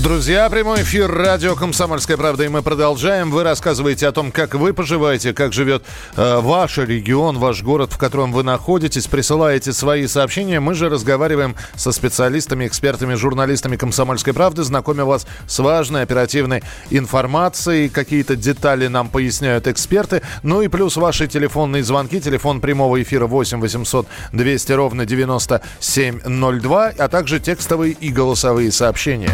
Друзья, 0.00 0.48
прямой 0.48 0.82
эфир 0.82 1.12
радио 1.12 1.54
«Комсомольская 1.54 2.16
правда», 2.16 2.44
и 2.44 2.48
мы 2.48 2.62
продолжаем. 2.62 3.30
Вы 3.30 3.42
рассказываете 3.42 4.08
о 4.08 4.12
том, 4.12 4.32
как 4.32 4.54
вы 4.54 4.72
поживаете, 4.72 5.34
как 5.34 5.52
живет 5.52 5.84
э, 6.16 6.40
ваш 6.40 6.78
регион, 6.78 7.38
ваш 7.38 7.62
город, 7.62 7.92
в 7.92 7.98
котором 7.98 8.32
вы 8.32 8.42
находитесь. 8.42 9.06
Присылаете 9.06 9.74
свои 9.74 10.06
сообщения. 10.06 10.60
Мы 10.60 10.72
же 10.72 10.88
разговариваем 10.88 11.56
со 11.76 11.92
специалистами, 11.92 12.66
экспертами, 12.66 13.14
журналистами 13.14 13.76
«Комсомольской 13.76 14.32
правды», 14.32 14.62
знакомя 14.62 15.04
вас 15.04 15.26
с 15.46 15.58
важной 15.58 16.02
оперативной 16.02 16.62
информацией. 16.88 17.90
Какие-то 17.90 18.34
детали 18.34 18.86
нам 18.86 19.10
поясняют 19.10 19.66
эксперты. 19.66 20.22
Ну 20.42 20.62
и 20.62 20.68
плюс 20.68 20.96
ваши 20.96 21.28
телефонные 21.28 21.84
звонки. 21.84 22.18
Телефон 22.18 22.62
прямого 22.62 23.00
эфира 23.02 23.26
8 23.26 23.60
800 23.60 24.06
200 24.32 24.72
ровно 24.72 25.04
9702, 25.04 26.92
а 26.96 27.08
также 27.08 27.40
текстовые 27.40 27.92
и 27.92 28.08
голосовые 28.08 28.72
сообщения. 28.72 29.30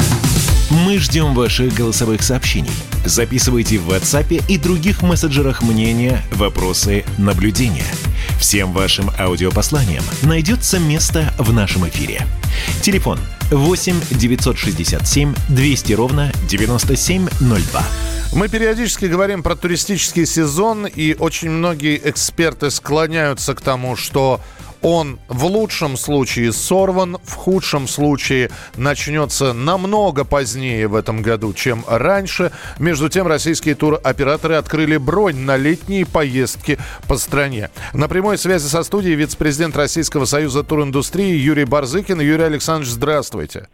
Мы 0.71 0.99
ждем 0.99 1.33
ваших 1.35 1.73
голосовых 1.73 2.23
сообщений. 2.23 2.71
Записывайте 3.07 3.79
в 3.79 3.91
WhatsApp 3.91 4.45
и 4.49 4.59
других 4.59 5.01
мессенджерах 5.01 5.63
мнения, 5.63 6.23
вопросы, 6.33 7.07
наблюдения. 7.17 7.87
Всем 8.39 8.75
вашим 8.75 9.11
аудиопосланиям 9.19 10.05
найдется 10.23 10.79
место 10.79 11.33
в 11.39 11.55
нашем 11.55 11.89
эфире. 11.89 12.27
Телефон 12.83 13.19
8 13.51 13.99
967 14.11 15.35
200 15.49 15.93
ровно 15.95 16.33
9702. 16.51 17.83
Мы 18.35 18.49
периодически 18.49 19.07
говорим 19.07 19.43
про 19.43 19.57
туристический 19.57 20.27
сезон, 20.27 20.87
и 20.87 21.15
очень 21.19 21.49
многие 21.49 21.99
эксперты 22.05 22.71
склоняются 22.71 23.55
к 23.55 23.63
тому, 23.63 23.97
что 23.97 24.43
он 24.83 25.19
в 25.29 25.45
лучшем 25.45 25.97
случае 25.97 26.53
сорван, 26.53 27.19
в 27.23 27.35
худшем 27.35 27.87
случае 27.87 28.51
начнется 28.77 29.53
намного 29.53 30.25
позднее 30.25 30.89
в 30.89 30.95
этом 30.95 31.23
году, 31.23 31.53
чем 31.53 31.85
раньше. 31.89 32.53
Между 32.79 33.09
тем, 33.09 33.27
российские 33.27 33.75
туроператоры 33.75 34.55
открыли 34.55 34.97
бронь 34.97 35.39
на 35.39 35.57
летние 35.57 36.07
поездки 36.07 36.79
по 37.09 37.17
стране. 37.17 37.71
На 37.93 38.09
прямой 38.09 38.39
связи 38.39 38.67
со 38.67 38.83
студией 38.83 39.15
вице-президент 39.15 39.77
Российского 39.77 40.25
союза 40.25 40.63
туриндустрии 40.63 41.35
Юрий 41.35 41.65
Барзыкин. 41.65 42.21
Юрий 42.21 42.45
Александрович, 42.45 42.93
здравствуйте. 42.93 43.69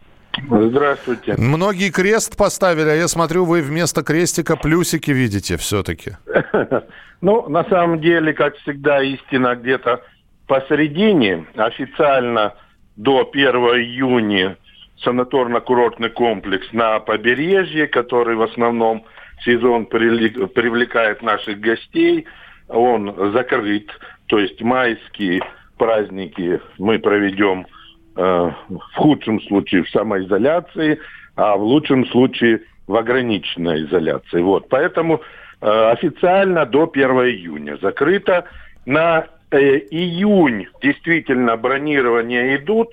Здравствуйте. 0.49 1.35
Многие 1.37 1.89
крест 1.89 2.35
поставили, 2.35 2.89
а 2.89 2.95
я 2.95 3.07
смотрю, 3.07 3.45
вы 3.45 3.61
вместо 3.61 4.03
крестика 4.03 4.57
плюсики 4.57 5.11
видите 5.11 5.57
все-таки. 5.57 6.17
Ну, 7.21 7.47
на 7.49 7.63
самом 7.69 8.01
деле, 8.01 8.33
как 8.33 8.55
всегда, 8.57 9.01
истина 9.01 9.55
где-то 9.55 10.01
посередине 10.47 11.45
официально 11.55 12.53
до 12.95 13.29
1 13.31 13.55
июня 13.55 14.57
санаторно-курортный 15.03 16.09
комплекс 16.09 16.67
на 16.71 16.99
побережье, 16.99 17.87
который 17.87 18.35
в 18.35 18.41
основном 18.41 19.05
сезон 19.43 19.85
привлекает 19.85 21.21
наших 21.21 21.59
гостей, 21.59 22.25
он 22.69 23.13
закрыт. 23.33 23.89
То 24.27 24.39
есть 24.39 24.61
майские 24.61 25.41
праздники 25.77 26.61
мы 26.77 26.99
проведем 26.99 27.67
э, 28.15 28.21
в 28.21 28.95
худшем 28.95 29.41
случае 29.41 29.83
в 29.83 29.89
самоизоляции, 29.89 30.99
а 31.35 31.57
в 31.57 31.63
лучшем 31.63 32.05
случае 32.07 32.61
в 32.87 32.95
ограниченной 32.95 33.83
изоляции. 33.83 34.41
Вот. 34.41 34.69
Поэтому 34.69 35.21
э, 35.61 35.91
официально 35.91 36.65
до 36.65 36.89
1 36.91 37.09
июня 37.09 37.77
закрыто. 37.81 38.45
На 38.85 39.25
июнь 39.51 40.67
действительно 40.81 41.57
бронирования 41.57 42.55
идут. 42.57 42.89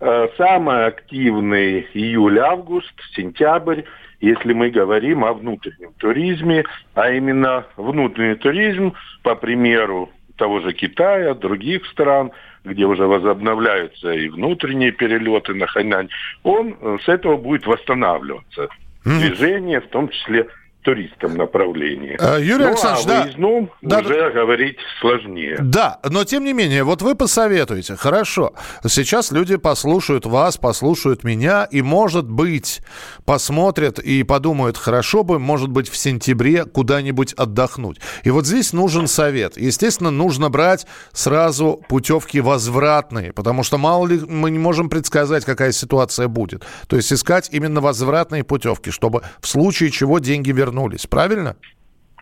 Э, 0.00 0.28
самый 0.36 0.86
активный 0.86 1.86
июль-август, 1.94 2.94
сентябрь, 3.14 3.82
если 4.20 4.52
мы 4.52 4.70
говорим 4.70 5.24
о 5.24 5.32
внутреннем 5.32 5.92
туризме, 5.98 6.64
а 6.94 7.10
именно 7.10 7.66
внутренний 7.76 8.36
туризм, 8.36 8.94
по 9.22 9.34
примеру 9.34 10.10
того 10.36 10.60
же 10.60 10.72
Китая, 10.72 11.34
других 11.34 11.86
стран, 11.86 12.32
где 12.64 12.84
уже 12.86 13.06
возобновляются 13.06 14.12
и 14.12 14.28
внутренние 14.28 14.92
перелеты 14.92 15.54
на 15.54 15.66
Хайнань, 15.66 16.08
он 16.42 16.76
э, 16.80 16.98
с 17.04 17.08
этого 17.08 17.36
будет 17.36 17.66
восстанавливаться. 17.66 18.68
Движение, 19.04 19.80
в 19.80 19.88
том 19.88 20.08
числе 20.08 20.46
туристском 20.84 21.36
направлении. 21.36 22.16
А, 22.20 22.38
Юрий 22.38 22.64
ну, 22.64 22.68
Александрович, 22.68 23.06
а 23.08 23.22
выездном 23.22 23.70
да, 23.80 24.00
уже 24.00 24.20
да, 24.20 24.30
говорить 24.30 24.76
сложнее. 25.00 25.56
Да, 25.60 25.98
но 26.08 26.24
тем 26.24 26.44
не 26.44 26.52
менее, 26.52 26.84
вот 26.84 27.02
вы 27.02 27.14
посоветуете, 27.14 27.96
хорошо, 27.96 28.52
сейчас 28.86 29.32
люди 29.32 29.56
послушают 29.56 30.26
вас, 30.26 30.58
послушают 30.58 31.24
меня, 31.24 31.64
и, 31.64 31.80
может 31.80 32.28
быть, 32.28 32.82
посмотрят 33.24 33.98
и 33.98 34.22
подумают, 34.22 34.76
хорошо 34.76 35.24
бы, 35.24 35.38
может 35.38 35.70
быть, 35.70 35.88
в 35.88 35.96
сентябре 35.96 36.64
куда-нибудь 36.66 37.32
отдохнуть. 37.32 37.98
И 38.22 38.30
вот 38.30 38.46
здесь 38.46 38.72
нужен 38.74 39.06
совет. 39.06 39.56
Естественно, 39.56 40.10
нужно 40.10 40.50
брать 40.50 40.86
сразу 41.12 41.82
путевки 41.88 42.40
возвратные, 42.40 43.32
потому 43.32 43.62
что 43.62 43.78
мало 43.78 44.06
ли 44.06 44.20
мы 44.20 44.50
не 44.50 44.58
можем 44.58 44.90
предсказать, 44.90 45.46
какая 45.46 45.72
ситуация 45.72 46.28
будет. 46.28 46.62
То 46.88 46.96
есть 46.96 47.10
искать 47.10 47.48
именно 47.52 47.80
возвратные 47.80 48.44
путевки, 48.44 48.90
чтобы 48.90 49.22
в 49.40 49.48
случае 49.48 49.90
чего 49.90 50.18
деньги 50.18 50.52
вернуть 50.52 50.73
вернулись, 50.74 51.06
правильно? 51.06 51.56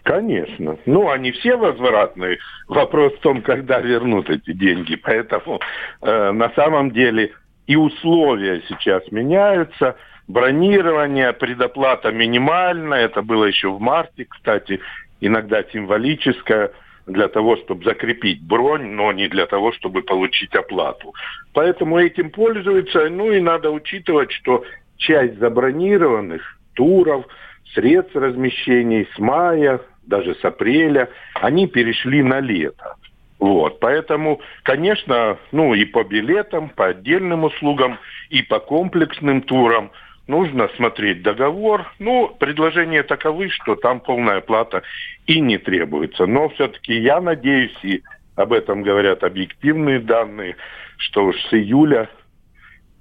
Конечно. 0.05 0.77
Ну, 0.87 1.11
они 1.11 1.31
все 1.31 1.57
возвратные. 1.57 2.39
Вопрос 2.69 3.15
в 3.15 3.21
том, 3.21 3.43
когда 3.43 3.81
вернут 3.81 4.31
эти 4.31 4.53
деньги. 4.53 4.97
Поэтому 4.97 5.61
э, 6.01 6.33
на 6.33 6.51
самом 6.51 6.91
деле 6.91 7.33
и 7.69 7.77
условия 7.77 8.63
сейчас 8.69 9.03
меняются. 9.13 9.97
Бронирование, 10.29 11.33
предоплата 11.33 12.11
минимальная. 12.11 13.05
Это 13.05 13.23
было 13.23 13.45
еще 13.45 13.69
в 13.71 13.81
марте, 13.81 14.25
кстати, 14.25 14.81
иногда 15.21 15.63
символическая 15.73 16.71
для 17.07 17.29
того, 17.29 17.57
чтобы 17.57 17.85
закрепить 17.85 18.43
бронь, 18.43 18.87
но 18.95 19.13
не 19.13 19.29
для 19.29 19.47
того, 19.47 19.73
чтобы 19.73 20.03
получить 20.03 20.55
оплату. 20.55 21.15
Поэтому 21.53 21.99
этим 21.99 22.31
пользуются. 22.31 23.09
Ну 23.09 23.31
и 23.33 23.41
надо 23.41 23.71
учитывать, 23.71 24.33
что 24.33 24.65
часть 24.97 25.39
забронированных 25.39 26.43
туров– 26.75 27.25
средств 27.75 28.15
размещений 28.15 29.09
с 29.15 29.19
мая, 29.19 29.81
даже 30.07 30.35
с 30.35 30.45
апреля, 30.45 31.09
они 31.35 31.67
перешли 31.67 32.23
на 32.23 32.41
лето. 32.41 32.97
Вот, 33.39 33.81
поэтому, 33.81 34.41
конечно, 34.63 35.37
ну 35.51 35.75
и 35.75 35.85
по 35.85 36.05
билетам, 36.05 36.69
по 36.69 36.87
отдельным 36.87 37.45
услугам, 37.45 37.99
и 38.31 38.43
по 38.43 38.61
комплексным 38.61 39.43
турам 39.43 39.91
нужно 40.29 40.69
смотреть 40.77 41.23
договор. 41.23 41.93
Ну, 41.99 42.29
предложения 42.39 43.03
таковы, 43.03 43.49
что 43.49 43.75
там 43.75 44.01
полная 44.01 44.41
плата 44.41 44.83
и 45.27 45.41
не 45.41 45.59
требуется. 45.59 46.27
Но 46.27 46.51
все-таки 46.51 46.95
я 46.95 47.21
надеюсь, 47.21 47.77
и 47.83 48.03
об 48.37 48.53
этом 48.53 48.83
говорят 48.83 49.25
объективные 49.25 49.99
данные, 49.99 50.57
что 50.97 51.27
уж 51.27 51.37
с 51.37 51.53
июля, 51.53 52.09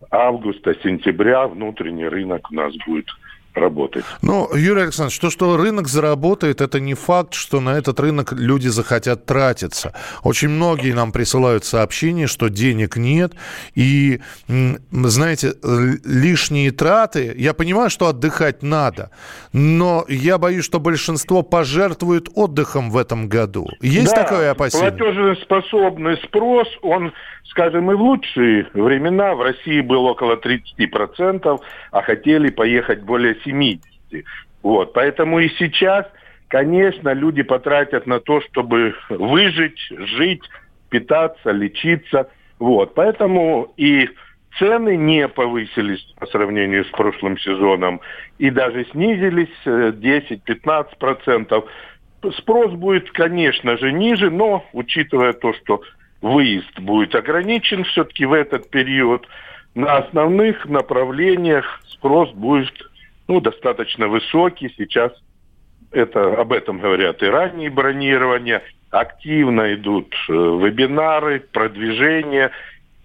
августа, 0.10 0.76
сентября 0.84 1.48
внутренний 1.48 2.08
рынок 2.08 2.50
у 2.52 2.56
нас 2.56 2.74
будет 2.88 3.08
работать. 3.56 4.06
Ну, 4.22 4.50
Юрий 4.56 4.84
Александрович, 4.84 5.20
то, 5.20 5.30
что 5.30 5.58
рынок 5.58 5.88
заработает, 5.88 6.62
это 6.62 6.80
не 6.80 6.94
факт, 6.94 7.34
что 7.34 7.60
на 7.60 7.78
этот 7.78 8.00
рынок 8.00 8.34
люди 8.34 8.68
захотят 8.68 9.26
тратиться. 9.26 9.94
Очень 10.24 10.50
многие 10.50 10.94
нам 10.94 11.12
присылают 11.12 11.66
сообщения, 11.66 12.28
что 12.28 12.50
денег 12.50 12.96
нет. 12.96 13.34
И, 13.76 14.22
знаете, 14.48 15.54
лишние 16.06 16.72
траты, 16.72 17.34
я 17.38 17.54
понимаю, 17.54 17.90
что 17.90 18.08
отдыхать 18.08 18.64
надо, 18.64 19.12
но 19.54 20.06
я 20.08 20.38
боюсь, 20.38 20.66
что 20.66 20.80
большинство 20.80 21.42
пожертвует 21.42 22.30
отдыхом 22.36 22.92
в 22.92 22.98
этом 22.98 23.28
году. 23.28 23.68
Есть 23.82 24.14
да, 24.14 24.24
такое 24.24 24.52
опасение? 24.52 24.92
платежеспособный 24.92 26.18
спрос, 26.18 26.68
он 26.82 27.12
скажем, 27.52 27.92
и 27.92 27.96
в 27.96 28.02
лучшие 28.02 28.68
времена 28.74 29.36
в 29.36 29.42
России 29.42 29.82
было 29.82 30.12
около 30.12 30.38
30%, 30.38 31.60
а 31.92 32.02
хотели 32.02 32.50
поехать 32.50 33.02
более 33.02 33.36
70%. 33.46 33.82
Вот, 34.64 34.94
поэтому 34.94 35.40
и 35.40 35.50
сейчас, 35.58 36.06
конечно, 36.48 37.14
люди 37.14 37.42
потратят 37.42 38.06
на 38.06 38.20
то, 38.20 38.42
чтобы 38.42 38.94
выжить, 39.10 39.80
жить, 39.90 40.44
питаться, 40.90 41.52
лечиться. 41.52 42.30
Вот, 42.60 42.94
поэтому 42.94 43.74
и 43.78 44.10
цены 44.60 44.98
не 44.98 45.28
повысились 45.28 46.06
по 46.20 46.28
сравнению 46.28 46.86
с 46.86 46.90
прошлым 46.90 47.38
сезоном 47.40 48.02
и 48.38 48.50
даже 48.50 48.86
снизились 48.92 49.50
10-15%. 49.66 51.48
Э, 52.24 52.32
Спрос 52.38 52.74
будет, 52.74 53.10
конечно 53.12 53.78
же, 53.78 53.92
ниже, 53.92 54.30
но 54.30 54.64
учитывая 54.74 55.34
то, 55.34 55.54
что 55.54 55.82
выезд 56.22 56.80
будет 56.80 57.16
ограничен 57.16 57.84
все-таки 57.86 58.26
в 58.26 58.34
этот 58.34 58.70
период. 58.70 59.28
На 59.74 59.98
основных 59.98 60.66
направлениях 60.66 61.82
спрос 61.88 62.30
будет 62.32 62.74
ну, 63.32 63.40
достаточно 63.40 64.10
высокий. 64.10 64.74
Сейчас 64.78 65.14
это, 65.92 66.34
об 66.34 66.52
этом 66.52 66.80
говорят 66.80 67.24
и 67.24 67.28
ранние 67.28 67.70
бронирования. 67.70 68.62
Активно 68.90 69.74
идут 69.74 70.14
э, 70.28 70.34
вебинары, 70.34 71.40
продвижения. 71.40 72.52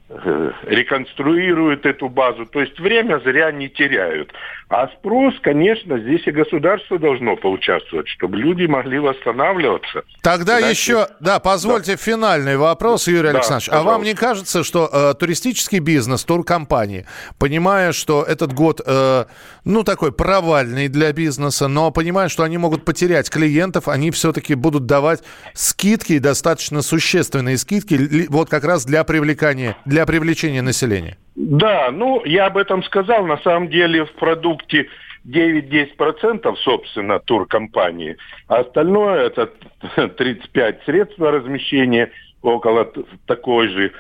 Э, 0.09 0.53
реконструируют 0.63 1.85
эту 1.85 2.09
базу. 2.09 2.47
То 2.47 2.61
есть 2.61 2.79
время 2.79 3.19
зря 3.25 3.51
не 3.51 3.69
теряют. 3.69 4.33
А 4.69 4.87
спрос, 4.89 5.35
конечно, 5.43 5.99
здесь 5.99 6.25
и 6.27 6.31
государство 6.31 6.99
должно 6.99 7.37
поучаствовать, 7.37 8.07
чтобы 8.09 8.37
люди 8.37 8.67
могли 8.67 9.01
восстанавливаться. 9.01 10.03
Тогда 10.23 10.59
Иначе... 10.61 10.71
еще, 10.71 11.09
да, 11.19 11.41
позвольте 11.41 11.93
да. 11.93 11.97
финальный 11.97 12.57
вопрос, 12.57 13.07
Юрий 13.09 13.31
да, 13.31 13.39
Александрович. 13.39 13.67
Пожалуйста. 13.67 13.91
А 13.91 13.93
вам 13.93 14.03
не 14.05 14.15
кажется, 14.15 14.63
что 14.65 14.91
э, 14.93 15.15
туристический 15.15 15.79
бизнес, 15.81 16.25
туркомпании, 16.25 17.07
понимая, 17.39 17.93
что 17.93 18.25
этот 18.25 18.53
год, 18.53 18.81
э, 18.85 19.25
ну, 19.65 19.85
такой 19.85 20.11
провальный 20.13 20.89
для 20.89 21.13
бизнеса, 21.13 21.69
но 21.69 21.93
понимая, 21.93 22.29
что 22.29 22.43
они 22.43 22.59
могут 22.59 22.85
потерять 22.85 23.31
клиентов, 23.31 23.87
они 23.87 24.11
все-таки 24.13 24.55
будут 24.55 24.87
давать 24.87 25.23
скидки, 25.55 26.19
достаточно 26.19 26.83
существенные 26.83 27.59
скидки, 27.59 28.27
вот 28.29 28.49
как 28.51 28.65
раз 28.65 28.85
для 28.85 29.03
привлекания, 29.05 29.77
для 29.85 29.96
привлечения 30.05 30.63
населения? 30.63 31.17
Да, 31.37 31.91
ну, 31.91 32.23
я 32.25 32.47
об 32.47 32.57
этом 32.57 32.83
сказал. 32.83 33.25
На 33.27 33.39
самом 33.39 33.69
деле 33.69 34.05
в 34.05 34.13
продукте 34.13 34.89
9-10% 35.27 36.55
собственно 36.57 37.19
туркомпании, 37.19 38.17
а 38.49 38.61
остальное 38.61 39.27
это 39.27 39.51
35 40.09 40.83
средств 40.85 41.19
размещения, 41.19 42.11
около 42.43 42.91
такой 43.27 43.69
же 43.69 43.93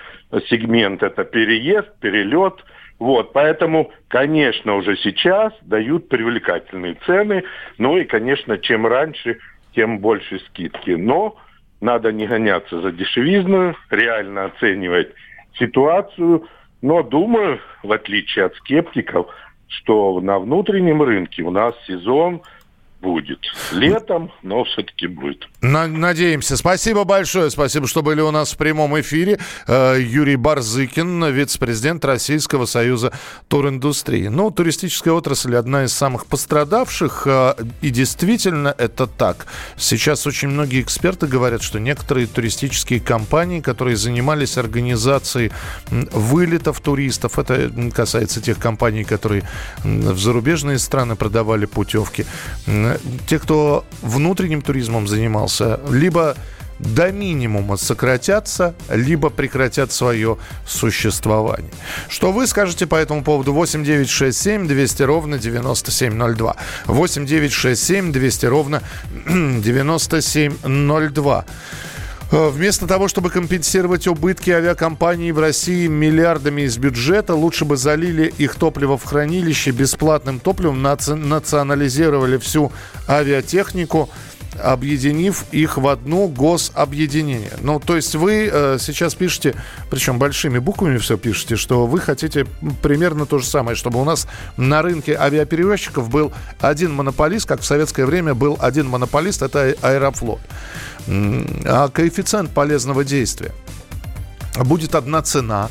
сегмент 0.49 1.03
это 1.03 1.25
переезд, 1.25 1.89
перелет. 2.01 2.65
Вот, 2.99 3.33
поэтому, 3.33 3.93
конечно, 4.09 4.77
уже 4.77 4.97
сейчас 4.97 5.53
дают 5.63 6.09
привлекательные 6.09 6.97
цены. 7.05 7.45
Ну 7.77 7.99
и, 7.99 8.05
конечно, 8.05 8.57
чем 8.57 8.87
раньше, 8.87 9.39
тем 9.75 9.99
больше 9.99 10.39
скидки. 10.49 10.93
Но 10.93 11.37
надо 11.81 12.11
не 12.13 12.27
гоняться 12.27 12.81
за 12.81 12.93
дешевизну, 12.93 13.77
реально 13.91 14.47
оценивать 14.47 15.09
ситуацию, 15.59 16.47
но 16.83 17.03
думаю, 17.03 17.61
в 17.83 17.93
отличие 17.93 18.47
от 18.47 18.55
скептиков, 18.57 19.27
что 19.69 20.21
на 20.21 20.39
внутреннем 20.39 21.03
рынке 21.03 21.43
у 21.43 21.51
нас 21.51 21.75
сезон– 21.87 22.43
будет. 23.07 23.39
Летом, 23.71 24.33
но 24.43 24.65
все-таки 24.65 25.07
будет. 25.07 25.47
Надеемся. 25.61 26.57
Спасибо 26.57 27.05
большое. 27.05 27.51
Спасибо, 27.51 27.87
что 27.87 28.03
были 28.03 28.21
у 28.21 28.33
нас 28.33 28.53
в 28.53 28.57
прямом 28.57 28.99
эфире. 29.01 29.39
Э, 29.69 29.97
Юрий 29.97 30.35
Барзыкин, 30.35 31.25
вице-президент 31.27 32.05
Российского 32.05 32.67
союза 32.67 33.13
туриндустрии. 33.47 34.27
Ну, 34.27 34.51
туристическая 34.51 35.15
отрасль 35.15 35.55
одна 35.55 35.85
из 35.85 35.93
самых 35.93 36.27
пострадавших. 36.27 37.23
Э, 37.27 37.55
и 37.81 37.91
действительно 37.91 38.75
это 38.77 39.07
так. 39.07 39.47
Сейчас 39.77 40.27
очень 40.27 40.49
многие 40.49 40.81
эксперты 40.81 41.29
говорят, 41.29 41.63
что 41.63 41.79
некоторые 41.79 42.27
туристические 42.27 42.99
компании, 42.99 43.61
которые 43.61 43.97
занимались 43.97 44.59
организацией 44.59 45.53
вылетов 45.91 46.81
туристов, 46.81 47.39
это 47.39 47.71
касается 47.95 48.41
тех 48.41 48.59
компаний, 48.59 49.05
которые 49.05 49.45
в 49.85 50.19
зарубежные 50.19 50.81
страны 50.81 51.15
продавали 51.15 51.67
путевки, 51.67 52.27
те, 53.27 53.39
кто 53.39 53.85
внутренним 54.03 54.63
туризмом 54.63 55.09
занимался, 55.09 55.81
либо 55.91 56.37
до 56.79 57.11
минимума 57.11 57.77
сократятся, 57.77 58.75
либо 58.91 59.31
прекратят 59.31 59.93
свое 59.93 60.37
существование. 60.67 61.71
Что 62.09 62.33
вы 62.33 62.47
скажете 62.47 62.87
по 62.87 62.97
этому 62.97 63.25
поводу? 63.25 63.53
8 63.53 63.85
9 63.85 64.09
6 64.09 64.39
7 64.39 64.69
200 64.69 65.03
ровно 65.03 65.39
9702. 65.39 66.57
8 66.87 67.27
9 67.27 67.53
6 67.53 67.83
7 67.83 68.13
200 68.13 68.47
ровно 68.47 68.83
9702. 69.27 71.45
Э, 72.33 72.49
вместо 72.49 72.87
того, 72.87 73.07
чтобы 73.07 73.31
компенсировать 73.31 74.09
убытки 74.09 74.51
авиакомпаний 74.51 75.31
в 75.31 75.39
России 75.39 75.87
миллиардами 75.87 76.63
из 76.63 76.77
бюджета, 76.77 77.35
лучше 77.35 77.65
бы 77.65 77.77
залили 77.77 78.33
их 78.39 78.57
топливо 78.57 78.99
в 78.99 79.05
хранилище 79.05 79.71
бесплатным 79.71 80.41
топливом, 80.41 80.83
национализировали 80.83 82.39
всю 82.39 82.73
авиатехнику, 83.09 84.11
объединив 84.63 85.45
их 85.53 85.79
в 85.79 85.89
одну 85.89 86.29
гособъединение. 86.29 87.53
Ну, 87.61 87.81
то 87.81 87.97
есть 87.97 88.15
вы 88.15 88.49
э, 88.51 88.79
сейчас 88.81 89.15
пишете, 89.15 89.55
причем 89.91 90.19
большими 90.19 90.59
буквами 90.59 90.99
все 90.99 91.17
пишете, 91.17 91.57
что 91.57 91.87
вы 91.87 92.01
хотите 92.01 92.47
примерно 92.83 93.27
то 93.27 93.39
же 93.39 93.47
самое, 93.47 93.77
чтобы 93.77 94.01
у 94.01 94.05
нас 94.05 94.27
на 94.57 94.83
рынке 94.83 95.17
авиаперевозчиков 95.17 96.09
был 96.09 96.33
один 96.61 96.93
монополист, 96.93 97.47
как 97.47 97.61
в 97.61 97.65
советское 97.65 98.07
время 98.07 98.35
был 98.35 98.57
один 98.61 98.89
монополист, 98.89 99.43
это 99.43 99.75
Аэрофлот. 99.83 100.41
А 101.09 101.89
коэффициент 101.89 102.51
полезного 102.51 103.05
действия. 103.05 103.53
Будет 104.65 104.95
одна 104.95 105.23
цена, 105.23 105.69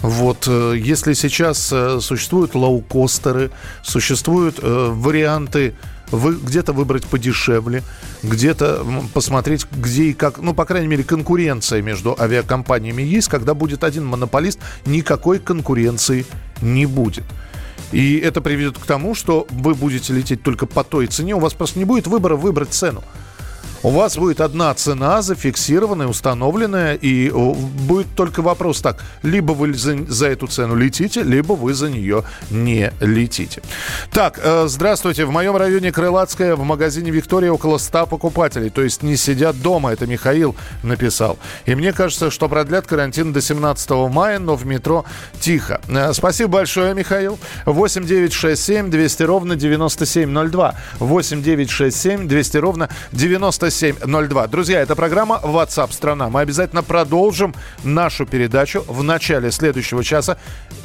вот, 0.00 0.46
э, 0.46 0.74
если 0.76 1.12
сейчас 1.12 1.72
э, 1.72 1.98
существуют 2.00 2.54
лоукостеры, 2.54 3.50
существуют 3.82 4.58
э, 4.62 4.90
варианты 4.92 5.74
вы 6.10 6.34
где-то 6.34 6.72
выбрать 6.72 7.04
подешевле, 7.06 7.82
где-то 8.22 8.84
посмотреть, 9.14 9.66
где 9.70 10.04
и 10.04 10.12
как, 10.12 10.38
ну, 10.38 10.54
по 10.54 10.64
крайней 10.64 10.88
мере, 10.88 11.04
конкуренция 11.04 11.82
между 11.82 12.16
авиакомпаниями 12.18 13.02
есть. 13.02 13.28
Когда 13.28 13.54
будет 13.54 13.84
один 13.84 14.04
монополист, 14.06 14.58
никакой 14.86 15.38
конкуренции 15.38 16.26
не 16.62 16.86
будет. 16.86 17.24
И 17.92 18.18
это 18.18 18.40
приведет 18.40 18.78
к 18.78 18.84
тому, 18.84 19.14
что 19.14 19.46
вы 19.50 19.74
будете 19.74 20.12
лететь 20.12 20.42
только 20.42 20.66
по 20.66 20.84
той 20.84 21.06
цене, 21.06 21.34
у 21.34 21.40
вас 21.40 21.54
просто 21.54 21.78
не 21.78 21.84
будет 21.84 22.06
выбора 22.06 22.36
выбрать 22.36 22.70
цену 22.70 23.02
у 23.82 23.90
вас 23.90 24.16
будет 24.16 24.40
одна 24.40 24.74
цена 24.74 25.22
зафиксированная, 25.22 26.06
установленная, 26.06 26.94
и 26.94 27.30
будет 27.30 28.08
только 28.14 28.42
вопрос 28.42 28.80
так, 28.80 29.04
либо 29.22 29.52
вы 29.52 29.72
за, 29.74 29.96
за 30.06 30.26
эту 30.28 30.46
цену 30.46 30.74
летите, 30.74 31.22
либо 31.22 31.52
вы 31.52 31.74
за 31.74 31.90
нее 31.90 32.24
не 32.50 32.92
летите. 33.00 33.62
Так, 34.10 34.40
э, 34.42 34.64
здравствуйте. 34.68 35.24
В 35.24 35.30
моем 35.30 35.56
районе 35.56 35.92
Крылатская 35.92 36.56
в 36.56 36.64
магазине 36.64 37.10
Виктория 37.10 37.52
около 37.52 37.78
100 37.78 38.06
покупателей, 38.06 38.70
то 38.70 38.82
есть 38.82 39.02
не 39.02 39.16
сидят 39.16 39.60
дома, 39.60 39.92
это 39.92 40.06
Михаил 40.06 40.56
написал. 40.82 41.38
И 41.66 41.74
мне 41.74 41.92
кажется, 41.92 42.30
что 42.30 42.48
продлят 42.48 42.86
карантин 42.86 43.32
до 43.32 43.40
17 43.40 43.90
мая, 44.10 44.38
но 44.38 44.56
в 44.56 44.66
метро 44.66 45.04
тихо. 45.40 45.80
Э, 45.88 46.12
спасибо 46.12 46.50
большое, 46.50 46.94
Михаил. 46.94 47.38
8 47.64 48.04
9 48.04 48.32
6 48.32 48.62
7 48.62 48.90
200 48.90 49.22
ровно 49.22 49.56
9702. 49.56 50.74
8 50.98 51.42
9 51.42 51.70
6 51.70 51.96
7 51.96 52.28
200 52.28 52.56
ровно 52.56 52.88
97 53.12 53.67
9702. 53.70 54.46
Друзья, 54.48 54.80
это 54.80 54.96
программа 54.96 55.40
WhatsApp 55.42 55.92
страна. 55.92 56.28
Мы 56.28 56.40
обязательно 56.40 56.82
продолжим 56.82 57.54
нашу 57.84 58.26
передачу 58.26 58.84
в 58.86 59.02
начале 59.02 59.50
следующего 59.50 60.02
часа. 60.02 60.38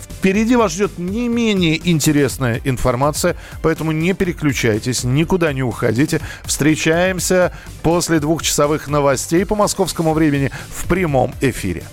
Впереди 0.09 0.55
вас 0.55 0.71
ждет 0.71 0.97
не 0.97 1.27
менее 1.27 1.79
интересная 1.89 2.61
информация, 2.63 3.35
поэтому 3.61 3.91
не 3.91 4.13
переключайтесь, 4.13 5.03
никуда 5.03 5.51
не 5.51 5.63
уходите. 5.63 6.21
Встречаемся 6.45 7.53
после 7.81 8.19
двухчасовых 8.19 8.87
новостей 8.87 9.45
по 9.45 9.55
московскому 9.55 10.13
времени 10.13 10.51
в 10.69 10.87
прямом 10.87 11.33
эфире. 11.41 11.83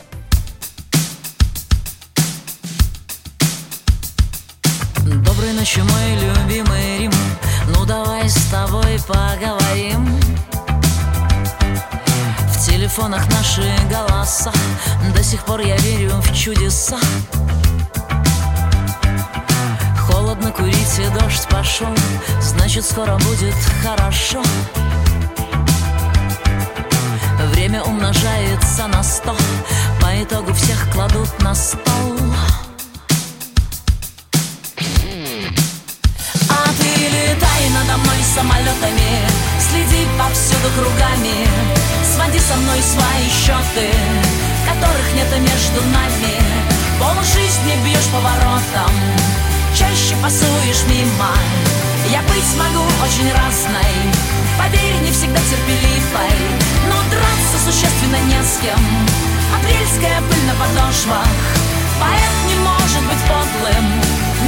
Доброй 5.04 5.52
ночи, 5.54 5.80
мой 5.80 6.44
любимый 6.44 6.98
Рим. 6.98 7.12
Ну 7.74 7.84
давай 7.84 8.28
с 8.28 8.44
тобой 8.50 8.98
поговорим 9.08 10.19
телефонах 12.90 13.28
наши 13.30 13.62
голоса. 13.88 14.52
До 15.14 15.22
сих 15.22 15.44
пор 15.44 15.60
я 15.60 15.76
верю 15.76 16.10
в 16.20 16.34
чудеса. 16.36 16.98
Холодно 19.98 20.50
курить 20.50 20.98
и 20.98 21.20
дождь 21.20 21.46
пошел 21.48 21.94
Значит 22.40 22.84
скоро 22.84 23.16
будет 23.18 23.54
хорошо. 23.82 24.42
Время 27.52 27.82
умножается 27.84 28.88
на 28.88 29.02
сто 29.04 29.36
По 30.00 30.22
итогу 30.22 30.52
всех 30.52 30.90
кладут 30.92 31.30
на 31.42 31.54
стол. 31.54 32.16
А 36.48 36.64
ты 36.78 37.08
летай 37.08 37.70
надо 37.70 37.98
мной 37.98 38.18
самолетами 38.34 39.28
Следи 39.60 40.08
повсюду 40.18 40.68
кругами 40.76 41.99
Своди 42.20 42.38
со 42.38 42.54
мной 42.56 42.78
свои 42.82 43.28
счеты 43.30 43.88
Которых 44.68 45.06
нет 45.14 45.30
между 45.40 45.80
нами. 45.88 46.36
Пол 46.98 47.16
жизни 47.24 47.72
бьешь 47.82 48.12
поворотом 48.12 48.92
Чаще 49.74 50.14
пасуешь 50.22 50.84
мимо. 50.86 51.32
Я 52.10 52.20
быть 52.28 52.52
могу 52.58 52.84
очень 53.00 53.32
разной 53.32 53.94
Поверь, 54.58 55.00
не 55.00 55.12
всегда 55.12 55.40
терпеливой. 55.48 56.36
Но 56.90 56.96
драться 57.08 57.56
существенно 57.64 58.20
не 58.28 58.42
с 58.44 58.58
кем. 58.60 58.84
Апрельская 59.56 60.20
пыль 60.20 60.44
на 60.44 60.54
подошвах. 60.60 61.40
Поэт 62.00 62.36
не 62.48 62.56
может 62.60 63.02
быть 63.08 63.24
подлым 63.32 63.86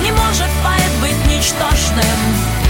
Не 0.02 0.12
может 0.12 0.50
поэт 0.62 0.93
быть 1.00 1.26
ничтожным 1.26 2.62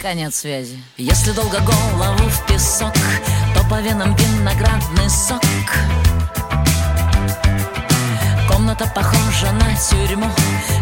Конец 0.00 0.36
связи. 0.36 0.78
Если 0.96 1.32
долго 1.32 1.58
голову 1.60 2.28
в 2.28 2.46
песок, 2.46 2.94
то 3.54 3.62
по 3.68 3.80
венам 3.80 4.14
виноградный 4.16 5.10
сок. 5.10 5.42
Это 8.80 8.88
похоже 8.94 9.50
на 9.52 9.76
тюрьму 9.76 10.30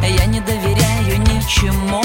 Я 0.02 0.26
не 0.26 0.40
доверяю 0.40 1.18
ничему 1.20 2.00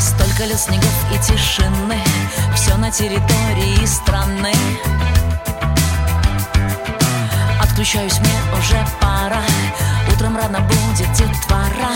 Столько 0.00 0.44
лет 0.44 0.58
снегов 0.58 1.12
и 1.12 1.18
тишины 1.18 2.00
Все 2.56 2.76
на 2.76 2.90
территории 2.90 3.84
страны 3.86 4.52
Отключаюсь, 7.62 8.18
мне 8.18 8.58
уже 8.58 8.84
пора 9.00 9.42
Утром 10.12 10.36
рано 10.36 10.60
будет 10.60 11.12
детвора 11.12 11.92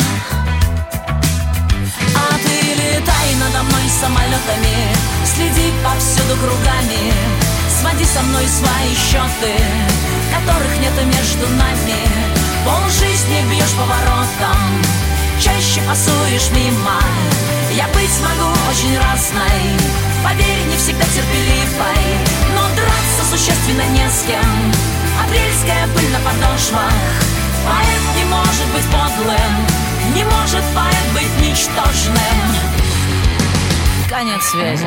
ты 2.42 2.74
летай 2.74 3.34
надо 3.38 3.62
мной 3.64 3.88
самолетами. 3.88 4.94
Следи 5.24 5.72
повсюду 5.84 6.36
кругами. 6.40 7.12
Своди 7.80 8.04
со 8.04 8.20
мной 8.20 8.46
свои 8.46 8.94
счеты 8.94 9.56
Которых 10.28 10.72
нет 10.80 10.92
между 11.06 11.48
нами. 11.48 12.02
Пол 12.64 12.88
жизни 12.90 13.40
бьешь 13.48 13.72
поворотом 13.72 14.60
Чаще 15.40 15.80
пасуешь 15.88 16.50
мимо. 16.52 17.00
Я 17.72 17.86
быть 17.94 18.20
могу 18.20 18.50
очень 18.68 18.98
разной 18.98 19.62
Поверь, 20.22 20.66
не 20.68 20.76
всегда 20.76 21.04
терпеливой. 21.04 22.04
Но 22.54 22.68
драться 22.76 23.22
существенно 23.30 23.86
не 23.96 24.06
с 24.10 24.24
кем. 24.26 24.50
Апрельская 25.24 25.86
пыль 25.94 26.10
на 26.10 26.18
подошвах 26.20 26.92
Поэт 27.64 28.16
не 28.16 28.24
может 28.24 28.66
быть 28.74 28.84
подлым 28.92 29.79
Не 30.14 30.24
может 30.24 30.64
поэт 30.74 31.12
быть 31.14 31.48
ничтожным. 31.48 32.18
Конец 34.08 34.42
связи 34.42 34.86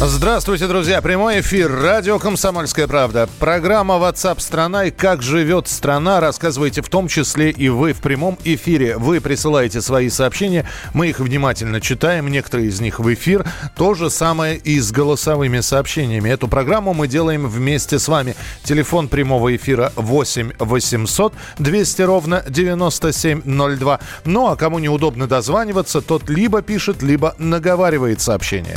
Здравствуйте, 0.00 0.68
друзья. 0.68 1.02
Прямой 1.02 1.40
эфир. 1.40 1.72
Радио 1.72 2.20
«Комсомольская 2.20 2.86
правда». 2.86 3.28
Программа 3.40 3.94
WhatsApp 3.96 4.40
страна» 4.40 4.84
и 4.84 4.92
«Как 4.92 5.22
живет 5.22 5.66
страна» 5.66 6.20
рассказываете 6.20 6.82
в 6.82 6.88
том 6.88 7.08
числе 7.08 7.50
и 7.50 7.68
вы 7.68 7.92
в 7.94 8.00
прямом 8.00 8.38
эфире. 8.44 8.96
Вы 8.96 9.20
присылаете 9.20 9.80
свои 9.80 10.08
сообщения, 10.08 10.66
мы 10.94 11.08
их 11.08 11.18
внимательно 11.18 11.80
читаем, 11.80 12.28
некоторые 12.28 12.68
из 12.68 12.80
них 12.80 13.00
в 13.00 13.12
эфир. 13.12 13.44
То 13.74 13.94
же 13.94 14.08
самое 14.08 14.56
и 14.56 14.78
с 14.78 14.92
голосовыми 14.92 15.58
сообщениями. 15.58 16.30
Эту 16.30 16.46
программу 16.46 16.94
мы 16.94 17.08
делаем 17.08 17.48
вместе 17.48 17.98
с 17.98 18.06
вами. 18.06 18.36
Телефон 18.62 19.08
прямого 19.08 19.56
эфира 19.56 19.92
8 19.96 20.52
800 20.60 21.34
200 21.58 22.02
ровно 22.02 22.44
9702. 22.48 23.98
Ну 24.24 24.46
а 24.46 24.54
кому 24.54 24.78
неудобно 24.78 25.26
дозваниваться, 25.26 26.00
тот 26.02 26.30
либо 26.30 26.62
пишет, 26.62 27.02
либо 27.02 27.34
наговаривает 27.38 28.20
сообщение. 28.20 28.76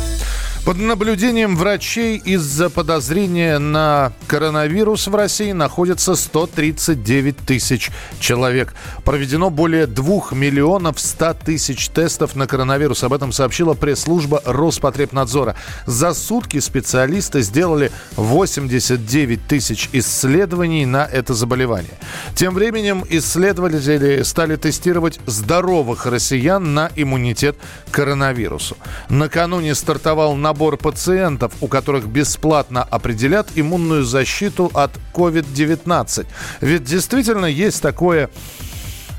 Под 0.63 0.77
наблюдением 0.77 1.55
врачей 1.55 2.17
из-за 2.17 2.69
подозрения 2.69 3.57
на 3.57 4.13
коронавирус 4.27 5.07
в 5.07 5.15
России 5.15 5.53
находится 5.53 6.13
139 6.13 7.35
тысяч 7.37 7.89
человек. 8.19 8.75
Проведено 9.03 9.49
более 9.49 9.87
2 9.87 10.33
миллионов 10.33 10.99
100 10.99 11.33
тысяч 11.45 11.89
тестов 11.89 12.35
на 12.35 12.45
коронавирус. 12.45 13.03
Об 13.03 13.13
этом 13.13 13.31
сообщила 13.31 13.73
пресс-служба 13.73 14.43
Роспотребнадзора. 14.45 15.55
За 15.87 16.13
сутки 16.13 16.59
специалисты 16.59 17.41
сделали 17.41 17.91
89 18.17 19.47
тысяч 19.47 19.89
исследований 19.93 20.85
на 20.85 21.05
это 21.05 21.33
заболевание. 21.33 21.97
Тем 22.35 22.53
временем 22.53 23.03
исследователи 23.09 24.21
стали 24.21 24.57
тестировать 24.57 25.19
здоровых 25.25 26.05
россиян 26.05 26.75
на 26.75 26.91
иммунитет 26.95 27.57
к 27.89 27.95
коронавирусу. 27.95 28.77
Накануне 29.09 29.73
стартовал 29.73 30.35
на 30.35 30.50
набор 30.51 30.75
пациентов, 30.75 31.53
у 31.61 31.67
которых 31.67 32.07
бесплатно 32.07 32.83
определят 32.83 33.47
иммунную 33.55 34.03
защиту 34.03 34.69
от 34.73 34.91
COVID-19. 35.13 36.25
Ведь 36.59 36.83
действительно 36.83 37.45
есть 37.45 37.81
такое 37.81 38.29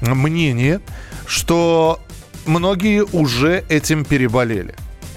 мнение, 0.02 0.80
что 1.26 2.00
многие 2.44 3.02
уже 3.02 3.64
этим 3.70 4.04
переболели. 4.04 4.74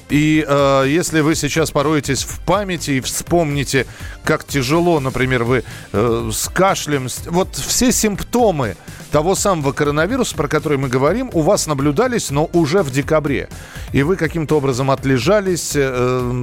И 0.10 0.46
э, 0.48 0.86
если 0.88 1.22
вы 1.22 1.36
сейчас 1.36 1.72
пороетесь 1.72 2.24
в 2.24 2.40
памяти 2.42 2.92
и 2.92 3.00
вспомните, 3.02 3.88
как 4.24 4.46
тяжело, 4.46 5.00
например, 5.00 5.44
вы 5.44 5.64
э, 5.94 6.30
с 6.32 6.48
кашлем, 6.48 7.08
вот 7.28 7.56
все 7.56 7.92
симптомы 7.92 8.76
того 9.12 9.34
самого 9.36 9.72
коронавируса, 9.72 10.36
про 10.36 10.48
который 10.50 10.78
мы 10.78 10.90
говорим, 10.90 11.30
у 11.32 11.42
вас 11.42 11.68
наблюдались, 11.68 12.32
но 12.32 12.50
уже 12.52 12.84
в 12.84 12.92
декабре. 12.92 13.48
И 13.94 14.04
вы 14.04 14.18
каким-то 14.18 14.58
образом 14.58 14.92
отлежались, 14.92 15.72
э, 15.74 16.34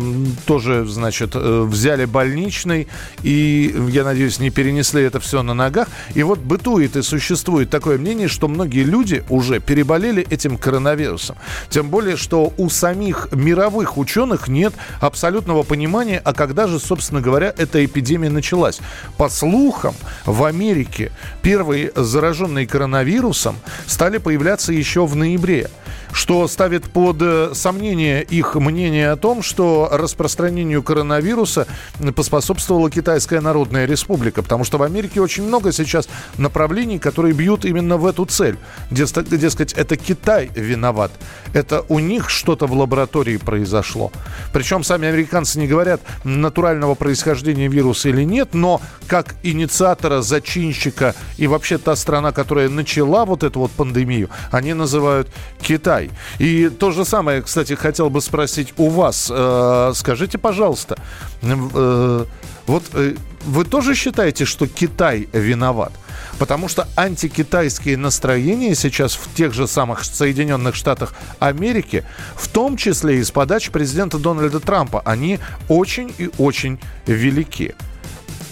тоже, 0.47 0.87
значит, 0.87 1.33
э, 1.35 1.63
взяли 1.69 2.07
больничный, 2.07 2.89
и, 3.23 3.75
я 3.91 4.05
надеюсь, 4.05 4.39
не 4.39 4.49
перенесли 4.49 5.03
это 5.03 5.21
все 5.21 5.43
на 5.43 5.53
ногах. 5.53 5.89
И 6.15 6.23
вот 6.23 6.39
бытует 6.39 6.97
и 6.97 7.03
существует 7.03 7.69
такое 7.69 7.99
мнение, 7.99 8.27
что 8.29 8.49
многие 8.49 8.85
люди 8.85 9.23
уже 9.29 9.61
переболели 9.61 10.27
этим 10.31 10.57
коронавирусом. 10.57 11.37
Тем 11.69 11.91
более, 11.91 12.17
что 12.17 12.55
у 12.57 12.71
самих 12.71 13.29
мировых 13.53 13.99
ученых 13.99 14.49
нет 14.49 14.73
абсолютного 15.01 15.63
понимания, 15.63 16.21
а 16.25 16.33
когда 16.33 16.67
же, 16.67 16.79
собственно 16.79 17.21
говоря, 17.21 17.53
эта 17.57 17.85
эпидемия 17.85 18.31
началась. 18.31 18.81
По 19.19 19.29
слухам, 19.29 19.95
в 20.25 20.45
Америке 20.45 21.13
первые 21.43 21.93
зараженные 21.95 22.67
коронавирусом 22.67 23.57
стали 23.87 24.17
появляться 24.19 24.73
еще 24.73 25.07
в 25.07 25.17
ноябре 25.17 25.69
что 26.13 26.47
ставит 26.49 26.85
под 26.85 27.17
э, 27.21 27.51
сомнение 27.55 28.23
их 28.23 28.55
мнение 28.55 29.11
о 29.11 29.17
том, 29.17 29.43
что 29.43 29.89
распространению 29.91 30.83
коронавируса 30.83 31.67
поспособствовала 32.15 32.91
Китайская 32.91 33.41
Народная 33.41 33.87
Республика, 33.87 34.43
потому 34.43 34.65
что 34.65 34.79
в 34.79 34.83
Америке 34.83 35.21
очень 35.21 35.45
много 35.45 35.73
сейчас 35.73 36.09
направлений, 36.39 36.99
которые 36.99 37.35
бьют 37.35 37.65
именно 37.65 37.97
в 37.97 38.07
эту 38.07 38.25
цель. 38.27 38.57
Дескать, 38.91 39.73
это 39.73 39.97
Китай 39.97 40.51
виноват. 40.55 41.13
Это 41.55 41.85
у 41.89 41.99
них 41.99 42.31
что-то 42.31 42.67
в 42.67 42.73
лаборатории 42.73 43.37
произошло. 43.37 44.13
Причем 44.53 44.85
сами 44.85 45.09
американцы 45.09 45.59
не 45.59 45.67
говорят, 45.67 46.01
натурального 46.25 46.95
происхождения 46.95 47.69
вируса 47.69 48.09
или 48.11 48.23
нет, 48.23 48.55
но 48.55 48.81
как 49.07 49.35
инициатора, 49.43 50.23
зачинщика 50.23 51.15
и 51.39 51.47
вообще 51.47 51.79
та 51.79 51.97
страна, 51.97 52.33
которая 52.33 52.69
начала 52.69 53.25
вот 53.25 53.43
эту 53.43 53.61
вот 53.61 53.71
пандемию, 53.71 54.29
они 54.51 54.75
называют 54.75 55.29
Китай. 55.61 56.02
Китай. 56.03 56.11
И 56.39 56.69
то 56.69 56.91
же 56.91 57.05
самое, 57.05 57.43
кстати, 57.43 57.75
хотел 57.75 58.11
бы 58.11 58.21
спросить 58.21 58.75
у 58.77 58.89
вас. 58.89 59.31
Э, 59.31 59.93
скажите, 59.95 60.39
пожалуйста, 60.39 60.97
э, 61.43 62.25
вот 62.67 62.83
э, 62.95 63.15
вы 63.45 63.65
тоже 63.65 63.95
считаете, 63.95 64.45
что 64.45 64.67
Китай 64.67 65.29
виноват? 65.33 65.93
потому 66.39 66.69
что 66.69 66.89
антикитайские 66.97 67.97
настроения 67.97 68.75
сейчас 68.75 69.15
в 69.15 69.33
тех 69.35 69.53
же 69.53 69.69
самых 69.69 70.03
Соединенных 70.03 70.75
Штатах 70.75 71.15
Америки, 71.39 72.05
в 72.35 72.49
том 72.49 72.77
числе 72.77 73.19
и 73.19 73.23
с 73.23 73.31
подачи 73.31 73.71
президента 73.71 74.19
Дональда 74.19 74.59
Трампа, 74.59 75.03
они 75.05 75.39
очень 75.69 76.13
и 76.19 76.31
очень 76.39 76.81
велики. 77.07 77.75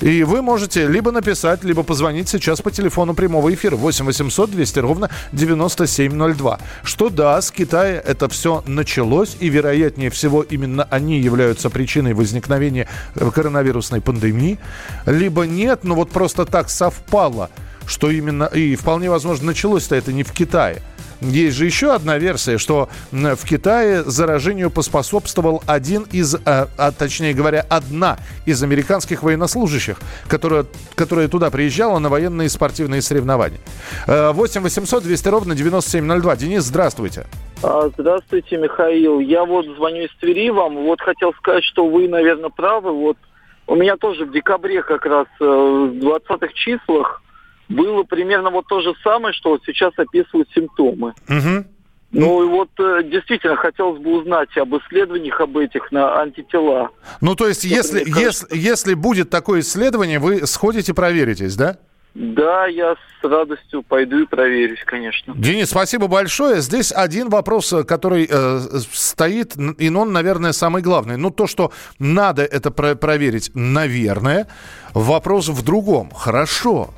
И 0.01 0.23
вы 0.23 0.41
можете 0.41 0.87
либо 0.87 1.13
написать, 1.13 1.63
либо 1.63 1.83
позвонить 1.83 2.29
сейчас 2.29 2.63
по 2.63 2.71
телефону 2.71 3.15
прямого 3.15 3.53
эфира 3.53 3.77
8 3.77 4.07
800 4.07 4.51
200 4.51 4.79
ровно 4.79 5.11
9702. 5.33 6.59
Что 6.83 7.11
да, 7.11 7.41
с 7.41 7.51
Китая 7.51 8.01
это 8.01 8.29
все 8.29 8.63
началось, 8.67 9.37
и 9.41 9.49
вероятнее 9.49 10.11
всего 10.11 10.43
именно 10.43 10.85
они 10.91 11.21
являются 11.21 11.69
причиной 11.69 12.15
возникновения 12.15 12.89
коронавирусной 13.15 14.01
пандемии. 14.01 14.59
Либо 15.05 15.45
нет, 15.45 15.85
но 15.85 15.95
вот 15.95 16.11
просто 16.11 16.47
так 16.47 16.71
совпало, 16.71 17.51
что 17.87 18.11
именно, 18.11 18.45
и 18.45 18.77
вполне 18.77 19.11
возможно 19.11 19.47
началось-то 19.47 19.97
это 19.97 20.13
не 20.13 20.23
в 20.23 20.33
Китае. 20.33 20.83
Есть 21.21 21.57
же 21.57 21.67
еще 21.67 21.93
одна 21.93 22.19
версия, 22.19 22.59
что 22.59 22.89
в 23.13 23.45
Китае 23.47 24.03
заражению 24.05 24.71
поспособствовал 24.71 25.63
один 25.67 26.07
из, 26.13 26.35
а, 26.35 26.69
а 26.79 26.93
точнее 26.93 27.35
говоря, 27.35 27.65
одна 27.69 28.19
из 28.47 28.63
американских 28.63 29.23
военнослужащих, 29.23 29.99
которая, 30.29 30.67
которая 30.95 31.29
туда 31.29 31.51
приезжала 31.51 31.99
на 31.99 32.09
военные 32.09 32.49
спортивные 32.49 33.03
соревнования. 33.03 33.61
8 34.07 34.63
800 34.63 35.03
200 35.03 35.29
ровно 35.29 35.55
9702. 35.55 36.37
Денис, 36.37 36.63
здравствуйте. 36.63 37.27
А, 37.63 37.91
здравствуйте, 37.97 38.57
Михаил. 38.57 39.21
Я 39.21 39.45
вот 39.45 39.67
звоню 39.77 40.05
из 40.05 40.15
Твери 40.19 40.51
вам. 40.51 40.77
Вот 40.77 41.01
хотел 41.01 41.35
сказать, 41.35 41.65
что 41.65 41.87
вы, 41.87 42.09
наверное, 42.09 42.51
правы. 42.51 42.93
Вот 42.93 43.19
у 43.67 43.75
меня 43.75 43.97
тоже 43.97 44.25
в 44.25 44.33
декабре 44.33 44.83
как 44.83 45.05
раз 45.05 45.27
э, 45.41 45.45
в 45.45 45.93
20-х 45.99 46.49
числах 46.55 47.23
было 47.71 48.03
примерно 48.03 48.51
вот 48.51 48.67
то 48.69 48.81
же 48.81 48.93
самое, 49.03 49.33
что 49.33 49.51
вот 49.51 49.63
сейчас 49.65 49.93
описывают 49.97 50.49
симптомы. 50.55 51.15
Угу. 51.29 51.65
Ну 52.13 52.43
и 52.43 52.49
вот 52.49 52.71
э, 52.81 53.05
действительно 53.05 53.57
хотелось 53.57 54.01
бы 54.03 54.19
узнать 54.19 54.57
об 54.59 54.75
исследованиях 54.77 55.41
об 55.41 55.57
этих 55.57 55.93
на 55.93 56.21
антитела. 56.21 56.91
Ну 57.21 57.37
то 57.37 57.47
есть 57.47 57.63
если, 57.63 58.03
если, 58.05 58.47
если 58.57 58.95
будет 58.95 59.31
такое 59.31 59.61
исследование, 59.61 60.19
вы 60.19 60.45
сходите 60.47 60.93
проверитесь, 60.93 61.55
да? 61.55 61.79
Да, 62.15 62.67
я 62.67 62.97
с 62.97 63.25
радостью 63.25 63.85
пойду 63.85 64.23
и 64.23 64.27
проверюсь, 64.27 64.83
конечно. 64.85 65.33
Денис, 65.37 65.71
спасибо 65.71 66.09
большое. 66.09 66.61
Здесь 66.61 66.93
один 66.93 67.29
вопрос, 67.29 67.73
э, 67.73 67.85
который 67.85 68.27
э, 68.29 68.59
стоит, 68.93 69.55
и 69.79 69.89
он, 69.91 70.13
наверное, 70.13 70.51
самый 70.51 70.83
главный. 70.83 71.17
Ну, 71.17 71.31
то, 71.31 71.47
что 71.47 71.71
надо 72.01 72.43
это 72.43 72.73
про- 72.73 72.97
проверить, 72.97 73.53
наверное. 73.55 74.49
Вопрос 74.93 75.49
в 75.49 75.65
другом. 75.65 76.11
Хорошо, 76.11 76.91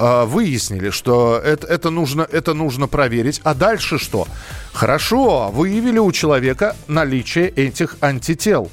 выяснили, 0.00 0.90
что 0.90 1.40
это, 1.44 1.66
это, 1.66 1.90
нужно, 1.90 2.26
это 2.30 2.54
нужно 2.54 2.86
проверить. 2.88 3.40
А 3.44 3.54
дальше 3.54 3.98
что? 3.98 4.26
Хорошо, 4.72 5.50
выявили 5.50 5.98
у 5.98 6.10
человека 6.12 6.74
наличие 6.88 7.48
этих 7.48 7.96
антител. 8.00 8.70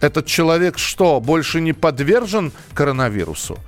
Этот 0.00 0.26
человек 0.26 0.78
что, 0.78 1.20
больше 1.20 1.60
не 1.60 1.72
подвержен 1.72 2.52
коронавирусу? 2.74 3.58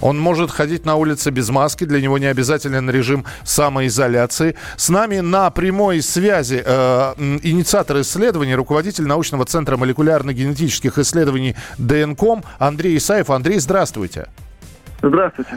Он 0.00 0.18
может 0.18 0.50
ходить 0.50 0.84
на 0.84 0.96
улице 0.96 1.30
без 1.30 1.48
маски, 1.48 1.84
для 1.84 2.00
него 2.00 2.18
не 2.18 2.26
обязателен 2.26 2.90
режим 2.90 3.24
самоизоляции. 3.44 4.54
С 4.76 4.88
нами 4.88 5.20
на 5.20 5.50
прямой 5.50 6.02
связи 6.02 6.62
э, 6.64 7.14
инициатор 7.42 8.00
исследований, 8.00 8.54
руководитель 8.54 9.06
научного 9.06 9.46
центра 9.46 9.76
молекулярно-генетических 9.76 10.98
исследований 10.98 11.56
ДНКОМ 11.78 12.44
Андрей 12.58 12.98
Исаев. 12.98 13.30
Андрей, 13.30 13.58
здравствуйте. 13.58 14.26
Здравствуйте. 14.26 14.45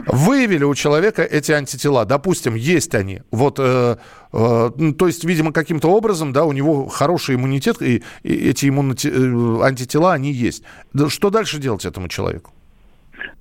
Выявили 0.06 0.64
у 0.64 0.74
человека 0.74 1.22
эти 1.22 1.52
антитела, 1.52 2.04
допустим, 2.04 2.54
есть 2.54 2.94
они. 2.94 3.22
Вот, 3.30 3.58
э, 3.58 3.96
э, 4.32 4.70
ну, 4.76 4.94
то 4.94 5.06
есть, 5.06 5.24
видимо, 5.24 5.52
каким-то 5.52 5.88
образом, 5.88 6.32
да, 6.32 6.44
у 6.44 6.52
него 6.52 6.86
хороший 6.86 7.34
иммунитет, 7.34 7.82
и, 7.82 8.02
и 8.22 8.50
эти 8.50 8.68
иммунити... 8.68 9.08
Э, 9.08 9.62
антитела, 9.64 10.12
они 10.12 10.32
есть. 10.32 10.64
Что 11.08 11.30
дальше 11.30 11.58
делать 11.58 11.84
этому 11.84 12.08
человеку? 12.08 12.52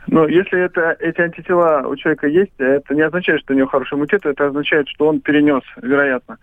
Ну, 0.08 0.28
если 0.28 0.60
это, 0.60 0.96
эти 1.00 1.22
антитела 1.22 1.88
у 1.88 1.96
человека 1.96 2.28
есть, 2.28 2.54
это 2.58 2.96
не 2.96 3.02
означает, 3.02 3.42
что 3.42 3.54
у 3.54 3.58
него 3.58 3.68
хороший 3.68 3.96
иммунитет, 3.96 4.26
это 4.26 4.48
означает, 4.48 4.88
что 4.90 5.08
он 5.08 5.20
перенес, 5.20 5.64
вероятно, 5.82 6.38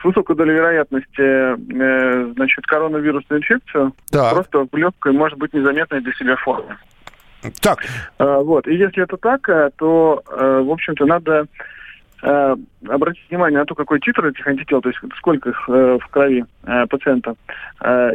с 0.00 0.04
высокой 0.04 0.36
долей 0.36 0.54
вероятности, 0.54 1.20
э, 1.20 2.32
значит, 2.34 2.66
коронавирусную 2.66 3.40
инфекцию, 3.40 3.92
так. 4.10 4.32
просто 4.32 4.66
в 4.70 4.76
легкой, 4.76 5.12
может 5.12 5.38
быть, 5.38 5.52
незаметной 5.52 6.00
для 6.00 6.12
себя 6.12 6.36
форме. 6.36 6.76
Так. 7.60 7.78
А, 8.18 8.40
вот. 8.40 8.66
И 8.66 8.74
если 8.74 9.02
это 9.02 9.16
так, 9.16 9.48
э, 9.48 9.70
то, 9.76 10.22
э, 10.28 10.62
в 10.64 10.70
общем-то, 10.70 11.06
надо 11.06 11.46
э, 12.22 12.56
обратить 12.88 13.28
внимание 13.30 13.60
на 13.60 13.66
то, 13.66 13.74
какой 13.74 14.00
титр 14.00 14.26
этих 14.26 14.46
антител, 14.46 14.80
то 14.80 14.88
есть 14.88 15.00
сколько 15.18 15.50
их 15.50 15.68
в 15.68 16.00
крови 16.10 16.44
пациента. 16.88 17.34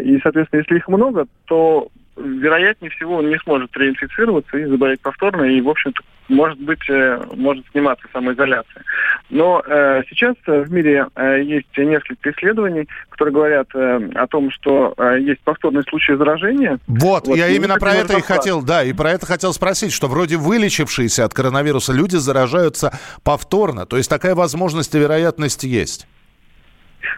И, 0.03 0.19
соответственно, 0.23 0.59
если 0.59 0.77
их 0.77 0.87
много, 0.87 1.27
то 1.45 1.87
вероятнее 2.15 2.91
всего 2.91 3.17
он 3.17 3.29
не 3.29 3.37
сможет 3.39 3.75
реинфицироваться 3.75 4.57
и 4.57 4.65
заболеть 4.65 5.01
повторно, 5.01 5.43
и, 5.43 5.61
в 5.61 5.69
общем-то, 5.69 6.01
может 6.29 6.59
быть, 6.59 6.89
э, 6.89 7.21
может 7.35 7.65
сниматься 7.71 8.07
самоизоляция. 8.13 8.83
Но 9.29 9.61
э, 9.65 10.03
сейчас 10.09 10.35
в 10.45 10.71
мире 10.71 11.07
э, 11.15 11.41
есть 11.43 11.77
несколько 11.77 12.31
исследований, 12.31 12.87
которые 13.09 13.33
говорят 13.33 13.67
э, 13.73 14.09
о 14.15 14.27
том, 14.27 14.49
что 14.51 14.93
э, 14.97 15.19
есть 15.21 15.41
повторные 15.41 15.83
случаи 15.83 16.13
заражения. 16.13 16.79
Вот, 16.87 17.27
вот 17.27 17.37
я 17.37 17.49
именно 17.49 17.77
про 17.77 17.95
это 17.95 18.17
и 18.17 18.21
хотел, 18.21 18.61
да, 18.61 18.83
и 18.83 18.93
про 18.93 19.11
это 19.11 19.25
хотел 19.25 19.53
спросить, 19.53 19.91
что 19.91 20.07
вроде 20.07 20.37
вылечившиеся 20.37 21.25
от 21.25 21.33
коронавируса 21.33 21.93
люди 21.93 22.15
заражаются 22.15 22.97
повторно, 23.23 23.85
то 23.85 23.97
есть 23.97 24.09
такая 24.09 24.35
возможность 24.35 24.95
и 24.95 24.99
вероятность 24.99 25.63
есть. 25.63 26.07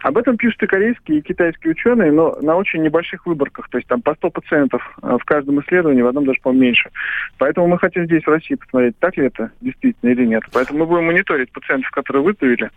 Об 0.02 0.17
этом 0.17 0.38
пишут 0.38 0.63
и 0.63 0.67
корейские, 0.67 1.19
и 1.19 1.22
китайские 1.22 1.72
ученые, 1.72 2.12
но 2.12 2.38
на 2.41 2.56
очень 2.56 2.82
небольших 2.82 3.26
выборках, 3.26 3.69
то 3.69 3.78
есть 3.78 3.88
там 3.88 4.02
по 4.02 4.15
100 4.15 4.30
пациентов 4.30 4.98
э, 5.02 5.17
в 5.19 5.26
каждом 5.26 5.62
исследовании, 5.62 6.02
в 6.02 6.08
одном 6.08 6.26
даже 6.26 6.39
поменьше. 6.41 6.89
Поэтому 7.38 7.67
мы 7.67 7.78
хотим 7.78 8.06
здесь 8.06 8.24
в 8.24 8.30
России 8.30 8.56
посмотреть, 8.56 8.98
так 9.00 9.17
ли 9.17 9.26
это 9.26 9.52
действительно 9.62 10.12
или 10.12 10.26
нет. 10.26 10.43
Поэтому 10.52 10.80
мы 10.80 10.86
будем 10.86 11.06
мониторить 11.06 11.52
пациентов, 11.52 11.91
которые 11.91 12.24
выявили, 12.24 12.69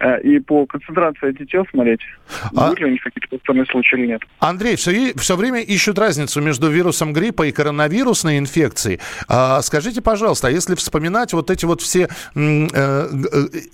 э, 0.00 0.20
и 0.22 0.40
по 0.40 0.66
концентрации 0.66 1.28
антител 1.28 1.66
смотреть, 1.70 2.00
а... 2.54 2.68
были 2.68 2.80
ли 2.80 2.86
у 2.86 2.90
них 2.90 3.02
какие-то 3.02 3.28
повторные 3.28 3.66
случаи 3.66 3.96
или 3.98 4.06
нет. 4.06 4.22
Андрей, 4.38 4.76
все, 4.76 5.12
все 5.16 5.36
время 5.36 5.60
ищут 5.60 5.98
разницу 5.98 6.40
между 6.40 6.70
вирусом 6.70 7.12
гриппа 7.12 7.44
и 7.44 7.52
коронавирусной 7.52 8.38
инфекцией. 8.38 9.00
А, 9.28 9.60
скажите, 9.62 10.02
пожалуйста, 10.02 10.48
а 10.48 10.50
если 10.50 10.74
вспоминать 10.74 11.32
вот 11.32 11.50
эти 11.50 11.64
вот 11.64 11.80
все 11.80 12.08
э, 12.34 13.06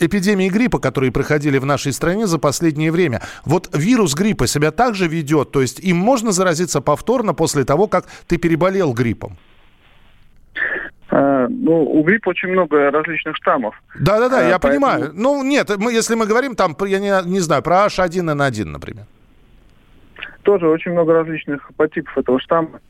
эпидемии 0.00 0.48
гриппа, 0.48 0.78
которые 0.78 1.12
проходили 1.12 1.58
в 1.58 1.66
нашей 1.66 1.92
стране 1.92 2.26
за 2.26 2.38
последние 2.38 2.73
последнее 2.74 2.90
время. 2.90 3.20
Вот 3.44 3.68
вирус 3.72 4.14
гриппа 4.14 4.46
себя 4.46 4.70
также 4.70 5.08
ведет, 5.08 5.52
то 5.52 5.60
есть 5.60 5.80
им 5.80 5.96
можно 5.96 6.32
заразиться 6.32 6.80
повторно 6.80 7.34
после 7.34 7.64
того, 7.64 7.86
как 7.86 8.04
ты 8.26 8.38
переболел 8.38 8.92
гриппом? 8.92 9.36
А, 11.10 11.46
ну, 11.48 11.84
у 11.84 12.02
гриппа 12.02 12.30
очень 12.30 12.48
много 12.48 12.90
различных 12.90 13.36
штаммов. 13.36 13.74
Да-да-да, 14.00 14.38
а, 14.38 14.42
я 14.42 14.58
поэтому... 14.58 14.86
понимаю. 14.86 15.10
Ну, 15.14 15.44
нет, 15.44 15.70
мы, 15.78 15.92
если 15.92 16.16
мы 16.16 16.26
говорим 16.26 16.56
там, 16.56 16.76
я 16.86 16.98
не, 16.98 17.30
не 17.30 17.40
знаю, 17.40 17.62
про 17.62 17.86
H1N1, 17.86 18.64
например. 18.64 19.04
Тоже 20.42 20.66
очень 20.66 20.92
много 20.92 21.12
различных 21.12 21.70
подтипов 21.76 22.18
этого 22.18 22.40
штамма. 22.40 22.80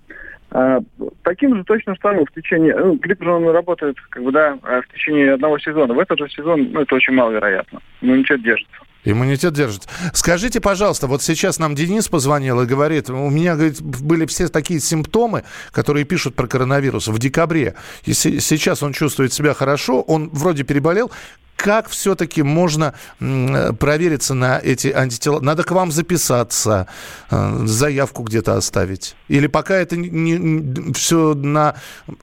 А, 0.51 0.79
таким 1.23 1.57
же 1.57 1.65
точно 1.65 1.95
штаммом 1.97 2.25
в 2.25 2.33
течение... 2.33 2.75
Ну, 2.77 2.95
грипп 2.95 3.23
же 3.23 3.31
он 3.31 3.49
работает, 3.51 3.97
как 4.11 4.23
бы, 4.23 4.33
да, 4.33 4.57
в 4.63 4.93
течение 4.93 5.35
одного 5.35 5.59
сезона. 5.59 5.95
В 5.95 5.99
этот 5.99 6.19
же 6.19 6.29
сезон, 6.31 6.71
ну, 6.73 6.81
это 6.81 6.95
очень 6.95 7.15
маловероятно. 7.15 7.81
Ну, 8.01 8.17
ничего 8.17 8.39
держится. 8.39 8.84
Иммунитет 9.05 9.53
держит. 9.53 9.87
Скажите, 10.13 10.61
пожалуйста, 10.61 11.07
вот 11.07 11.23
сейчас 11.23 11.59
нам 11.59 11.75
Денис 11.75 12.09
позвонил 12.09 12.61
и 12.63 12.67
говорит, 12.67 13.11
у 13.11 13.31
меня 13.31 13.55
говорит, 13.55 13.81
были 13.83 14.27
все 14.27 14.49
такие 14.49 14.81
симптомы, 14.81 15.45
которые 15.73 16.05
пишут 16.05 16.35
про 16.35 16.47
коронавирус 16.47 17.09
в 17.09 17.19
декабре. 17.19 17.75
И 18.05 18.13
сейчас 18.15 18.83
он 18.83 18.93
чувствует 18.93 19.33
себя 19.33 19.55
хорошо, 19.55 20.01
он 20.03 20.31
вроде 20.31 20.65
переболел. 20.65 21.11
Как 21.57 21.89
все-таки 21.89 22.43
можно 22.43 22.95
провериться 23.19 24.35
на 24.35 24.59
эти 24.59 24.89
антитела? 24.89 25.41
Надо 25.41 25.63
к 25.63 25.71
вам 25.71 25.93
записаться, 25.93 26.89
э, 27.31 27.63
заявку 27.65 28.25
где-то 28.25 28.57
оставить? 28.57 29.15
Или 29.29 29.47
пока 29.47 29.77
это 29.77 29.97
не, 29.97 30.93
все 30.95 31.33
на 31.35 31.77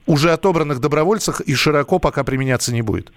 уже 0.06 0.32
отобранных 0.32 0.80
добровольцах 0.80 1.40
и 1.40 1.54
широко 1.54 1.98
пока 1.98 2.24
применяться 2.24 2.72
не 2.74 2.82
будет? 2.82 3.10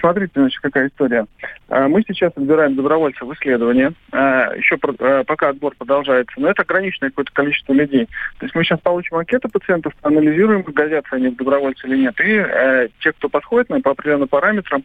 Смотрите, 0.00 0.32
значит, 0.34 0.60
какая 0.60 0.88
история. 0.88 1.26
А, 1.68 1.88
мы 1.88 2.02
сейчас 2.06 2.32
отбираем 2.36 2.74
добровольцев 2.74 3.22
в 3.22 3.32
исследование. 3.34 3.92
А, 4.12 4.54
Еще 4.54 4.76
пока 4.78 5.48
отбор 5.48 5.74
продолжается. 5.76 6.40
Но 6.40 6.48
это 6.48 6.62
ограниченное 6.62 7.10
какое-то 7.10 7.32
количество 7.32 7.72
людей. 7.72 8.06
То 8.38 8.46
есть 8.46 8.54
мы 8.54 8.64
сейчас 8.64 8.80
получим 8.80 9.16
анкеты 9.16 9.48
пациентов, 9.48 9.92
анализируем, 10.02 10.62
годятся 10.62 11.16
они 11.16 11.28
в 11.28 11.36
добровольцы 11.36 11.86
или 11.86 11.98
нет. 11.98 12.18
И 12.20 12.32
э, 12.32 12.88
те, 13.00 13.12
кто 13.12 13.28
подходит 13.28 13.70
нам 13.70 13.82
по 13.82 13.92
определенным 13.92 14.28
параметрам 14.28 14.84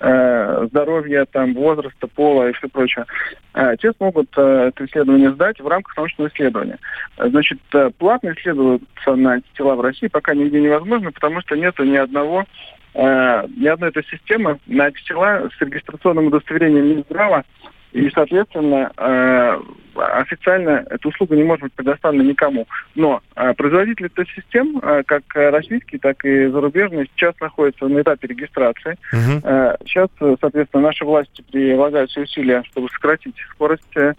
э, 0.00 0.66
здоровья, 0.70 1.26
там, 1.30 1.54
возраста, 1.54 2.06
пола 2.06 2.48
и 2.48 2.52
все 2.52 2.68
прочее, 2.68 3.06
э, 3.54 3.76
те 3.80 3.92
смогут 3.92 4.28
э, 4.36 4.68
это 4.68 4.84
исследование 4.86 5.32
сдать 5.32 5.60
в 5.60 5.68
рамках 5.68 5.96
научного 5.96 6.28
исследования. 6.28 6.78
Значит, 7.18 7.58
платно 7.98 8.32
исследоваться 8.32 9.14
на 9.14 9.40
тела 9.56 9.74
в 9.74 9.80
России 9.80 10.08
пока 10.08 10.34
нигде 10.34 10.60
невозможно, 10.60 11.12
потому 11.12 11.40
что 11.42 11.56
нет 11.56 11.78
ни 11.78 11.96
одного 11.96 12.44
э, 12.96 13.46
ни 13.56 13.66
одной 13.66 13.90
этой 13.90 14.04
системы 14.04 14.58
на 14.66 14.84
антитела 14.86 15.48
с 15.56 15.60
регистрационным 15.60 16.26
удостоверением 16.26 16.86
Минздрава 16.88 17.44
и, 17.92 18.10
соответственно, 18.10 18.92
э, 18.96 19.58
официально 19.94 20.84
эта 20.90 21.08
услуга 21.08 21.34
не 21.34 21.44
может 21.44 21.62
быть 21.62 21.72
предоставлена 21.72 22.24
никому. 22.24 22.66
Но 22.94 23.22
э, 23.34 23.54
производители 23.54 24.08
тест-систем, 24.08 24.78
э, 24.82 25.02
как 25.06 25.22
российские, 25.34 25.98
так 26.00 26.22
и 26.24 26.48
зарубежные, 26.48 27.06
сейчас 27.06 27.34
находятся 27.40 27.88
на 27.88 28.02
этапе 28.02 28.28
регистрации. 28.28 28.98
Мгм. 29.12 29.40
Э, 29.44 29.76
Сейчас, 29.86 30.08
соответственно, 30.18 30.82
наши 30.82 31.04
власти 31.06 31.42
прилагают 31.50 32.10
все 32.10 32.22
усилия, 32.22 32.62
чтобы 32.64 32.88
сократить 32.90 33.36
скорость, 33.54 33.96
э, 33.96 34.12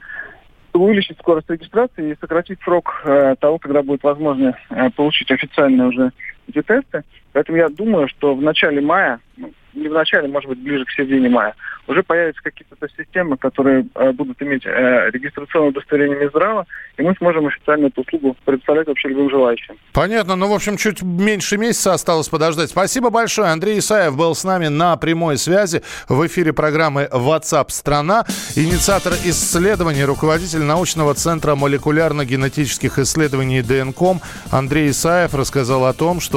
чтобы 0.70 0.86
увеличить 0.86 1.20
скорость 1.20 1.50
регистрации 1.50 2.12
и 2.12 2.18
сократить 2.20 2.60
срок 2.64 3.02
э, 3.06 3.36
того, 3.40 3.60
когда 3.60 3.84
будет 3.84 4.02
возможно 4.02 4.58
э, 4.70 4.90
получить 4.92 5.30
официально 5.30 5.88
уже 5.88 6.12
эти 6.48 6.62
тесты. 6.62 7.04
Поэтому 7.34 7.58
я 7.58 7.70
думаю, 7.70 8.08
что 8.08 8.36
в 8.36 8.42
начале 8.42 8.82
мая, 8.82 9.20
ну, 9.38 9.52
не 9.74 9.90
в 9.90 9.94
начале, 9.94 10.28
может 10.28 10.50
быть, 10.50 10.60
ближе 10.60 10.86
к 10.86 10.92
середине 10.92 11.30
мая, 11.30 11.54
уже 11.88 12.04
появятся 12.04 12.42
какие-то 12.44 12.76
системы, 12.98 13.38
которые 13.38 13.88
э, 13.96 14.12
будут 14.12 14.42
иметь 14.42 14.66
э, 14.66 15.10
регистрационное 15.12 15.70
удостоверение 15.70 16.20
Минздрава, 16.20 16.66
и 16.98 17.02
мы 17.02 17.16
сможем 17.18 17.48
официально 17.48 17.88
эту 17.88 18.02
услугу 18.02 18.36
предоставлять 18.44 18.88
вообще 18.88 19.10
любым 19.10 19.30
желающим. 19.30 19.76
Понятно. 19.94 20.36
Ну, 20.36 20.50
в 20.50 20.54
общем, 20.54 20.78
чуть 20.78 21.02
меньше 21.02 21.58
месяца 21.58 21.94
осталось 21.94 22.28
подождать. 22.28 22.70
Спасибо 22.70 23.10
большое. 23.10 23.50
Андрей 23.50 23.80
Исаев 23.80 24.18
был 24.18 24.36
с 24.36 24.44
нами 24.44 24.68
на 24.68 24.98
прямой 24.98 25.38
связи 25.38 25.82
в 26.10 26.26
эфире 26.28 26.54
программы 26.54 27.08
WhatsApp 27.12 27.70
страна 27.70 28.26
Инициатор 28.56 29.14
исследований, 29.24 30.04
руководитель 30.04 30.64
научного 30.64 31.14
центра 31.14 31.56
молекулярно-генетических 31.56 33.00
исследований 33.00 33.62
ДНКом 33.62 34.20
Андрей 34.52 34.90
Исаев 34.90 35.34
рассказал 35.34 35.86
о 35.86 35.94
том, 35.94 36.20
что 36.20 36.37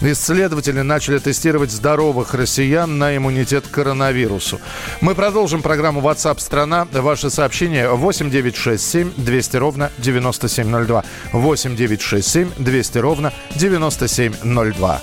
Исследователи 0.00 0.80
начали 0.80 1.18
тестировать 1.18 1.72
здоровых 1.72 2.34
россиян 2.34 2.98
на 2.98 3.16
иммунитет 3.16 3.66
к 3.66 3.70
коронавирусу. 3.72 4.60
Мы 5.00 5.16
продолжим 5.16 5.60
программу 5.60 6.00
WhatsApp 6.00 6.38
страна. 6.40 6.86
Ваши 6.92 7.30
сообщения 7.30 7.88
8967 7.88 9.12
200 9.16 9.56
ровно 9.56 9.90
9702. 9.98 11.04
8967 11.32 12.50
200 12.58 12.98
ровно 12.98 13.32
9702. 13.56 15.02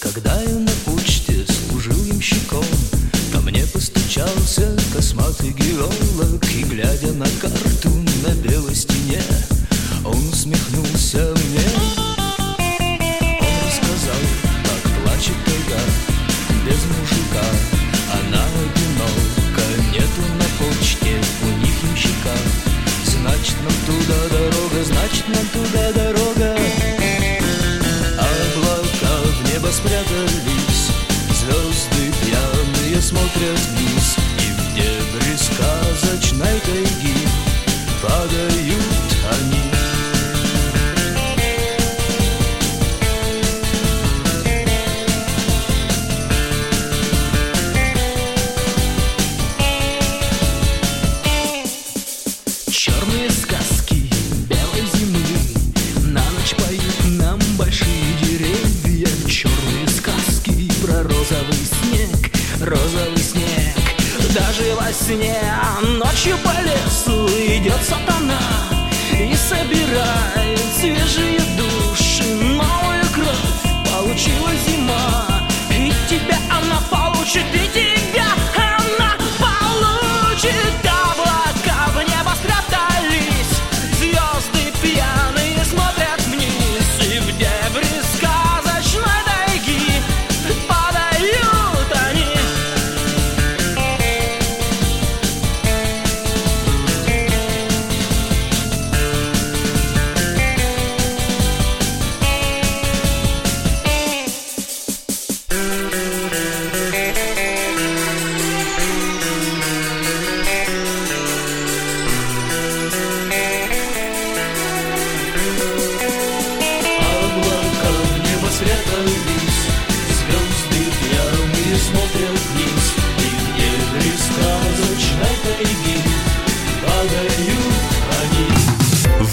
Когда 0.00 0.40
я 0.42 0.54
на 0.54 0.70
почте 0.84 1.44
служил 1.68 2.04
ямщиком 2.04 2.64
Ко 3.32 3.40
мне 3.40 3.64
постучался 3.66 4.76
косматый 4.94 5.50
геолог 5.50 6.44
И 6.54 6.62
глядя 6.64 7.12
на 7.12 7.26
карту 7.40 7.90
на 8.24 8.34
белой 8.42 8.74
стене 8.74 9.20
Он 10.04 10.28
усмехнулся 10.28 11.34
мне 11.34 11.85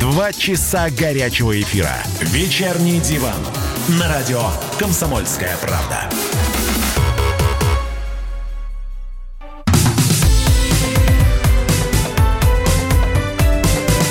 Два 0.00 0.32
часа 0.32 0.88
горячего 0.88 1.60
эфира. 1.60 1.92
Вечерний 2.20 3.00
диван. 3.00 3.36
На 4.00 4.08
радио 4.08 4.40
«Комсомольская 4.78 5.54
правда». 5.58 6.08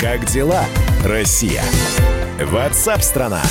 Как 0.00 0.24
дела, 0.26 0.64
Россия? 1.04 1.64
Ватсап-страна! 2.40 3.42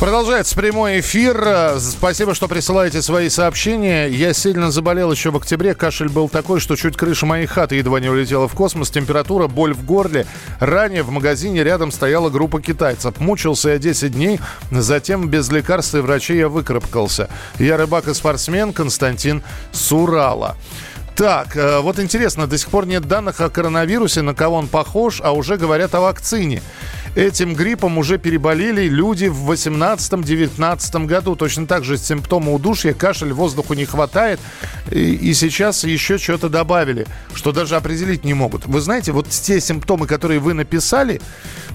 Продолжается 0.00 0.56
прямой 0.56 1.00
эфир. 1.00 1.78
Спасибо, 1.78 2.34
что 2.34 2.48
присылаете 2.48 3.02
свои 3.02 3.28
сообщения. 3.28 4.06
Я 4.08 4.32
сильно 4.32 4.70
заболел 4.70 5.12
еще 5.12 5.30
в 5.30 5.36
октябре. 5.36 5.74
Кашель 5.74 6.08
был 6.08 6.30
такой, 6.30 6.58
что 6.58 6.74
чуть 6.74 6.96
крыша 6.96 7.26
моей 7.26 7.44
хаты 7.44 7.74
едва 7.76 8.00
не 8.00 8.08
улетела 8.08 8.48
в 8.48 8.54
космос. 8.54 8.90
Температура, 8.90 9.46
боль 9.46 9.74
в 9.74 9.84
горле. 9.84 10.26
Ранее 10.58 11.02
в 11.02 11.10
магазине 11.10 11.62
рядом 11.62 11.92
стояла 11.92 12.30
группа 12.30 12.62
китайцев. 12.62 13.20
Мучился 13.20 13.68
я 13.68 13.78
10 13.78 14.12
дней. 14.12 14.40
Затем 14.70 15.28
без 15.28 15.50
лекарств 15.50 15.94
и 15.94 15.98
врачей 15.98 16.38
я 16.38 16.48
выкарабкался. 16.48 17.28
Я 17.58 17.76
рыбак 17.76 18.08
и 18.08 18.14
спортсмен 18.14 18.72
Константин 18.72 19.42
Сурала. 19.70 20.56
Так, 21.20 21.54
э, 21.54 21.80
вот 21.80 21.98
интересно, 21.98 22.46
до 22.46 22.56
сих 22.56 22.70
пор 22.70 22.86
нет 22.86 23.06
данных 23.06 23.42
о 23.42 23.50
коронавирусе, 23.50 24.22
на 24.22 24.32
кого 24.32 24.56
он 24.56 24.68
похож, 24.68 25.20
а 25.22 25.32
уже 25.32 25.58
говорят 25.58 25.94
о 25.94 26.00
вакцине. 26.00 26.62
Этим 27.14 27.54
гриппом 27.54 27.98
уже 27.98 28.16
переболели 28.16 28.88
люди 28.88 29.26
в 29.26 29.50
18-19 29.50 31.04
году. 31.04 31.36
Точно 31.36 31.66
так 31.66 31.84
же 31.84 31.98
симптомы 31.98 32.54
удушья, 32.54 32.94
кашель, 32.94 33.34
воздуху 33.34 33.74
не 33.74 33.84
хватает. 33.84 34.40
И, 34.90 35.12
и 35.12 35.34
сейчас 35.34 35.84
еще 35.84 36.16
что-то 36.16 36.48
добавили, 36.48 37.06
что 37.34 37.52
даже 37.52 37.76
определить 37.76 38.24
не 38.24 38.32
могут. 38.32 38.64
Вы 38.64 38.80
знаете, 38.80 39.12
вот 39.12 39.28
те 39.28 39.60
симптомы, 39.60 40.06
которые 40.06 40.40
вы 40.40 40.54
написали, 40.54 41.20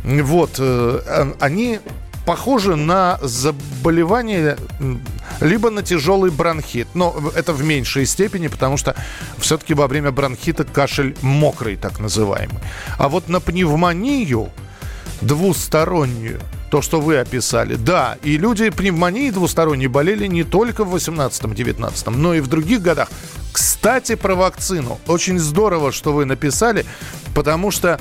вот, 0.03 0.55
э, 0.57 1.33
они 1.39 1.81
похоже 2.25 2.75
на 2.75 3.19
заболевание 3.21 4.57
либо 5.41 5.69
на 5.69 5.83
тяжелый 5.83 6.31
бронхит. 6.31 6.87
Но 6.93 7.15
это 7.35 7.53
в 7.53 7.63
меньшей 7.63 8.05
степени, 8.05 8.47
потому 8.47 8.77
что 8.77 8.95
все-таки 9.37 9.73
во 9.73 9.87
время 9.87 10.11
бронхита 10.11 10.63
кашель 10.63 11.15
мокрый, 11.21 11.75
так 11.75 11.99
называемый. 11.99 12.59
А 12.97 13.09
вот 13.09 13.29
на 13.29 13.39
пневмонию 13.39 14.49
двустороннюю, 15.21 16.41
то, 16.69 16.81
что 16.81 16.99
вы 16.99 17.17
описали. 17.17 17.75
Да, 17.75 18.17
и 18.23 18.37
люди 18.37 18.69
пневмонии 18.69 19.29
двусторонней 19.29 19.87
болели 19.87 20.27
не 20.27 20.43
только 20.43 20.83
в 20.83 20.95
18-19, 20.95 22.09
но 22.11 22.33
и 22.33 22.41
в 22.41 22.47
других 22.47 22.81
годах. 22.81 23.09
Кстати, 23.53 24.15
про 24.15 24.35
вакцину. 24.35 24.99
Очень 25.07 25.39
здорово, 25.39 25.91
что 25.91 26.11
вы 26.11 26.25
написали, 26.25 26.85
потому 27.33 27.71
что 27.71 27.99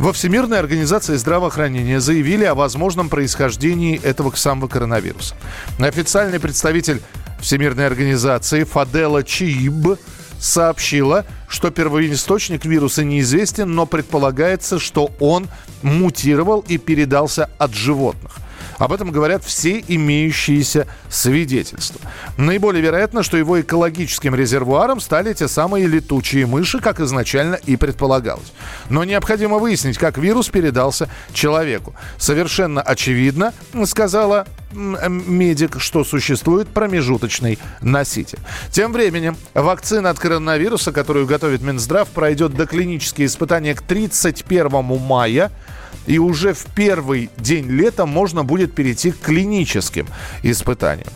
во 0.00 0.14
Всемирной 0.14 0.58
организации 0.58 1.16
здравоохранения 1.16 2.00
заявили 2.00 2.44
о 2.44 2.54
возможном 2.54 3.10
происхождении 3.10 4.02
этого 4.02 4.34
самого 4.34 4.66
коронавируса. 4.66 5.34
Официальный 5.78 6.40
представитель 6.40 7.02
Всемирной 7.38 7.86
организации 7.86 8.64
Фадела 8.64 9.22
Чииб 9.22 9.98
сообщила, 10.38 11.26
что 11.48 11.70
первоисточник 11.70 12.64
вируса 12.64 13.04
неизвестен, 13.04 13.74
но 13.74 13.84
предполагается, 13.84 14.78
что 14.78 15.10
он 15.20 15.48
мутировал 15.82 16.64
и 16.66 16.78
передался 16.78 17.50
от 17.58 17.74
животных– 17.74 18.32
об 18.80 18.94
этом 18.94 19.12
говорят 19.12 19.44
все 19.44 19.84
имеющиеся 19.86 20.86
свидетельства. 21.10 22.00
Наиболее 22.38 22.82
вероятно, 22.82 23.22
что 23.22 23.36
его 23.36 23.60
экологическим 23.60 24.34
резервуаром 24.34 25.00
стали 25.00 25.34
те 25.34 25.48
самые 25.48 25.86
летучие 25.86 26.46
мыши, 26.46 26.80
как 26.80 26.98
изначально 26.98 27.56
и 27.56 27.76
предполагалось. 27.76 28.52
Но 28.88 29.04
необходимо 29.04 29.58
выяснить, 29.58 29.98
как 29.98 30.16
вирус 30.16 30.48
передался 30.48 31.10
человеку. 31.34 31.94
Совершенно 32.16 32.80
очевидно, 32.80 33.52
сказала 33.84 34.46
медик, 34.72 35.78
что 35.78 36.02
существует 36.02 36.68
промежуточный 36.68 37.58
носитель. 37.82 38.38
Тем 38.70 38.94
временем 38.94 39.36
вакцина 39.52 40.08
от 40.08 40.18
коронавируса, 40.18 40.90
которую 40.90 41.26
готовит 41.26 41.60
Минздрав, 41.60 42.08
пройдет 42.08 42.54
доклинические 42.54 43.26
испытания 43.26 43.74
к 43.74 43.82
31 43.82 44.82
мая 44.84 45.50
и 46.10 46.18
уже 46.18 46.54
в 46.54 46.64
первый 46.74 47.30
день 47.36 47.70
лета 47.70 48.04
можно 48.04 48.42
будет 48.42 48.74
перейти 48.74 49.12
к 49.12 49.20
клиническим 49.20 50.08
испытаниям. 50.42 51.06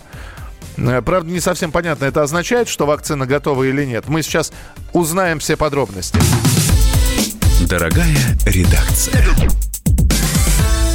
Э, 0.76 1.02
правда, 1.02 1.32
не 1.32 1.40
совсем 1.40 1.72
понятно, 1.72 2.04
это 2.04 2.22
означает, 2.22 2.68
что 2.68 2.86
вакцина 2.86 3.26
готова 3.26 3.64
или 3.64 3.84
нет. 3.84 4.04
Мы 4.06 4.22
сейчас 4.22 4.52
узнаем 4.92 5.40
все 5.40 5.56
подробности. 5.56 6.16
Дорогая 7.68 8.16
редакция. 8.46 9.20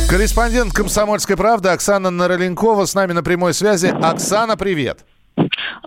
Корреспондент 0.09 0.71
«Комсомольской 0.71 1.35
правды» 1.35 1.67
Оксана 1.67 2.09
Нароленкова 2.09 2.85
с 2.85 2.93
нами 2.93 3.11
на 3.11 3.21
прямой 3.21 3.53
связи. 3.53 3.87
Оксана, 3.87 4.55
привет. 4.55 5.01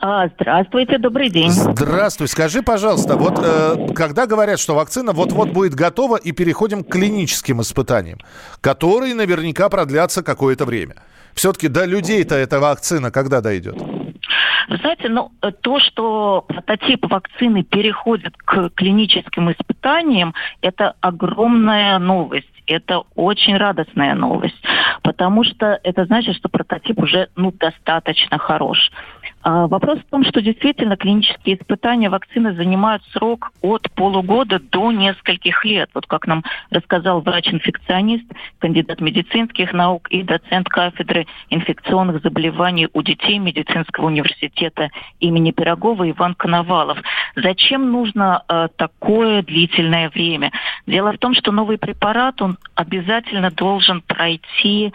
А, 0.04 0.26
здравствуйте, 0.26 0.98
добрый 0.98 1.30
день. 1.30 1.50
Здравствуй. 1.50 2.26
Скажи, 2.26 2.60
пожалуйста, 2.62 3.16
вот 3.16 3.38
э, 3.40 3.94
когда 3.94 4.26
говорят, 4.26 4.58
что 4.58 4.74
вакцина 4.74 5.12
вот-вот 5.12 5.50
будет 5.50 5.74
готова 5.74 6.16
и 6.16 6.32
переходим 6.32 6.82
к 6.82 6.90
клиническим 6.90 7.60
испытаниям, 7.60 8.18
которые 8.60 9.14
наверняка 9.14 9.68
продлятся 9.68 10.24
какое-то 10.24 10.64
время. 10.64 10.96
Все-таки 11.34 11.68
до 11.68 11.84
людей-то 11.84 12.34
эта 12.34 12.58
вакцина 12.58 13.12
когда 13.12 13.40
дойдет? 13.40 13.76
Вы 14.68 14.76
знаете, 14.78 15.08
ну, 15.08 15.30
э, 15.40 15.52
то, 15.52 15.78
что 15.78 16.46
прототип 16.48 17.08
вакцины 17.08 17.62
переходит 17.62 18.36
к 18.38 18.70
клиническим 18.70 19.52
испытаниям, 19.52 20.34
это 20.62 20.96
огромная 21.00 22.00
новость. 22.00 22.48
Это 22.66 23.02
очень 23.16 23.56
радостная 23.56 24.14
новость, 24.14 24.62
потому 25.02 25.42
что 25.42 25.80
это 25.82 26.04
значит, 26.04 26.36
что 26.36 26.48
прототип 26.48 27.00
уже 27.00 27.28
ну, 27.34 27.52
достаточно 27.52 28.38
хорош. 28.38 28.90
А, 29.44 29.66
вопрос 29.66 29.98
в 29.98 30.10
том, 30.10 30.24
что 30.24 30.40
действительно 30.40 30.96
клинические 30.96 31.56
испытания 31.56 32.08
вакцины 32.08 32.54
занимают 32.54 33.02
срок 33.12 33.50
от 33.60 33.90
полугода 33.92 34.60
до 34.60 34.92
нескольких 34.92 35.64
лет. 35.64 35.90
Вот 35.94 36.06
как 36.06 36.26
нам 36.28 36.44
рассказал 36.70 37.20
врач-инфекционист, 37.20 38.24
кандидат 38.60 39.00
медицинских 39.00 39.72
наук 39.72 40.08
и 40.10 40.22
доцент 40.22 40.68
кафедры 40.68 41.26
инфекционных 41.50 42.22
заболеваний 42.22 42.88
у 42.92 43.02
детей 43.02 43.38
медицинского 43.38 44.06
университета 44.06 44.90
имени 45.18 45.50
Пирогова 45.50 46.08
Иван 46.08 46.34
Коновалов. 46.34 46.98
Зачем 47.34 47.90
нужно 47.90 48.44
э, 48.48 48.68
такое 48.76 49.42
длительное 49.42 50.08
время? 50.10 50.52
Дело 50.86 51.12
в 51.12 51.18
том, 51.18 51.34
что 51.34 51.50
новый 51.50 51.78
препарат, 51.78 52.40
он 52.42 52.58
обязательно 52.76 53.50
должен 53.50 54.02
пройти 54.02 54.92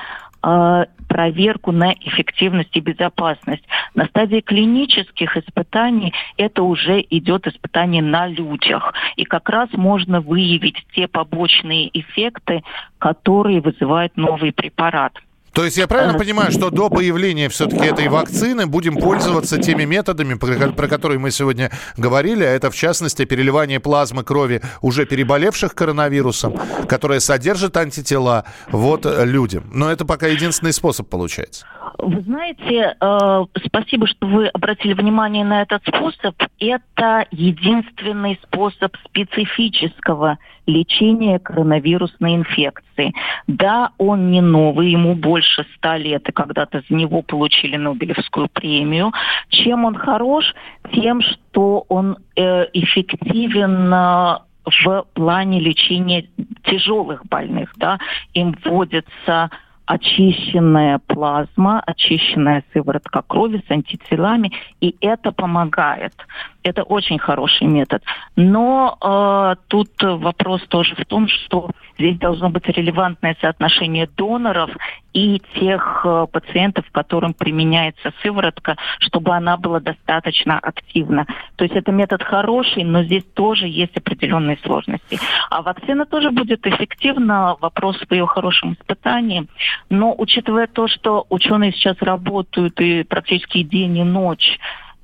проверку 1.08 1.71
на 1.71 1.93
эффективность 1.93 2.76
и 2.76 2.80
безопасность. 2.80 3.63
На 3.95 4.06
стадии 4.06 4.41
клинических 4.41 5.38
испытаний 5.38 6.13
это 6.38 6.63
уже 6.63 7.02
идет 7.10 7.47
испытание 7.47 8.04
на 8.04 8.28
людях. 8.28 8.93
И 9.15 9.23
как 9.23 9.50
раз 9.50 9.69
можно 9.73 10.21
выявить 10.21 10.86
те 10.93 11.08
побочные 11.08 11.89
эффекты, 12.00 12.63
которые 13.00 13.62
вызывает 13.62 14.15
новый 14.17 14.52
препарат. 14.52 15.13
То 15.58 15.65
есть 15.65 15.76
я 15.76 15.88
правильно 15.88 16.15
понимаю, 16.15 16.52
что 16.52 16.70
до 16.70 16.88
появления 16.88 17.50
все-таки 17.50 17.84
этой 17.84 18.10
вакцины 18.10 18.67
будем 18.67 18.96
пользоваться 18.96 19.60
теми 19.60 19.86
методами, 19.86 20.36
про 20.36 20.88
которые 20.88 21.17
мы 21.17 21.32
сегодня 21.32 21.72
говорили, 21.98 22.43
а 22.43 22.50
это 22.50 22.70
в 22.70 22.76
частности 22.76 23.26
переливание 23.26 23.80
плазмы 23.80 24.24
крови 24.24 24.62
уже 24.84 25.08
переболевших 25.08 25.74
коронавирусом, 25.74 26.54
которая 26.88 27.20
содержит 27.20 27.76
антитела 27.76 28.46
вот 28.67 29.08
людям. 29.08 29.63
Но 29.74 29.89
это 29.89 30.06
пока 30.06 30.28
единственный 30.28 30.74
способ 30.74 31.10
получается. 31.10 31.65
Вы 31.98 32.22
знаете, 32.22 32.96
э, 33.02 33.46
спасибо, 33.65 34.06
что 34.06 34.28
вы 34.28 34.50
обратили 34.50 34.93
внимание 34.93 35.43
на 35.43 35.63
этот 35.63 35.82
способ. 35.88 36.36
Это 36.60 37.26
единственный 37.32 38.39
способ 38.43 38.96
специфического 39.06 40.38
лечения 40.67 41.39
коронавирусной 41.39 42.36
инфекции. 42.36 43.13
Да, 43.47 43.91
он 43.97 44.30
не 44.30 44.41
новый, 44.41 44.91
ему 44.91 45.15
больше 45.15 45.65
ста 45.75 45.97
лет, 45.97 46.27
и 46.30 46.32
когда-то 46.32 46.84
за 46.88 46.95
него 46.95 47.21
получили 47.21 47.77
Нобелевскую 47.77 48.49
премию. 48.49 49.12
Чем 49.49 49.86
он 49.86 49.95
хорош? 49.95 50.53
Тем, 50.93 51.21
что 51.21 51.86
он 51.88 52.17
э, 52.36 52.65
эффективен 52.73 53.93
э, 53.93 54.38
в 54.65 55.06
плане 55.13 55.60
лечения 55.60 56.27
тяжелых 56.63 57.25
больных. 57.25 57.73
Да? 57.77 57.97
Им 58.34 58.56
вводится 58.63 59.49
очищенная 59.88 61.00
плазма, 61.08 61.80
очищенная 61.80 62.63
сыворотка 62.73 63.23
крови 63.26 63.63
с 63.67 63.71
антителами, 63.71 64.52
и 64.82 64.95
это 65.00 65.32
помогает. 65.32 66.13
Это 66.62 66.84
очень 66.84 67.17
хороший 67.17 67.67
метод. 67.67 68.04
Но 68.36 68.97
э, 69.02 69.56
тут 69.69 69.89
вопрос 70.02 70.62
тоже 70.67 70.95
в 70.95 71.06
том, 71.06 71.30
что 71.30 71.71
здесь 71.97 72.17
должно 72.19 72.50
быть 72.50 72.67
релевантное 72.67 73.38
соотношение 73.39 74.10
доноров 74.17 74.69
и 75.13 75.41
тех 75.56 76.02
э, 76.04 76.28
пациентов, 76.30 76.86
которым 76.91 77.34
применяется 77.34 78.12
сыворотка, 78.21 78.76
чтобы 79.00 79.32
она 79.32 79.56
была 79.56 79.80
достаточно 79.80 80.60
активна. 80.60 81.26
То 81.56 81.63
есть 81.63 81.76
это 81.76 81.93
метод 81.93 82.21
хороший, 82.21 82.84
но 82.84 83.04
здесь 83.04 83.23
тоже 83.34 83.67
есть 83.67 83.95
определенные 83.95 84.58
сложности. 84.58 85.17
А 85.50 85.62
вакцина 85.62 86.06
тоже 86.06 86.32
будет 86.32 86.67
эффективна, 86.67 87.56
вопрос 87.62 87.95
в 87.97 88.12
ее 88.12 88.28
хорошем 88.28 88.73
испытании. 88.73 89.47
Но 89.90 90.13
учитывая 90.18 90.68
то, 90.68 90.88
что 90.88 91.26
ученые 91.30 91.72
сейчас 91.72 91.98
работают 92.02 92.80
и 92.80 93.04
практически 93.04 93.63
день 93.63 93.98
и 93.98 94.04
ночь 94.04 94.60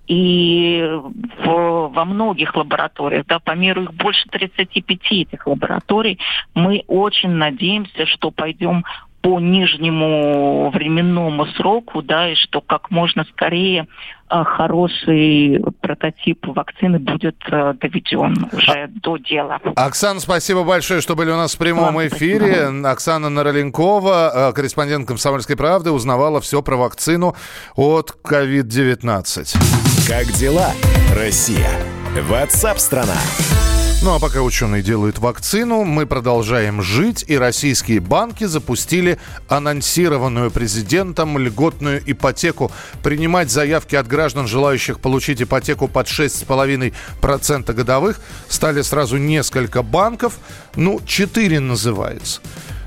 и 0.08 0.84
в, 1.44 1.90
во 1.94 2.06
многих 2.06 2.56
лабораториях, 2.56 3.26
да, 3.26 3.40
по 3.40 3.52
миру 3.52 3.84
их 3.84 3.94
больше 3.94 4.28
35 4.30 5.00
этих 5.12 5.48
лабораторий, 5.48 6.20
мы 6.54 6.84
очень 6.88 7.30
надеемся, 7.30 8.06
что 8.06 8.30
пойдем 8.32 8.84
по 9.24 9.40
нижнему 9.40 10.70
временному 10.72 11.48
сроку, 11.56 12.02
да, 12.02 12.30
и 12.30 12.36
что 12.36 12.60
как 12.60 12.92
можно 12.92 13.24
скорее 13.32 13.88
а, 14.28 14.44
хороший 14.44 15.64
прототип 15.80 16.46
вакцины 16.46 17.00
будет 17.00 17.38
а, 17.50 17.74
доведен 17.74 18.50
уже 18.52 18.72
а... 18.72 18.88
до 18.90 19.16
дела. 19.16 19.60
Оксана, 19.78 20.20
спасибо 20.20 20.66
большое, 20.66 21.00
что 21.00 21.16
были 21.16 21.32
у 21.32 21.38
нас 21.38 21.56
в 21.56 21.58
прямом 21.58 21.96
Вам 21.96 22.08
эфире. 22.08 22.66
Спасибо. 22.66 22.92
Оксана 22.92 23.30
Нароленкова, 23.30 24.52
корреспондент 24.54 25.08
«Комсомольской 25.08 25.56
правды», 25.56 25.92
узнавала 25.92 26.42
все 26.42 26.62
про 26.62 26.76
вакцину 26.76 27.34
от 27.78 28.18
COVID-19. 28.26 29.58
Как 30.06 30.26
дела, 30.34 30.72
Россия? 31.16 31.70
Ватсап-страна! 32.30 33.16
Ну 34.04 34.14
а 34.14 34.20
пока 34.20 34.42
ученые 34.42 34.84
делают 34.84 35.18
вакцину, 35.20 35.86
мы 35.86 36.06
продолжаем 36.06 36.82
жить, 36.82 37.24
и 37.26 37.38
российские 37.38 38.02
банки 38.02 38.44
запустили 38.44 39.18
анонсированную 39.48 40.52
президентом 40.52 41.38
льготную 41.38 42.04
ипотеку. 42.06 42.70
Принимать 43.02 43.50
заявки 43.50 43.96
от 43.96 44.06
граждан, 44.08 44.46
желающих 44.46 45.00
получить 45.00 45.42
ипотеку 45.42 45.88
под 45.88 46.08
6,5% 46.08 47.74
годовых, 47.74 48.20
стали 48.50 48.82
сразу 48.82 49.16
несколько 49.16 49.84
банков. 49.84 50.38
Ну, 50.76 51.00
4 51.06 51.62
называется. 51.62 52.42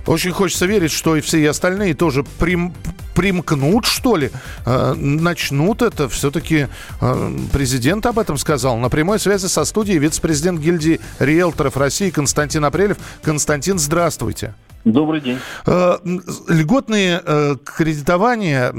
Очень 0.06 0.30
хочется 0.30 0.66
верить, 0.66 0.92
что 0.92 1.16
и 1.16 1.20
все 1.20 1.48
остальные 1.50 1.94
тоже 1.94 2.24
прим, 2.38 2.72
примкнут, 3.14 3.86
что 3.86 4.16
ли, 4.16 4.30
э, 4.64 4.94
начнут 4.94 5.82
это. 5.82 6.08
Все-таки 6.08 6.68
э, 7.00 7.38
президент 7.52 8.06
об 8.06 8.20
этом 8.20 8.38
сказал. 8.38 8.76
На 8.78 8.88
прямой 8.88 9.18
связи 9.18 9.46
со 9.46 9.64
студией 9.64 9.98
вице-президент 9.98 10.60
гильдии 10.60 11.00
риэлторов 11.18 11.76
России 11.76 12.10
Константин 12.10 12.64
Апрелев. 12.64 12.98
Константин, 13.22 13.80
здравствуйте. 13.80 14.54
Добрый 14.84 15.20
день. 15.20 15.38
Э, 15.66 15.98
льготные 16.48 17.20
кредитования, 17.64 18.72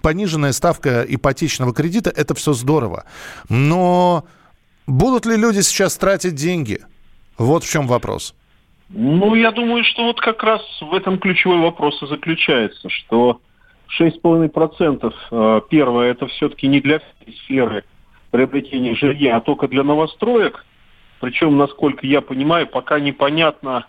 пониженная 0.00 0.52
ставка 0.52 1.04
ипотечного 1.06 1.74
кредита– 1.74 2.10
это 2.16 2.34
все 2.34 2.54
здорово. 2.54 3.04
Но 3.50 4.24
будут 4.86 5.26
ли 5.26 5.36
люди 5.36 5.60
сейчас 5.60 5.96
тратить 5.98 6.36
деньги? 6.36 6.80
Вот 7.36 7.64
в 7.64 7.70
чем 7.70 7.86
вопрос. 7.86 8.34
Ну, 8.90 9.34
я 9.34 9.52
думаю, 9.52 9.84
что 9.84 10.04
вот 10.04 10.20
как 10.20 10.42
раз 10.42 10.62
в 10.80 10.94
этом 10.94 11.18
ключевой 11.18 11.58
вопрос 11.58 12.02
и 12.02 12.06
заключается, 12.06 12.88
что 12.88 13.40
6,5% 14.00 15.12
э, 15.30 15.60
первое, 15.68 16.10
это 16.10 16.26
все-таки 16.26 16.66
не 16.68 16.80
для 16.80 17.00
сферы 17.44 17.84
приобретения 18.30 18.94
жилья, 18.94 19.36
а 19.36 19.40
только 19.40 19.68
для 19.68 19.82
новостроек. 19.82 20.64
Причем, 21.20 21.58
насколько 21.58 22.06
я 22.06 22.20
понимаю, 22.20 22.66
пока 22.66 22.98
непонятна 22.98 23.86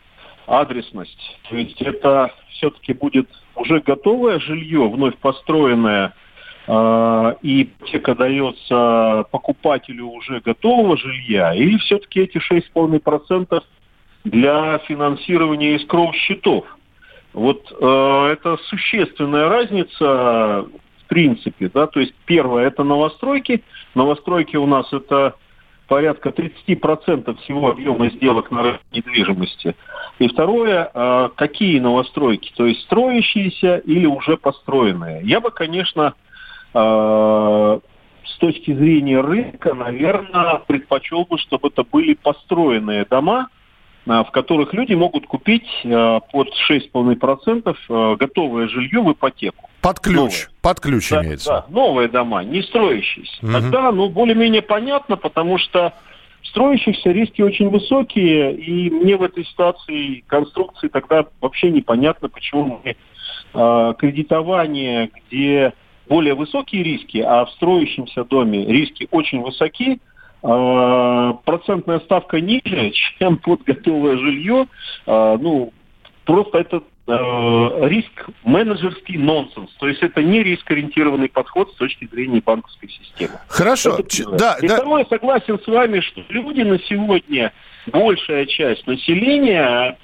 адресность. 0.47 1.39
То 1.49 1.55
есть 1.55 1.81
это 1.81 2.33
все-таки 2.51 2.93
будет 2.93 3.29
уже 3.55 3.79
готовое 3.79 4.39
жилье, 4.39 4.89
вновь 4.89 5.15
построенное, 5.17 6.13
э, 6.67 7.35
и 7.41 7.63
ипотека 7.63 8.15
дается 8.15 9.25
покупателю 9.31 10.07
уже 10.07 10.41
готового 10.41 10.97
жилья, 10.97 11.53
или 11.53 11.77
все-таки 11.77 12.19
эти 12.21 12.37
6,5% 12.37 13.63
для 14.29 14.77
финансирования 14.79 15.75
искров 15.75 16.15
счетов. 16.15 16.65
Вот 17.33 17.71
э, 17.71 18.29
это 18.31 18.57
существенная 18.65 19.49
разница 19.49 20.65
в 21.03 21.07
принципе, 21.07 21.69
да, 21.73 21.87
то 21.87 21.99
есть 21.99 22.13
первое 22.25 22.67
это 22.67 22.83
новостройки, 22.83 23.63
новостройки 23.95 24.55
у 24.57 24.67
нас 24.67 24.91
это 24.93 25.35
порядка 25.87 26.29
30% 26.29 27.37
всего 27.41 27.71
объема 27.71 28.09
сделок 28.11 28.51
на 28.51 28.61
рынке 28.61 28.83
недвижимости. 28.93 29.75
И 30.19 30.27
второе, 30.27 30.89
э, 30.93 31.29
какие 31.35 31.79
новостройки, 31.79 32.53
то 32.55 32.65
есть 32.67 32.81
строящиеся 32.83 33.77
или 33.77 34.05
уже 34.05 34.37
построенные. 34.37 35.21
Я 35.23 35.41
бы, 35.41 35.49
конечно, 35.49 36.13
э, 36.73 37.79
с 38.25 38.37
точки 38.37 38.73
зрения 38.73 39.19
рынка, 39.19 39.73
наверное, 39.73 40.61
предпочел 40.67 41.25
бы, 41.25 41.39
чтобы 41.39 41.69
это 41.69 41.83
были 41.83 42.13
построенные 42.13 43.05
дома, 43.05 43.49
в 44.05 44.31
которых 44.31 44.73
люди 44.73 44.93
могут 44.93 45.27
купить 45.27 45.67
э, 45.83 46.19
под 46.31 46.49
6,5% 46.69 47.75
э, 47.89 48.15
готовое 48.17 48.67
жилье 48.67 49.01
в 49.01 49.11
ипотеку. 49.11 49.69
Под 49.81 49.99
ключ, 49.99 50.15
новое. 50.15 50.33
под 50.61 50.79
ключ 50.79 51.09
да, 51.09 51.23
имеется. 51.23 51.49
Да, 51.49 51.65
новые 51.69 52.07
дома, 52.07 52.43
не 52.43 52.61
строящиеся. 52.63 53.43
Угу. 53.43 53.51
Тогда, 53.51 53.91
ну, 53.91 54.09
более-менее 54.09 54.61
понятно, 54.61 55.15
потому 55.15 55.57
что 55.57 55.93
строящихся 56.43 57.11
риски 57.11 57.41
очень 57.41 57.69
высокие, 57.69 58.55
и 58.55 58.89
мне 58.89 59.15
в 59.17 59.23
этой 59.23 59.45
ситуации 59.45 60.23
конструкции 60.27 60.87
тогда 60.87 61.25
вообще 61.41 61.69
непонятно, 61.69 62.29
почему 62.29 62.81
мы 62.83 62.95
э, 63.53 63.93
кредитование, 63.97 65.09
где 65.13 65.73
более 66.07 66.33
высокие 66.33 66.83
риски, 66.83 67.19
а 67.19 67.45
в 67.45 67.51
строящемся 67.51 68.23
доме 68.23 68.65
риски 68.65 69.07
очень 69.11 69.41
высоки, 69.41 69.99
процентная 70.41 71.99
ставка 71.99 72.39
ниже, 72.39 72.91
чем 73.17 73.37
под 73.43 73.63
готовое 73.63 74.17
жилье, 74.17 74.67
а, 75.05 75.37
ну, 75.37 75.73
просто 76.25 76.59
это 76.59 76.81
а, 77.07 77.87
риск 77.87 78.29
менеджерский 78.43 79.17
нонсенс. 79.17 79.69
То 79.79 79.87
есть 79.87 80.01
это 80.01 80.23
не 80.23 80.41
риск-ориентированный 80.41 81.29
подход 81.29 81.71
с 81.71 81.75
точки 81.75 82.07
зрения 82.09 82.41
банковской 82.45 82.89
системы. 82.89 83.33
Хорошо. 83.47 83.97
да, 84.37 84.57
И 84.61 84.67
да. 84.67 84.75
второе, 84.75 85.05
согласен 85.09 85.59
с 85.59 85.67
вами, 85.67 85.99
что 85.99 86.23
люди 86.29 86.61
на 86.61 86.79
сегодня, 86.79 87.51
большая 87.87 88.45
часть 88.45 88.87
населения, 88.87 89.97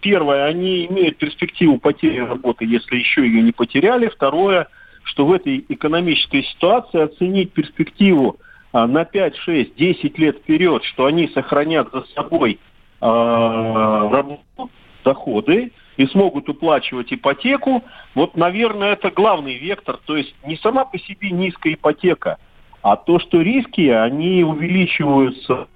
первое, 0.00 0.46
они 0.46 0.86
имеют 0.86 1.18
перспективу 1.18 1.78
потери 1.78 2.20
работы, 2.20 2.64
если 2.64 2.96
еще 2.96 3.22
ее 3.22 3.42
не 3.42 3.52
потеряли. 3.52 4.08
Второе, 4.08 4.68
что 5.02 5.26
в 5.26 5.32
этой 5.32 5.64
экономической 5.68 6.42
ситуации 6.44 7.02
оценить 7.02 7.52
перспективу 7.52 8.38
а, 8.38 8.43
на 8.74 9.04
5, 9.04 9.36
6, 9.36 9.76
10 9.76 10.18
лет 10.18 10.38
вперед, 10.38 10.82
что 10.84 11.06
они 11.06 11.28
сохранят 11.28 11.88
за 11.92 12.02
собой 12.14 12.58
э, 13.00 13.06
работу, 13.06 14.70
доходы 15.04 15.72
и 15.96 16.06
смогут 16.06 16.48
уплачивать 16.48 17.12
ипотеку, 17.12 17.84
вот, 18.14 18.36
наверное, 18.36 18.94
это 18.94 19.10
главный 19.10 19.56
вектор. 19.56 19.98
То 20.04 20.16
есть 20.16 20.34
не 20.44 20.56
сама 20.56 20.84
по 20.84 20.98
себе 20.98 21.30
низкая 21.30 21.74
ипотека, 21.74 22.38
а 22.82 22.96
то, 22.96 23.20
что 23.20 23.40
риски, 23.40 23.88
они 23.88 24.42
увеличиваются 24.42 25.68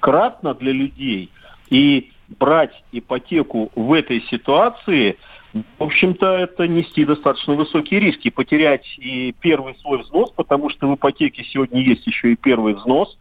кратно 0.00 0.54
для 0.54 0.72
людей. 0.72 1.30
И 1.68 2.12
брать 2.40 2.72
ипотеку 2.92 3.70
в 3.74 3.92
этой 3.92 4.22
ситуации– 4.22 5.18
в 5.52 5.82
общем-то, 5.82 6.26
это 6.26 6.68
нести 6.68 7.04
достаточно 7.04 7.54
высокие 7.54 8.00
риски. 8.00 8.30
Потерять 8.30 8.86
и 8.98 9.34
первый 9.40 9.74
свой 9.76 10.02
взнос, 10.02 10.30
потому 10.32 10.68
что 10.68 10.88
в 10.88 10.94
ипотеке 10.94 11.44
сегодня 11.44 11.80
есть 11.82 12.06
еще 12.06 12.32
и 12.32 12.36
первый 12.36 12.74
взнос, 12.74 13.16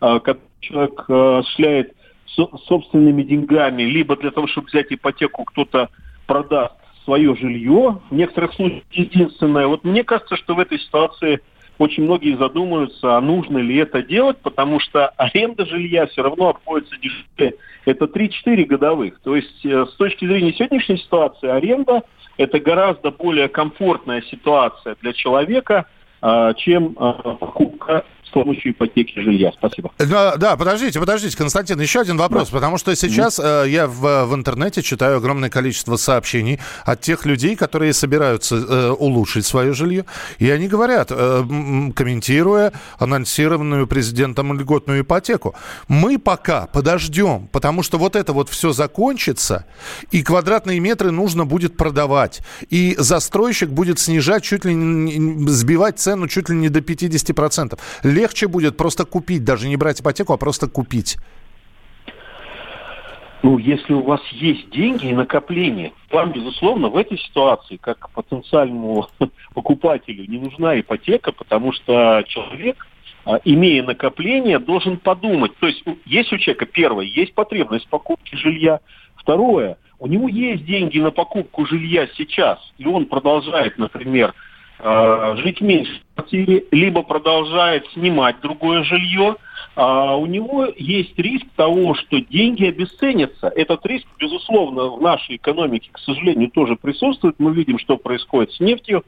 а, 0.00 0.20
который 0.20 0.42
человек 0.60 1.04
а, 1.08 1.38
осуществляет 1.38 1.94
собственными 2.26 3.22
деньгами, 3.22 3.82
либо 3.82 4.16
для 4.16 4.30
того, 4.30 4.46
чтобы 4.46 4.68
взять 4.68 4.86
ипотеку, 4.90 5.44
кто-то 5.44 5.90
продаст 6.26 6.74
свое 7.04 7.34
жилье. 7.36 8.00
В 8.10 8.14
некоторых 8.14 8.54
случаях 8.54 8.84
единственное. 8.92 9.66
Вот 9.66 9.84
мне 9.84 10.04
кажется, 10.04 10.36
что 10.36 10.54
в 10.54 10.60
этой 10.60 10.78
ситуации 10.78 11.40
очень 11.82 12.04
многие 12.04 12.36
задумаются, 12.36 13.16
а 13.16 13.20
нужно 13.20 13.58
ли 13.58 13.76
это 13.76 14.04
делать, 14.04 14.38
потому 14.38 14.78
что 14.78 15.08
аренда 15.16 15.66
жилья 15.66 16.06
все 16.06 16.22
равно 16.22 16.50
обходится 16.50 16.96
дешевле. 16.96 17.56
Это 17.84 18.04
3-4 18.04 18.64
годовых. 18.66 19.20
То 19.20 19.34
есть 19.34 19.66
э, 19.66 19.86
с 19.86 19.96
точки 19.96 20.24
зрения 20.24 20.52
сегодняшней 20.52 20.98
ситуации 20.98 21.48
аренда– 21.48 22.02
это 22.36 22.60
гораздо 22.60 23.10
более 23.10 23.48
комфортная 23.48 24.22
ситуация 24.22 24.96
для 25.02 25.12
человека, 25.12 25.86
э, 26.22 26.52
чем 26.58 26.96
э, 26.98 27.12
покупка 27.40 28.04
помощью 28.32 28.72
ипотеки 28.72 29.18
жилья. 29.20 29.52
Спасибо. 29.52 29.92
Да, 29.98 30.36
да, 30.36 30.56
подождите, 30.56 30.98
подождите, 30.98 31.36
Константин, 31.36 31.80
еще 31.80 32.00
один 32.00 32.16
вопрос, 32.16 32.48
да. 32.48 32.56
потому 32.56 32.78
что 32.78 32.94
сейчас 32.96 33.38
э, 33.38 33.66
я 33.68 33.86
в, 33.86 34.26
в 34.26 34.34
интернете 34.34 34.82
читаю 34.82 35.18
огромное 35.18 35.50
количество 35.50 35.96
сообщений 35.96 36.58
от 36.84 37.00
тех 37.00 37.24
людей, 37.26 37.56
которые 37.56 37.92
собираются 37.92 38.56
э, 38.56 38.90
улучшить 38.90 39.46
свое 39.46 39.72
жилье, 39.72 40.04
и 40.38 40.50
они 40.50 40.68
говорят, 40.68 41.08
э, 41.10 41.44
комментируя 41.94 42.72
анонсированную 42.98 43.86
президентом 43.86 44.52
льготную 44.58 45.02
ипотеку, 45.02 45.54
мы 45.88 46.18
пока 46.18 46.66
подождем, 46.66 47.48
потому 47.52 47.82
что 47.82 47.98
вот 47.98 48.16
это 48.16 48.32
вот 48.32 48.48
все 48.48 48.72
закончится, 48.72 49.66
и 50.10 50.22
квадратные 50.22 50.80
метры 50.80 51.10
нужно 51.10 51.44
будет 51.44 51.76
продавать, 51.76 52.40
и 52.70 52.94
застройщик 52.98 53.68
будет 53.70 53.98
снижать 53.98 54.42
чуть 54.42 54.64
ли 54.64 54.74
не, 54.74 55.48
сбивать 55.48 55.98
цену 55.98 56.28
чуть 56.28 56.48
ли 56.48 56.56
не 56.56 56.68
до 56.68 56.80
50% 56.80 57.78
легче 58.22 58.46
будет 58.46 58.76
просто 58.76 59.04
купить, 59.04 59.44
даже 59.44 59.68
не 59.68 59.76
брать 59.76 60.00
ипотеку, 60.00 60.32
а 60.32 60.36
просто 60.36 60.68
купить? 60.68 61.18
Ну, 63.42 63.58
если 63.58 63.92
у 63.92 64.02
вас 64.02 64.20
есть 64.30 64.70
деньги 64.70 65.08
и 65.08 65.14
накопления, 65.14 65.92
вам, 66.12 66.30
безусловно, 66.30 66.88
в 66.88 66.96
этой 66.96 67.18
ситуации, 67.18 67.76
как 67.76 68.10
потенциальному 68.10 69.08
покупателю, 69.54 70.24
не 70.28 70.38
нужна 70.38 70.78
ипотека, 70.78 71.32
потому 71.32 71.72
что 71.72 72.22
человек, 72.28 72.86
а, 73.24 73.40
имея 73.44 73.82
накопление, 73.82 74.60
должен 74.60 74.96
подумать. 74.96 75.56
То 75.56 75.66
есть 75.66 75.82
есть 76.04 76.32
у 76.32 76.38
человека, 76.38 76.66
первое, 76.66 77.04
есть 77.04 77.34
потребность 77.34 77.86
в 77.86 77.88
покупке 77.88 78.36
жилья. 78.36 78.78
Второе, 79.16 79.76
у 79.98 80.06
него 80.06 80.28
есть 80.28 80.64
деньги 80.64 81.00
на 81.00 81.10
покупку 81.10 81.66
жилья 81.66 82.06
сейчас, 82.16 82.60
и 82.78 82.86
он 82.86 83.06
продолжает, 83.06 83.76
например, 83.76 84.34
Э, 84.78 85.36
жить 85.36 85.60
меньше 85.60 85.92
в 85.92 86.14
квартире, 86.14 86.64
либо 86.72 87.02
продолжает 87.02 87.86
снимать 87.92 88.40
другое 88.40 88.82
жилье, 88.82 89.36
а 89.76 90.16
у 90.16 90.26
него 90.26 90.66
есть 90.76 91.16
риск 91.18 91.46
того, 91.54 91.94
что 91.94 92.20
деньги 92.20 92.66
обесценятся. 92.66 93.48
Этот 93.48 93.86
риск, 93.86 94.06
безусловно, 94.18 94.88
в 94.88 95.00
нашей 95.00 95.36
экономике, 95.36 95.90
к 95.92 95.98
сожалению, 95.98 96.50
тоже 96.50 96.74
присутствует. 96.74 97.36
Мы 97.38 97.52
видим, 97.52 97.78
что 97.78 97.96
происходит 97.96 98.52
с 98.54 98.60
нефтью. 98.60 99.04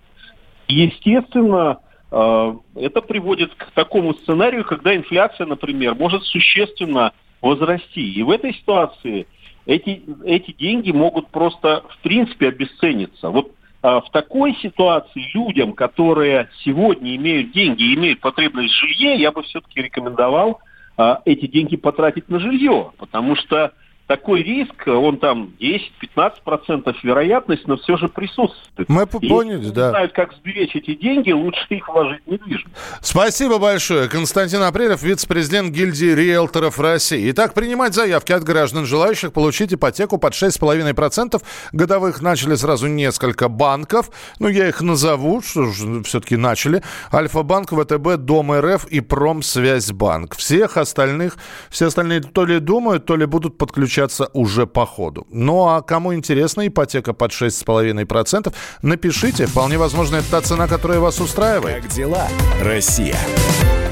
Естественно, 0.69 1.81
э, 2.13 2.55
это 2.77 3.01
приводит 3.01 3.53
к 3.55 3.73
такому 3.73 4.15
сценарию, 4.15 4.65
когда 4.65 4.95
инфляция, 4.95 5.47
например, 5.47 5.97
может 5.97 6.23
существенно 6.23 7.13
возрасти. 7.41 8.13
И 8.13 8.23
в 8.23 8.31
этой 8.31 8.55
ситуации 8.55 9.27
эти, 9.67 10.03
эти 10.25 10.53
деньги 10.53 10.93
могут 10.93 11.29
просто, 11.29 11.83
в 11.89 11.99
принципе, 11.99 12.49
обесцениться. 12.49 13.31
Вот 13.31 13.51
в 13.85 14.07
такой 14.13 14.57
ситуации 14.63 15.31
людям, 15.35 15.75
которые 15.75 16.49
сегодня 16.65 17.15
имеют 17.17 17.53
деньги 17.53 17.83
и 17.83 17.95
имеют 17.95 18.21
потребность 18.21 18.73
в 18.73 18.79
жилье, 18.79 19.15
я 19.21 19.31
бы 19.31 19.43
все-таки 19.43 19.83
рекомендовал 19.83 20.61
а, 20.97 21.21
эти 21.27 21.47
деньги 21.47 21.77
потратить 21.77 22.31
на 22.31 22.39
жилье, 22.39 22.93
потому 22.97 23.37
что 23.37 23.73
такой 24.07 24.43
риск, 24.43 24.87
он 24.87 25.19
там 25.19 25.53
10-15% 25.61 26.95
вероятность, 27.03 27.67
но 27.67 27.77
все 27.77 27.97
же 27.97 28.09
присутствует. 28.09 28.89
Мы 28.89 29.07
поняли, 29.07 29.71
да. 29.71 29.91
знают, 29.91 30.13
как 30.13 30.35
сберечь 30.35 30.77
эти 30.77 30.95
деньги, 30.95 31.33
лучше 31.33 31.67
их 31.71 31.89
вложить 31.89 32.21
в 32.27 32.31
недвижимость. 32.31 32.77
Спасибо 33.01 33.59
большое. 33.59 34.09
Константин 34.09 34.63
Апрелев, 34.63 35.03
вице-президент 35.03 35.71
гильдии 35.71 36.15
риэлторов 36.15 36.79
России. 36.79 37.31
Итак, 37.31 37.55
принимать 37.55 37.95
заявки 37.95 38.33
от 38.33 38.45
граждан, 38.45 38.85
желающих 38.85 39.33
получить 39.33 39.73
ипотеку 39.73 40.19
под 40.19 40.35
6,5% 40.35 41.43
годовых. 41.73 42.21
Начали 42.21 42.57
сразу 42.57 42.87
несколько 42.87 43.49
банков. 43.49 44.11
Ну, 44.39 44.49
я 44.49 44.69
их 44.69 44.83
назову, 44.83 45.41
что 45.41 45.67
же 45.67 46.03
все-таки 46.03 46.37
начали. 46.37 46.83
Альфа-банк, 47.13 47.71
ВТБ, 47.71 48.17
Дом 48.19 48.53
РФ 48.53 48.87
и 48.87 49.01
Промсвязьбанк. 49.01 50.37
Всех 50.37 50.77
остальных, 50.77 51.37
все 51.71 51.87
остальные 51.87 52.21
то 52.21 52.45
ли 52.45 52.61
думают, 52.61 53.07
то 53.07 53.17
ли 53.17 53.25
будут 53.25 53.57
подключаться 53.57 53.94
подключаться 53.95 54.29
уже 54.33 54.67
по 54.67 54.87
ходу. 54.87 55.27
Ну 55.31 55.69
а 55.69 55.83
кому 55.83 56.15
интересна 56.15 56.67
ипотека 56.67 57.13
под 57.13 57.31
6,5%, 57.31 58.53
напишите. 58.83 59.47
Вполне 59.47 59.79
возможно, 59.79 60.17
это 60.17 60.31
та 60.31 60.41
цена, 60.41 60.67
которая 60.69 60.99
вас 60.99 61.21
устраивает. 61.21 61.83
Как 61.83 61.93
дела, 61.93 62.29
Россия? 62.63 63.17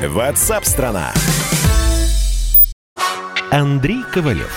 Ватсап-страна! 0.08 1.12
Андрей 3.50 4.02
Ковалев. 4.12 4.52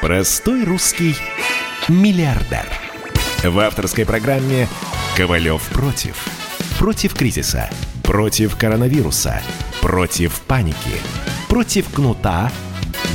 Простой 0.00 0.64
русский 0.64 1.16
миллиардер. 1.88 2.66
В 3.44 3.58
авторской 3.60 4.04
программе 4.04 4.68
«Ковалев 5.16 5.62
против». 5.68 6.16
Против 6.78 7.14
кризиса, 7.14 7.70
против 8.02 8.56
коронавируса, 8.56 9.40
против 9.80 10.40
паники, 10.40 11.00
против 11.48 11.88
кнута, 11.94 12.50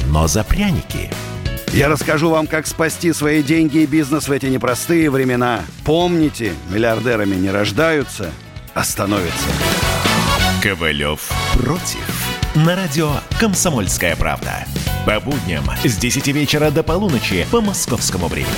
но 0.10 0.28
за 0.28 0.44
пряники– 0.44 1.10
я 1.74 1.90
расскажу 1.90 2.30
вам, 2.30 2.48
как 2.48 2.68
спасти 2.68 3.14
свои 3.14 3.44
деньги 3.44 3.80
и 3.80 3.86
бизнес 3.86 4.28
в 4.28 4.32
эти 4.32 4.48
непростые 4.48 5.10
времена. 5.10 5.62
Помните, 5.86 6.54
миллиардерами 6.70 7.36
не 7.36 7.50
рождаются, 7.52 8.32
а 8.74 8.84
становятся. 8.84 9.48
Ковалев 10.62 11.30
против. 11.54 12.28
На 12.56 12.76
радио 12.76 13.12
«Комсомольская 13.40 14.16
правда». 14.16 14.66
По 15.06 15.20
будням 15.20 15.64
с 15.84 15.96
10 15.96 16.28
вечера 16.28 16.72
до 16.72 16.84
полуночи 16.84 17.46
по 17.52 17.62
московскому 17.62 18.28
времени. 18.28 18.52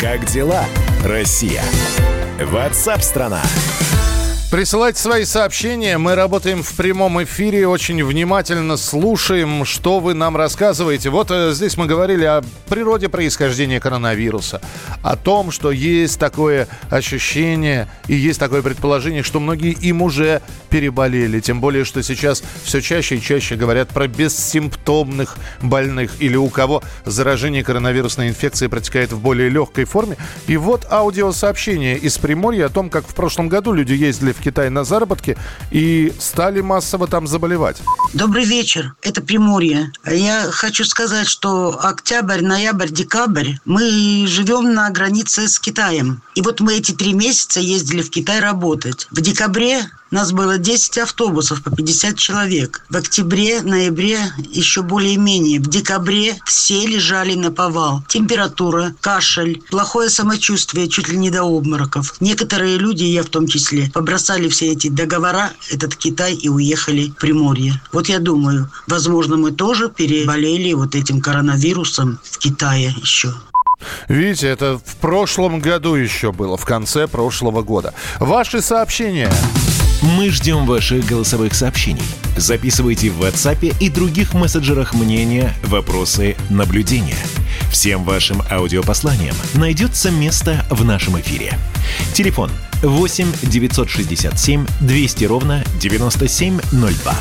Как 0.00 0.26
дела, 0.26 0.64
Россия? 1.04 1.62
Ватсап-страна! 2.38 3.40
страна 3.42 4.11
Присылайте 4.52 5.00
свои 5.00 5.24
сообщения. 5.24 5.96
Мы 5.96 6.14
работаем 6.14 6.62
в 6.62 6.74
прямом 6.74 7.22
эфире, 7.24 7.66
очень 7.66 8.04
внимательно 8.04 8.76
слушаем, 8.76 9.64
что 9.64 9.98
вы 9.98 10.12
нам 10.12 10.36
рассказываете. 10.36 11.08
Вот 11.08 11.30
э, 11.30 11.52
здесь 11.54 11.78
мы 11.78 11.86
говорили 11.86 12.26
о 12.26 12.42
природе 12.68 13.08
происхождения 13.08 13.80
коронавируса, 13.80 14.60
о 15.02 15.16
том, 15.16 15.52
что 15.52 15.70
есть 15.70 16.20
такое 16.20 16.68
ощущение 16.90 17.88
и 18.08 18.14
есть 18.14 18.38
такое 18.38 18.60
предположение, 18.60 19.22
что 19.22 19.40
многие 19.40 19.72
им 19.72 20.02
уже 20.02 20.42
переболели. 20.68 21.40
Тем 21.40 21.62
более, 21.62 21.86
что 21.86 22.02
сейчас 22.02 22.44
все 22.62 22.82
чаще 22.82 23.16
и 23.16 23.22
чаще 23.22 23.56
говорят 23.56 23.88
про 23.88 24.06
бессимптомных 24.06 25.38
больных 25.62 26.20
или 26.20 26.36
у 26.36 26.50
кого 26.50 26.82
заражение 27.06 27.64
коронавирусной 27.64 28.28
инфекцией 28.28 28.68
протекает 28.68 29.12
в 29.12 29.20
более 29.20 29.48
легкой 29.48 29.86
форме. 29.86 30.18
И 30.46 30.58
вот 30.58 30.86
аудиосообщение 30.90 31.96
из 31.96 32.18
Приморья 32.18 32.66
о 32.66 32.68
том, 32.68 32.90
как 32.90 33.08
в 33.08 33.14
прошлом 33.14 33.48
году 33.48 33.72
люди 33.72 33.94
ездили 33.94 34.32
в 34.32 34.41
Китай 34.42 34.70
на 34.70 34.84
заработки 34.84 35.36
и 35.70 36.12
стали 36.18 36.60
массово 36.60 37.06
там 37.06 37.26
заболевать. 37.26 37.78
Добрый 38.14 38.44
вечер. 38.44 38.94
Это 39.02 39.22
Приморье. 39.22 39.92
Я 40.06 40.48
хочу 40.50 40.84
сказать, 40.84 41.26
что 41.26 41.78
октябрь, 41.82 42.42
ноябрь, 42.42 42.88
декабрь 42.88 43.52
мы 43.64 44.24
живем 44.26 44.74
на 44.74 44.90
границе 44.90 45.48
с 45.48 45.58
Китаем. 45.58 46.22
И 46.34 46.42
вот 46.42 46.60
мы 46.60 46.74
эти 46.74 46.92
три 46.92 47.12
месяца 47.12 47.60
ездили 47.60 48.02
в 48.02 48.10
Китай 48.10 48.40
работать. 48.40 49.06
В 49.10 49.20
декабре 49.20 49.86
нас 50.12 50.32
было 50.32 50.58
10 50.58 50.98
автобусов 50.98 51.62
по 51.62 51.74
50 51.74 52.16
человек. 52.16 52.84
В 52.90 52.96
октябре, 52.96 53.62
ноябре 53.62 54.18
еще 54.50 54.82
более-менее. 54.82 55.58
В 55.58 55.68
декабре 55.68 56.36
все 56.44 56.86
лежали 56.86 57.34
на 57.34 57.50
повал. 57.50 58.02
Температура, 58.08 58.94
кашель, 59.00 59.62
плохое 59.70 60.10
самочувствие, 60.10 60.88
чуть 60.88 61.08
ли 61.08 61.16
не 61.16 61.30
до 61.30 61.42
обмороков. 61.42 62.14
Некоторые 62.20 62.76
люди, 62.76 63.04
я 63.04 63.22
в 63.22 63.28
том 63.28 63.46
числе, 63.46 63.90
побросали 63.92 64.48
все 64.48 64.72
эти 64.72 64.88
договора, 64.88 65.52
этот 65.70 65.96
Китай 65.96 66.34
и 66.34 66.48
уехали 66.48 67.08
в 67.08 67.14
Приморье. 67.14 67.80
Вот 67.92 68.08
я 68.08 68.18
думаю, 68.18 68.70
возможно, 68.86 69.36
мы 69.36 69.50
тоже 69.50 69.88
переболели 69.88 70.72
вот 70.74 70.94
этим 70.94 71.20
коронавирусом 71.20 72.18
в 72.22 72.38
Китае 72.38 72.94
еще. 73.00 73.32
Видите, 74.08 74.48
это 74.48 74.78
в 74.78 74.96
прошлом 74.96 75.60
году 75.60 75.94
еще 75.94 76.32
было, 76.32 76.56
в 76.56 76.64
конце 76.64 77.08
прошлого 77.08 77.62
года. 77.62 77.94
Ваши 78.20 78.60
сообщения. 78.60 79.30
Мы 80.02 80.30
ждем 80.30 80.66
ваших 80.66 81.06
голосовых 81.06 81.54
сообщений. 81.54 82.02
Записывайте 82.36 83.10
в 83.10 83.22
WhatsApp 83.22 83.76
и 83.78 83.88
других 83.88 84.34
мессенджерах 84.34 84.94
мнения, 84.94 85.54
вопросы, 85.62 86.34
наблюдения. 86.50 87.18
Всем 87.70 88.02
вашим 88.02 88.42
аудиопосланиям 88.50 89.36
найдется 89.54 90.10
место 90.10 90.66
в 90.70 90.84
нашем 90.84 91.20
эфире. 91.20 91.56
Телефон 92.14 92.50
8 92.82 93.32
967 93.44 94.66
200 94.80 95.24
ровно 95.24 95.64
9702. 95.80 97.14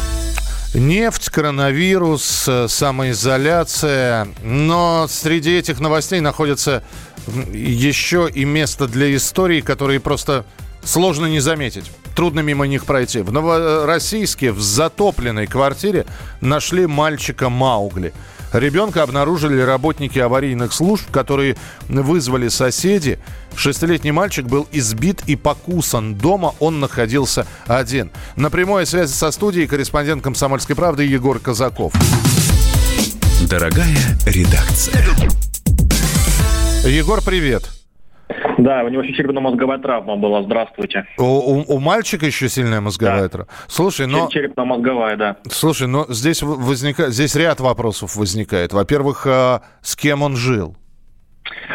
Нефть, 0.74 1.30
коронавирус, 1.30 2.46
э, 2.48 2.68
самоизоляция. 2.68 4.28
Но 4.44 5.06
среди 5.08 5.52
этих 5.52 5.80
новостей 5.80 6.20
находится 6.20 6.84
еще 7.54 8.28
и 8.34 8.44
место 8.44 8.88
для 8.88 9.16
истории, 9.16 9.62
которые 9.62 10.00
просто 10.00 10.46
сложно 10.84 11.28
не 11.28 11.42
заметить. 11.42 11.92
Трудно 12.16 12.42
мимо 12.42 12.68
них 12.68 12.86
пройти. 12.86 13.22
В 13.22 13.32
Новороссийске 13.32 14.52
в 14.52 14.62
затопленной 14.62 15.48
квартире 15.48 16.06
нашли 16.42 16.86
мальчика 16.86 17.50
Маугли. 17.50 18.14
Ребенка 18.54 19.04
обнаружили 19.04 19.62
работники 19.62 20.20
аварийных 20.20 20.74
служб, 20.74 21.10
которые 21.10 21.56
вызвали 21.88 22.50
соседи. 22.50 23.18
Шестилетний 23.56 24.12
мальчик 24.12 24.46
был 24.46 24.68
избит 24.72 25.22
и 25.26 25.38
покусан. 25.38 26.16
Дома 26.16 26.54
он 26.60 26.82
находился 26.82 27.48
один. 27.66 28.12
На 28.36 28.50
прямой 28.50 28.86
связи 28.86 29.14
со 29.14 29.32
студией 29.32 29.68
корреспондент 29.68 30.22
«Комсомольской 30.22 30.76
правды» 30.76 31.06
Егор 31.06 31.40
Казаков. 31.40 31.94
Дорогая 33.50 34.18
редакция. 34.26 35.02
Егор, 36.86 37.22
привет. 37.22 37.81
Да, 38.58 38.84
у 38.84 38.90
него 38.90 39.02
еще 39.02 39.14
черепно-мозговая 39.14 39.80
травма 39.80 40.16
была. 40.16 40.44
Здравствуйте. 40.44 41.06
У, 41.18 41.24
у, 41.24 41.64
у 41.68 41.80
мальчика 41.80 42.26
еще 42.26 42.50
сильная 42.50 42.82
мозговая 42.82 43.24
да. 43.24 43.30
травма. 43.30 43.52
Слушай, 43.68 44.08
но... 44.08 44.28
Черепно-мозговая, 44.30 45.18
да. 45.18 45.38
Слушай, 45.50 45.88
но 45.88 46.06
здесь 46.10 46.42
возникает, 46.44 47.12
здесь 47.12 47.36
ряд 47.36 47.60
вопросов 47.60 48.16
возникает. 48.16 48.74
Во-первых, 48.74 49.26
а, 49.28 49.62
с 49.82 49.96
кем 49.96 50.22
он 50.22 50.36
жил? 50.36 50.76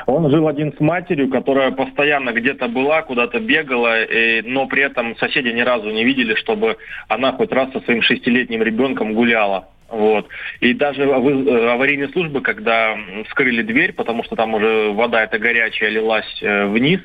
Он 0.06 0.30
жил 0.30 0.46
один 0.46 0.72
с 0.72 0.80
матерью, 0.80 1.30
которая 1.30 1.70
постоянно 1.72 2.32
где-то 2.32 2.68
была, 2.68 3.02
куда-то 3.02 3.40
бегала, 3.40 4.02
и, 4.02 4.42
но 4.42 4.66
при 4.66 4.82
этом 4.82 5.16
соседи 5.16 5.48
ни 5.48 5.60
разу 5.60 5.90
не 5.90 6.04
видели, 6.04 6.34
чтобы 6.34 6.76
она 7.08 7.32
хоть 7.32 7.52
раз 7.52 7.72
со 7.72 7.80
своим 7.80 8.02
шестилетним 8.02 8.62
ребенком 8.62 9.14
гуляла. 9.14 9.68
Вот. 9.88 10.28
И 10.60 10.74
даже 10.74 11.02
э, 11.02 11.72
аварийные 11.72 12.08
службы, 12.08 12.40
когда 12.40 12.96
вскрыли 13.28 13.62
дверь, 13.62 13.92
потому 13.92 14.24
что 14.24 14.36
там 14.36 14.54
уже 14.54 14.92
вода 14.92 15.22
эта 15.22 15.38
горячая 15.38 15.90
лилась 15.90 16.26
э, 16.42 16.66
вниз, 16.66 17.00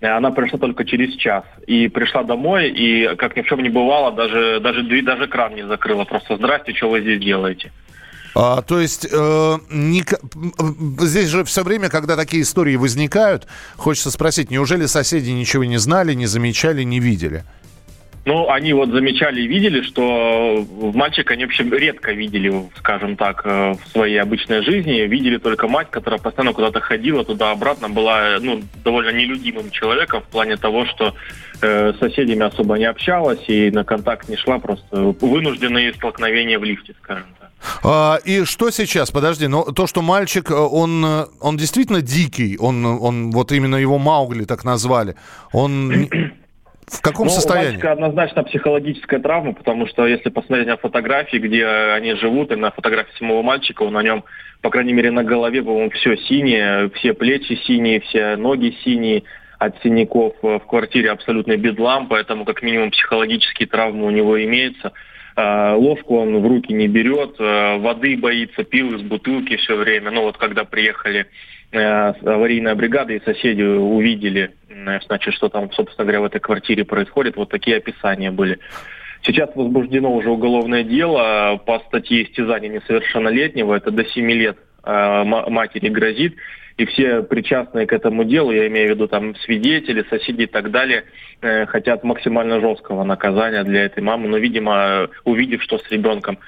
э, 0.00 0.06
она 0.06 0.30
пришла 0.30 0.58
только 0.58 0.84
через 0.84 1.14
час. 1.16 1.44
И 1.66 1.88
пришла 1.88 2.22
домой, 2.22 2.70
и, 2.70 3.14
как 3.16 3.36
ни 3.36 3.42
в 3.42 3.46
чем 3.46 3.62
не 3.62 3.68
бывало, 3.68 4.12
даже, 4.12 4.60
даже, 4.60 4.82
даже 5.02 5.28
кран 5.28 5.54
не 5.54 5.66
закрыла. 5.66 6.04
Просто 6.04 6.36
«Здрасте, 6.36 6.74
что 6.74 6.88
вы 6.88 7.00
здесь 7.02 7.20
делаете?» 7.20 7.70
А, 8.34 8.62
то 8.62 8.80
есть 8.80 9.06
э, 9.10 9.58
не, 9.70 10.02
здесь 11.04 11.28
же 11.28 11.44
все 11.44 11.62
время, 11.62 11.90
когда 11.90 12.16
такие 12.16 12.42
истории 12.42 12.76
возникают, 12.76 13.46
хочется 13.76 14.10
спросить, 14.10 14.50
неужели 14.50 14.86
соседи 14.86 15.30
ничего 15.30 15.64
не 15.64 15.76
знали, 15.76 16.14
не 16.14 16.24
замечали, 16.24 16.82
не 16.82 16.98
видели? 16.98 17.44
Ну, 18.24 18.48
они 18.48 18.72
вот 18.72 18.90
замечали 18.90 19.42
и 19.42 19.48
видели, 19.48 19.82
что 19.82 20.64
мальчика 20.94 21.34
они 21.34 21.44
вообще 21.44 21.64
редко 21.64 22.12
видели, 22.12 22.68
скажем 22.78 23.16
так, 23.16 23.42
э, 23.44 23.72
в 23.72 23.88
своей 23.88 24.18
обычной 24.18 24.62
жизни. 24.62 25.00
Видели 25.08 25.38
только 25.38 25.66
мать, 25.66 25.88
которая 25.90 26.20
постоянно 26.20 26.52
куда-то 26.52 26.80
ходила 26.80 27.24
туда-обратно, 27.24 27.88
была 27.88 28.38
ну, 28.40 28.62
довольно 28.84 29.10
нелюдимым 29.10 29.70
человеком 29.70 30.22
в 30.22 30.26
плане 30.26 30.56
того, 30.56 30.86
что 30.86 31.16
э, 31.62 31.94
с 31.94 31.98
соседями 31.98 32.42
особо 32.42 32.78
не 32.78 32.84
общалась 32.84 33.42
и 33.48 33.72
на 33.72 33.82
контакт 33.82 34.28
не 34.28 34.36
шла, 34.36 34.60
просто 34.60 35.14
вынужденные 35.20 35.92
столкновения 35.92 36.60
в 36.60 36.64
лифте, 36.64 36.94
скажем 37.02 37.26
так. 37.40 37.50
А, 37.82 38.18
и 38.24 38.44
что 38.44 38.70
сейчас? 38.70 39.10
Подожди, 39.10 39.48
но 39.48 39.64
то, 39.64 39.88
что 39.88 40.00
мальчик, 40.00 40.48
э, 40.48 40.54
он, 40.54 41.04
он 41.40 41.56
действительно 41.56 42.02
дикий, 42.02 42.56
он, 42.56 42.86
он 42.86 43.32
вот 43.32 43.50
именно 43.50 43.74
его 43.74 43.98
Маугли 43.98 44.44
так 44.44 44.62
назвали, 44.62 45.16
он 45.52 46.08
В 46.86 47.00
каком 47.00 47.26
ну, 47.26 47.32
состоянии? 47.32 47.68
У 47.68 47.70
мальчика 47.72 47.92
однозначно 47.92 48.42
психологическая 48.42 49.20
травма, 49.20 49.52
потому 49.52 49.86
что 49.86 50.06
если 50.06 50.30
посмотреть 50.30 50.68
на 50.68 50.76
фотографии, 50.76 51.36
где 51.36 51.66
они 51.66 52.14
живут, 52.14 52.50
и 52.52 52.56
на 52.56 52.70
фотографии 52.70 53.16
самого 53.18 53.42
мальчика, 53.42 53.88
на 53.88 54.02
нем, 54.02 54.24
по 54.62 54.70
крайней 54.70 54.92
мере, 54.92 55.10
на 55.10 55.22
голове, 55.22 55.62
по-моему, 55.62 55.90
все 55.90 56.16
синее, 56.16 56.90
все 56.96 57.14
плечи 57.14 57.54
синие, 57.66 58.00
все 58.00 58.36
ноги 58.36 58.76
синие 58.84 59.22
от 59.58 59.80
синяков 59.82 60.34
в 60.42 60.60
квартире 60.60 61.10
абсолютно 61.10 61.56
бедлам, 61.56 62.08
поэтому 62.08 62.44
как 62.44 62.62
минимум 62.62 62.90
психологические 62.90 63.68
травмы 63.68 64.06
у 64.06 64.10
него 64.10 64.42
имеются. 64.42 64.92
А, 65.34 65.76
ложку 65.76 66.18
он 66.18 66.36
в 66.40 66.46
руки 66.46 66.72
не 66.72 66.88
берет, 66.88 67.36
а, 67.38 67.78
воды 67.78 68.16
боится, 68.16 68.64
пил 68.64 68.96
из 68.96 69.02
бутылки 69.02 69.56
все 69.56 69.76
время. 69.76 70.10
Ну 70.10 70.22
вот 70.22 70.36
когда 70.36 70.64
приехали 70.64 71.20
Э, 71.20 71.26
аварийная 71.72 72.74
бригада 72.74 73.12
и 73.14 73.24
соседи 73.24 73.62
увидели, 73.62 74.54
значит, 75.06 75.34
что 75.34 75.48
там, 75.48 75.70
собственно 75.72 76.04
говоря, 76.04 76.20
в 76.20 76.24
этой 76.24 76.40
квартире 76.40 76.84
происходит. 76.84 77.36
Вот 77.36 77.48
такие 77.48 77.78
описания 77.78 78.30
были. 78.30 78.58
Сейчас 79.22 79.50
возбуждено 79.54 80.12
уже 80.12 80.30
уголовное 80.30 80.82
дело 80.82 81.60
по 81.64 81.78
статье 81.80 82.24
истязания 82.24 82.68
несовершеннолетнего. 82.68 83.74
Это 83.74 83.90
до 83.90 84.04
7 84.04 84.30
лет 84.32 84.58
э, 84.84 85.24
матери 85.24 85.88
грозит. 85.88 86.36
И 86.76 86.86
все 86.86 87.22
причастные 87.22 87.86
к 87.86 87.92
этому 87.92 88.24
делу, 88.24 88.50
я 88.50 88.66
имею 88.66 88.88
в 88.88 88.90
виду 88.94 89.06
там 89.06 89.36
свидетели, 89.36 90.04
соседи 90.08 90.42
и 90.42 90.46
так 90.46 90.70
далее, 90.70 91.04
э, 91.40 91.66
хотят 91.66 92.02
максимально 92.02 92.60
жесткого 92.60 93.04
наказания 93.04 93.62
для 93.62 93.84
этой 93.84 94.02
мамы. 94.02 94.28
Но, 94.28 94.38
видимо, 94.38 95.08
увидев, 95.24 95.62
что 95.62 95.78
с 95.78 95.88
ребенком 95.90 96.38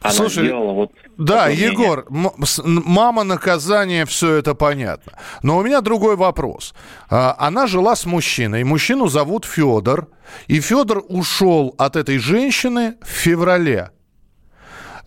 она 0.00 0.12
Слушай, 0.12 0.44
сделала, 0.44 0.72
вот 0.72 0.92
да, 1.18 1.48
Егор, 1.48 2.06
мама 2.08 3.24
наказание, 3.24 4.06
все 4.06 4.36
это 4.36 4.54
понятно. 4.54 5.12
Но 5.42 5.58
у 5.58 5.62
меня 5.62 5.82
другой 5.82 6.16
вопрос. 6.16 6.74
А, 7.10 7.36
она 7.38 7.66
жила 7.66 7.94
с 7.94 8.06
мужчиной, 8.06 8.64
мужчину 8.64 9.08
зовут 9.08 9.44
Федор, 9.44 10.08
и 10.46 10.60
Федор 10.60 11.04
ушел 11.08 11.74
от 11.76 11.96
этой 11.96 12.16
женщины 12.16 12.94
в 13.02 13.08
феврале. 13.08 13.90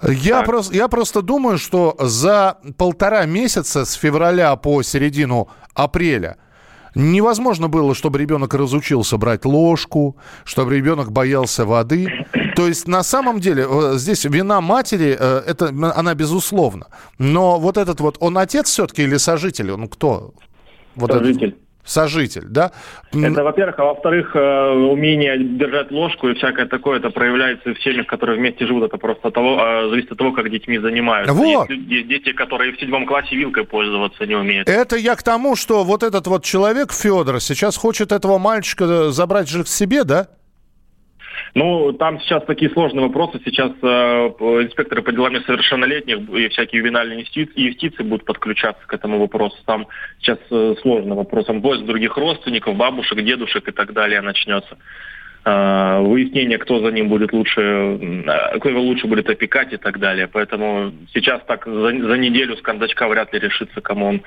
Я, 0.07 0.43
просто, 0.43 0.75
я 0.75 0.87
просто 0.87 1.21
думаю, 1.21 1.57
что 1.57 1.95
за 1.97 2.57
полтора 2.77 3.25
месяца 3.25 3.85
с 3.85 3.93
февраля 3.93 4.55
по 4.55 4.83
середину 4.83 5.49
апреля 5.73 6.37
невозможно 6.95 7.67
было, 7.67 7.95
чтобы 7.95 8.19
ребенок 8.19 8.53
разучился 8.53 9.17
брать 9.17 9.45
ложку, 9.45 10.17
чтобы 10.43 10.75
ребенок 10.75 11.11
боялся 11.11 11.65
воды. 11.65 12.07
То 12.55 12.67
есть 12.67 12.87
на 12.87 13.03
самом 13.03 13.39
деле 13.39 13.65
э, 13.67 13.93
здесь 13.97 14.25
вина 14.25 14.61
матери, 14.61 15.15
э, 15.19 15.41
это 15.47 15.69
она 15.69 16.13
безусловно. 16.13 16.87
Но 17.17 17.59
вот 17.59 17.77
этот 17.77 17.99
вот, 17.99 18.17
он 18.19 18.37
отец 18.37 18.67
все-таки 18.69 19.03
или 19.03 19.17
сожитель? 19.17 19.71
Он 19.71 19.87
кто? 19.87 20.33
Вот 20.95 21.11
сожитель. 21.11 21.49
Этот... 21.49 21.62
Сожитель, 21.85 22.45
да? 22.47 22.71
Это, 23.11 23.43
во-первых. 23.43 23.79
А 23.79 23.85
во-вторых, 23.85 24.35
э, 24.35 24.71
умение 24.71 25.37
держать 25.37 25.91
ложку 25.91 26.29
и 26.29 26.33
всякое 26.35 26.65
такое, 26.65 26.99
это 26.99 27.09
проявляется 27.09 27.73
в 27.73 27.81
семьях, 27.83 28.07
которые 28.07 28.39
вместе 28.39 28.65
живут. 28.65 28.85
Это 28.85 28.97
просто 28.97 29.31
того, 29.31 29.89
зависит 29.89 30.11
от 30.11 30.17
того, 30.17 30.31
как 30.31 30.49
детьми 30.49 30.79
занимаются. 30.79 31.33
Вот. 31.33 31.69
Есть 31.69 32.07
дети, 32.07 32.33
которые 32.33 32.73
в 32.73 32.79
седьмом 32.79 33.05
классе 33.05 33.35
вилкой 33.35 33.65
пользоваться 33.65 34.25
не 34.25 34.35
умеют. 34.35 34.69
Это 34.69 34.95
я 34.95 35.15
к 35.15 35.23
тому, 35.23 35.55
что 35.55 35.83
вот 35.83 36.03
этот 36.03 36.27
вот 36.27 36.43
человек, 36.43 36.93
Федор, 36.93 37.39
сейчас 37.41 37.77
хочет 37.77 38.11
этого 38.11 38.37
мальчика 38.37 39.11
забрать 39.11 39.49
же 39.49 39.63
к 39.63 39.67
себе, 39.67 40.03
да? 40.03 40.27
Ну, 41.55 41.93
там 41.93 42.19
сейчас 42.21 42.43
такие 42.45 42.71
сложные 42.71 43.05
вопросы. 43.05 43.39
Сейчас 43.45 43.71
э, 43.81 43.85
инспекторы 43.85 45.03
по 45.03 45.11
делам 45.11 45.33
несовершеннолетних 45.33 46.27
и 46.29 46.49
всякие 46.49 46.79
ювенальные 46.79 47.19
юстиции, 47.21 47.61
юстиции 47.61 48.01
будут 48.01 48.25
подключаться 48.25 48.81
к 48.87 48.93
этому 48.93 49.19
вопросу. 49.19 49.57
Там 49.65 49.87
сейчас 50.19 50.39
э, 50.49 50.75
сложный 50.81 51.15
вопрос. 51.15 51.45
Там 51.45 51.61
поиск 51.61 51.85
других 51.85 52.17
родственников, 52.17 52.75
бабушек, 52.75 53.21
дедушек 53.21 53.67
и 53.67 53.71
так 53.71 53.93
далее 53.93 54.21
начнется. 54.21 54.77
Э, 55.45 55.99
выяснение, 56.01 56.57
кто 56.57 56.79
за 56.79 56.91
ним 56.91 57.09
будет 57.09 57.33
лучше, 57.33 57.61
э, 57.61 58.57
кто 58.57 58.69
его 58.69 58.81
лучше 58.81 59.05
будет 59.05 59.29
опекать 59.29 59.73
и 59.73 59.77
так 59.77 59.99
далее. 59.99 60.27
Поэтому 60.27 60.91
сейчас 61.13 61.43
так 61.45 61.65
за, 61.65 61.89
за 61.91 62.17
неделю 62.17 62.57
с 62.57 62.61
кондачка 62.61 63.07
вряд 63.07 63.31
ли 63.31 63.39
решится, 63.39 63.79
кому 63.79 64.07
он 64.07 64.23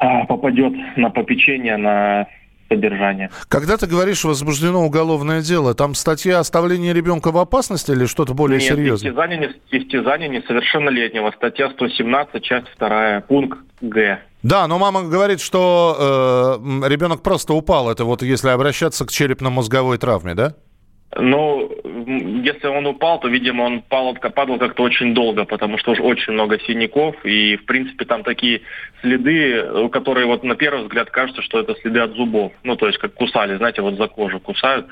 э, 0.00 0.26
попадет 0.28 0.72
на 0.96 1.10
попечение, 1.10 1.76
на 1.76 2.26
содержания. 2.72 3.30
Когда 3.48 3.76
ты 3.76 3.86
говоришь 3.86 4.24
возбуждено 4.24 4.84
уголовное 4.84 5.42
дело, 5.42 5.74
там 5.74 5.94
статья 5.94 6.38
оставления 6.38 6.92
ребенка 6.92 7.30
в 7.30 7.38
опасности 7.38 7.90
или 7.90 8.06
что-то 8.06 8.34
более 8.34 8.58
Нет, 8.58 8.68
серьезное? 8.68 9.10
Истязание, 9.10 9.54
истязание 9.70 10.28
несовершеннолетнего. 10.28 11.32
Статья 11.36 11.70
117, 11.70 12.42
часть 12.42 12.66
2, 12.78 13.24
пункт 13.28 13.58
Г. 13.80 14.18
Да, 14.42 14.66
но 14.66 14.78
мама 14.78 15.02
говорит, 15.02 15.40
что 15.40 16.58
э, 16.60 16.88
ребенок 16.88 17.22
просто 17.22 17.54
упал. 17.54 17.90
Это 17.90 18.04
вот 18.04 18.22
если 18.22 18.48
обращаться 18.48 19.04
к 19.04 19.10
черепно-мозговой 19.10 19.98
травме, 19.98 20.34
да? 20.34 20.54
Ну, 21.14 21.70
если 22.42 22.68
он 22.68 22.86
упал, 22.86 23.20
то, 23.20 23.28
видимо, 23.28 23.62
он 23.64 23.82
падал, 23.82 24.14
падал 24.14 24.58
как-то 24.58 24.82
очень 24.82 25.12
долго, 25.12 25.44
потому 25.44 25.76
что 25.76 25.90
уже 25.90 26.02
очень 26.02 26.32
много 26.32 26.58
синяков, 26.60 27.14
и, 27.24 27.56
в 27.56 27.66
принципе, 27.66 28.06
там 28.06 28.22
такие 28.22 28.62
следы, 29.02 29.88
которые 29.90 30.26
вот 30.26 30.42
на 30.42 30.54
первый 30.54 30.84
взгляд 30.84 31.10
кажется, 31.10 31.42
что 31.42 31.60
это 31.60 31.74
следы 31.82 32.00
от 32.00 32.12
зубов. 32.12 32.52
Ну, 32.62 32.76
то 32.76 32.86
есть, 32.86 32.98
как 32.98 33.12
кусали, 33.12 33.56
знаете, 33.56 33.82
вот 33.82 33.96
за 33.96 34.08
кожу 34.08 34.40
кусают. 34.40 34.86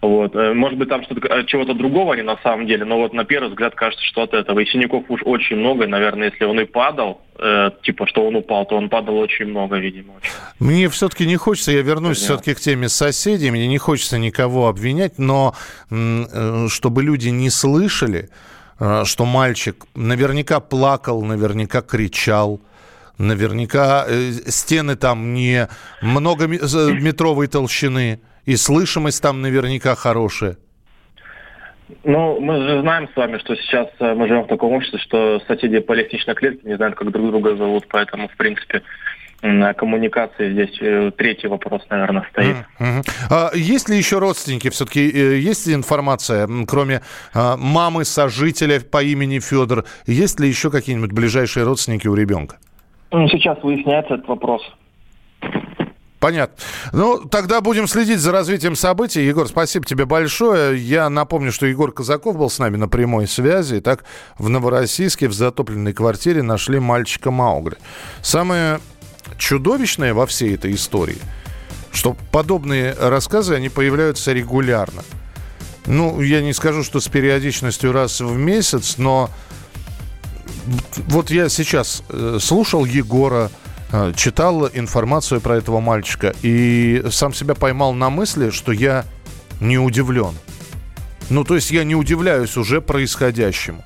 Вот. 0.00 0.34
Э, 0.34 0.54
может 0.54 0.78
быть, 0.78 0.88
там 0.88 1.02
что-то, 1.02 1.26
э, 1.26 1.44
чего-то 1.44 1.74
другого 1.74 2.14
они 2.14 2.22
на 2.22 2.38
самом 2.38 2.66
деле, 2.66 2.84
но 2.84 2.96
вот 2.96 3.12
на 3.12 3.24
первый 3.24 3.50
взгляд 3.50 3.74
кажется, 3.74 4.04
что 4.06 4.22
от 4.22 4.32
этого. 4.32 4.60
И 4.60 4.66
синяков 4.66 5.04
уж 5.08 5.20
очень 5.24 5.56
много, 5.56 5.86
наверное, 5.86 6.30
если 6.30 6.44
он 6.44 6.58
и 6.60 6.64
падал, 6.64 7.20
э, 7.38 7.70
типа, 7.82 8.06
что 8.06 8.26
он 8.26 8.36
упал, 8.36 8.64
то 8.64 8.76
он 8.76 8.88
падал 8.88 9.18
очень 9.18 9.46
много, 9.46 9.76
видимо. 9.76 10.14
Очень. 10.14 10.30
Мне 10.58 10.88
все-таки 10.88 11.26
не 11.26 11.36
хочется, 11.36 11.72
я 11.72 11.82
вернусь 11.82 12.18
все-таки 12.18 12.54
к 12.54 12.60
теме 12.60 12.88
соседей, 12.88 13.50
мне 13.50 13.66
не 13.66 13.78
хочется 13.78 14.18
никого 14.18 14.68
обвинять, 14.68 15.18
но 15.18 15.54
э, 15.90 16.66
чтобы 16.68 17.02
люди 17.02 17.28
не 17.28 17.50
слышали, 17.50 18.30
что 19.04 19.26
мальчик 19.26 19.84
наверняка 19.94 20.58
плакал, 20.58 21.22
наверняка 21.22 21.82
кричал, 21.82 22.62
наверняка 23.18 24.06
стены 24.46 24.96
там 24.96 25.34
не 25.34 25.68
многометровой 26.00 27.46
толщины, 27.46 28.22
и 28.44 28.56
слышимость 28.56 29.22
там 29.22 29.42
наверняка 29.42 29.94
хорошая. 29.94 30.56
Ну, 32.04 32.40
мы 32.40 32.60
же 32.60 32.80
знаем 32.80 33.08
с 33.12 33.16
вами, 33.16 33.38
что 33.38 33.56
сейчас 33.56 33.88
э, 33.98 34.14
мы 34.14 34.28
живем 34.28 34.44
в 34.44 34.48
таком 34.48 34.72
обществе, 34.72 34.98
что 35.00 35.40
соседи 35.48 35.80
по 35.80 35.92
лестничной 35.92 36.34
клетке 36.34 36.68
не 36.68 36.76
знают, 36.76 36.94
как 36.94 37.10
друг 37.10 37.26
друга 37.30 37.56
зовут, 37.56 37.86
поэтому, 37.88 38.28
в 38.28 38.36
принципе, 38.36 38.82
на 39.42 39.72
коммуникации 39.72 40.52
здесь 40.52 40.76
э, 40.80 41.10
третий 41.16 41.48
вопрос, 41.48 41.82
наверное, 41.88 42.26
стоит. 42.30 42.56
Uh-huh. 42.78 43.02
А 43.30 43.50
есть 43.54 43.88
ли 43.88 43.96
еще 43.96 44.18
родственники? 44.18 44.68
Все-таки 44.70 45.00
э, 45.10 45.38
есть 45.38 45.66
ли 45.66 45.74
информация, 45.74 46.48
кроме 46.68 47.00
а, 47.32 47.56
мамы 47.56 48.04
сожителя 48.04 48.80
по 48.80 49.02
имени 49.02 49.38
Федор, 49.38 49.84
есть 50.06 50.38
ли 50.40 50.48
еще 50.48 50.70
какие-нибудь 50.70 51.12
ближайшие 51.12 51.64
родственники 51.64 52.06
у 52.06 52.14
ребенка? 52.14 52.58
Ну, 53.12 53.26
сейчас 53.28 53.58
выясняется 53.62 54.14
этот 54.14 54.28
вопрос. 54.28 54.62
Понятно. 56.20 56.54
Ну, 56.92 57.18
тогда 57.24 57.62
будем 57.62 57.88
следить 57.88 58.20
за 58.20 58.30
развитием 58.30 58.76
событий. 58.76 59.24
Егор, 59.26 59.48
спасибо 59.48 59.86
тебе 59.86 60.04
большое. 60.04 60.78
Я 60.78 61.08
напомню, 61.08 61.50
что 61.50 61.64
Егор 61.64 61.90
Казаков 61.92 62.36
был 62.36 62.50
с 62.50 62.58
нами 62.58 62.76
на 62.76 62.88
прямой 62.88 63.26
связи. 63.26 63.78
Итак, 63.78 64.04
в 64.38 64.50
Новороссийске 64.50 65.28
в 65.28 65.32
затопленной 65.32 65.94
квартире 65.94 66.42
нашли 66.42 66.78
мальчика 66.78 67.30
Маугли. 67.30 67.78
Самое 68.20 68.80
чудовищное 69.38 70.12
во 70.12 70.26
всей 70.26 70.54
этой 70.54 70.74
истории, 70.74 71.18
что 71.90 72.14
подобные 72.30 72.94
рассказы, 72.98 73.54
они 73.54 73.70
появляются 73.70 74.34
регулярно. 74.34 75.02
Ну, 75.86 76.20
я 76.20 76.42
не 76.42 76.52
скажу, 76.52 76.84
что 76.84 77.00
с 77.00 77.08
периодичностью 77.08 77.92
раз 77.92 78.20
в 78.20 78.36
месяц, 78.36 78.98
но 78.98 79.30
вот 81.08 81.30
я 81.30 81.48
сейчас 81.48 82.02
э, 82.10 82.36
слушал 82.40 82.84
Егора, 82.84 83.50
читал 84.14 84.68
информацию 84.68 85.40
про 85.40 85.56
этого 85.56 85.80
мальчика 85.80 86.34
и 86.42 87.04
сам 87.10 87.34
себя 87.34 87.54
поймал 87.54 87.92
на 87.92 88.10
мысли, 88.10 88.50
что 88.50 88.72
я 88.72 89.04
не 89.60 89.78
удивлен. 89.78 90.34
Ну, 91.28 91.44
то 91.44 91.54
есть 91.54 91.70
я 91.70 91.84
не 91.84 91.94
удивляюсь 91.94 92.56
уже 92.56 92.80
происходящему. 92.80 93.84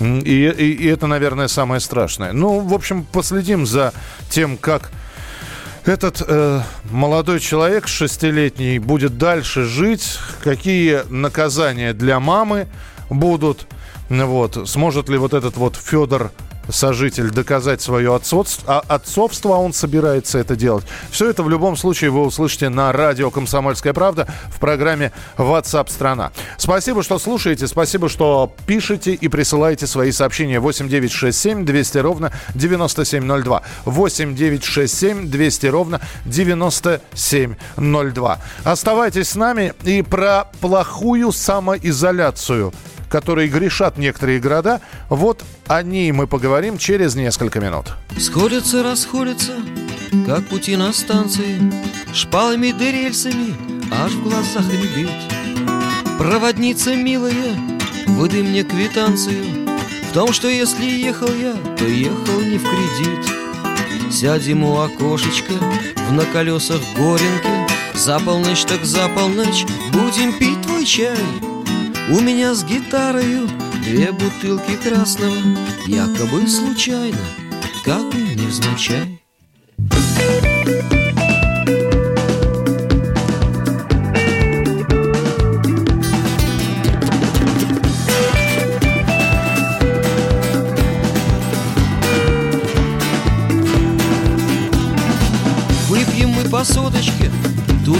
И, 0.00 0.04
и, 0.04 0.72
и 0.72 0.86
это, 0.88 1.06
наверное, 1.06 1.48
самое 1.48 1.80
страшное. 1.80 2.32
Ну, 2.32 2.60
в 2.60 2.74
общем, 2.74 3.04
последим 3.04 3.66
за 3.66 3.92
тем, 4.30 4.56
как 4.56 4.90
этот 5.84 6.22
э, 6.26 6.60
молодой 6.90 7.40
человек 7.40 7.88
шестилетний 7.88 8.78
будет 8.78 9.18
дальше 9.18 9.64
жить, 9.64 10.18
какие 10.42 11.02
наказания 11.08 11.92
для 11.92 12.20
мамы 12.20 12.68
будут, 13.10 13.66
вот, 14.08 14.68
сможет 14.68 15.08
ли 15.08 15.18
вот 15.18 15.34
этот 15.34 15.56
вот 15.56 15.76
Федор 15.76 16.32
сожитель 16.68 17.30
доказать 17.30 17.80
свое 17.80 18.14
отцовство, 18.14 18.82
а 18.88 18.94
отцовство 18.94 19.54
он 19.54 19.72
собирается 19.72 20.38
это 20.38 20.56
делать. 20.56 20.84
Все 21.10 21.30
это 21.30 21.42
в 21.42 21.50
любом 21.50 21.76
случае 21.76 22.10
вы 22.10 22.22
услышите 22.22 22.68
на 22.68 22.92
радио 22.92 23.30
«Комсомольская 23.30 23.92
правда» 23.92 24.28
в 24.48 24.60
программе 24.60 25.12
WhatsApp 25.36 25.90
страна 25.90 26.32
Спасибо, 26.56 27.02
что 27.02 27.18
слушаете, 27.18 27.66
спасибо, 27.66 28.08
что 28.08 28.54
пишете 28.66 29.14
и 29.14 29.28
присылаете 29.28 29.86
свои 29.86 30.12
сообщения. 30.12 30.60
8 30.60 30.88
9 30.88 31.12
6 31.12 31.38
7 31.38 31.64
200 31.64 31.98
ровно 31.98 32.32
9702. 32.54 33.62
8 33.84 34.34
9 34.34 34.64
6 34.64 34.98
7 34.98 35.30
200 35.30 35.66
ровно 35.66 36.00
9702. 36.24 38.38
Оставайтесь 38.64 39.30
с 39.30 39.34
нами 39.34 39.74
и 39.82 40.02
про 40.02 40.48
плохую 40.60 41.32
самоизоляцию– 41.32 42.72
которой 43.12 43.46
грешат 43.46 43.98
некоторые 43.98 44.40
города, 44.40 44.80
вот 45.10 45.44
о 45.66 45.82
ней 45.82 46.10
мы 46.12 46.26
поговорим 46.26 46.78
через 46.78 47.14
несколько 47.14 47.60
минут. 47.60 47.92
Сходятся, 48.18 48.82
расходятся, 48.82 49.52
как 50.26 50.46
пути 50.46 50.76
на 50.76 50.94
станции, 50.94 51.60
Шпалами 52.14 52.72
да 52.72 52.90
рельсами, 52.90 53.54
аж 53.92 54.12
в 54.12 54.22
глазах 54.22 54.64
ребить. 54.72 55.10
Проводница 56.18 56.96
милая, 56.96 57.54
выдай 58.06 58.42
мне 58.42 58.64
квитанцию 58.64 59.68
В 60.08 60.14
том, 60.14 60.32
что 60.32 60.48
если 60.48 60.84
ехал 60.86 61.28
я, 61.34 61.52
то 61.76 61.84
ехал 61.84 62.40
не 62.40 62.56
в 62.56 62.62
кредит 62.62 64.12
Сядем 64.12 64.64
у 64.64 64.78
окошечка 64.78 65.54
в 66.08 66.12
на 66.12 66.24
колесах 66.26 66.80
горенке 66.96 67.66
За 67.94 68.20
полночь 68.20 68.64
так 68.64 68.84
за 68.84 69.08
полночь 69.08 69.64
будем 69.92 70.32
пить 70.38 70.62
твой 70.62 70.84
чай 70.84 71.18
у 72.10 72.20
меня 72.20 72.54
с 72.54 72.64
гитарою 72.64 73.48
две 73.84 74.12
бутылки 74.12 74.76
красного 74.76 75.36
Якобы 75.86 76.46
случайно, 76.48 77.18
как 77.84 78.14
невзначай. 78.14 79.20
Выпьем 79.78 81.01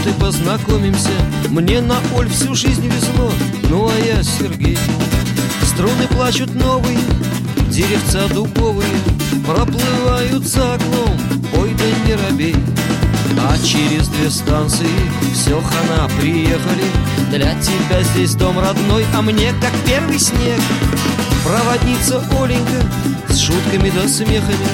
Тут 0.03 0.15
и 0.15 0.19
познакомимся. 0.19 1.11
Мне 1.49 1.81
на 1.81 1.95
Оль 2.15 2.29
всю 2.29 2.55
жизнь 2.55 2.87
везло. 2.87 3.31
Ну 3.69 3.89
а 3.89 4.05
я 4.05 4.21
Сергей. 4.23 4.77
Струны 5.65 6.07
плачут 6.09 6.53
новые 6.55 6.97
Деревца 7.69 8.27
дубовые. 8.33 8.89
Проплывают 9.45 10.45
за 10.45 10.75
окном 10.75 11.17
Ой, 11.57 11.73
да 11.77 11.85
не 12.05 12.15
робей. 12.15 12.55
А 13.39 13.57
через 13.63 14.07
две 14.09 14.29
станции 14.29 14.87
все 15.33 15.61
хана 15.61 16.09
приехали. 16.19 16.85
Для 17.29 17.53
тебя 17.61 18.01
здесь 18.13 18.35
дом 18.35 18.59
родной, 18.59 19.05
а 19.15 19.21
мне 19.21 19.53
как 19.61 19.73
первый 19.85 20.19
снег. 20.19 20.59
Проводница 21.45 22.23
Оленька 22.39 22.83
с 23.29 23.37
шутками 23.37 23.89
да 23.89 24.07
смехами. 24.07 24.67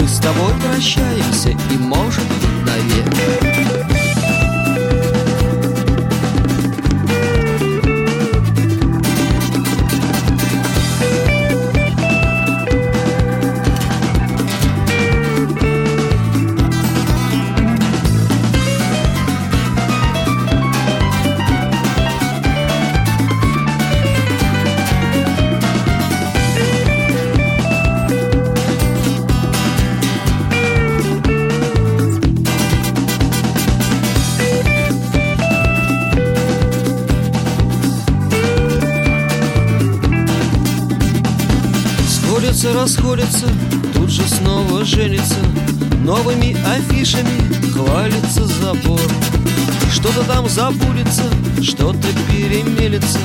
Мы 0.00 0.06
с 0.06 0.18
тобой 0.18 0.52
прощаемся 0.62 1.50
и, 1.50 1.78
может 1.78 2.22
быть, 2.24 2.66
навек 2.66 4.05
расходятся, 42.64 43.46
тут 43.92 44.10
же 44.10 44.22
снова 44.22 44.84
женятся 44.84 45.36
Новыми 46.02 46.56
афишами 46.66 47.70
хвалится 47.70 48.46
забор. 48.46 49.00
Что-то 49.92 50.22
там 50.24 50.48
забудется, 50.48 51.24
что-то 51.62 52.08
перемелется 52.30 53.18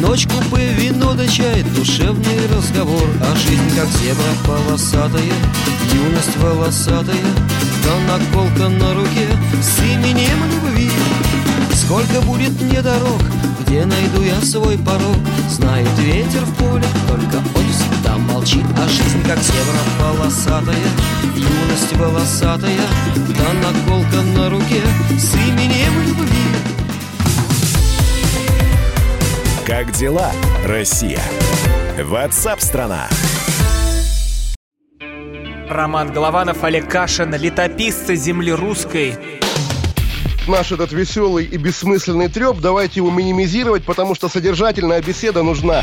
Ночь 0.00 0.26
купе, 0.26 0.72
вино 0.74 1.14
да 1.14 1.26
чай, 1.26 1.64
душевный 1.74 2.46
разговор. 2.54 3.08
А 3.22 3.34
жизнь 3.36 3.76
как 3.76 3.88
зебра 3.88 4.34
полосатая, 4.44 5.32
юность 5.92 6.36
волосатая. 6.36 7.16
Да 7.82 8.18
наколка 8.18 8.68
на 8.68 8.94
руке 8.94 9.26
с 9.62 9.80
именем 9.80 10.44
любви. 10.52 10.90
Сколько 11.72 12.20
будет 12.20 12.60
мне 12.60 12.82
дорог, 12.82 13.22
где 13.60 13.84
найду 13.84 14.22
я 14.22 14.40
свой 14.42 14.76
порог? 14.78 15.16
Знает 15.50 15.88
ветер 15.98 16.44
в 16.44 16.54
поле, 16.54 16.84
только 17.08 17.36
он 17.36 17.64
всегда 17.72 17.95
молчит 18.46 18.64
А 18.76 18.88
жизнь 18.88 19.22
как 19.26 19.38
севера 19.38 19.78
полосатая, 19.98 20.76
юность 21.34 21.92
волосатая 21.96 22.80
Да 23.28 23.52
наколка 23.54 24.22
на 24.36 24.50
руке 24.50 24.82
с 25.18 25.34
именем 25.34 26.02
любви 26.06 26.36
Как 29.66 29.90
дела, 29.92 30.30
Россия? 30.64 31.20
Ватсап-страна! 32.00 33.08
Роман 35.68 36.12
Голованов, 36.12 36.62
Олег 36.62 36.88
Кашин, 36.88 37.34
летописцы 37.34 38.14
земли 38.14 38.52
русской– 38.52 39.18
наш 40.48 40.70
этот 40.70 40.92
веселый 40.92 41.44
и 41.44 41.56
бессмысленный 41.56 42.28
треп, 42.28 42.58
давайте 42.60 43.00
его 43.00 43.10
минимизировать, 43.10 43.84
потому 43.84 44.14
что 44.14 44.28
содержательная 44.28 45.02
беседа 45.02 45.42
нужна. 45.42 45.82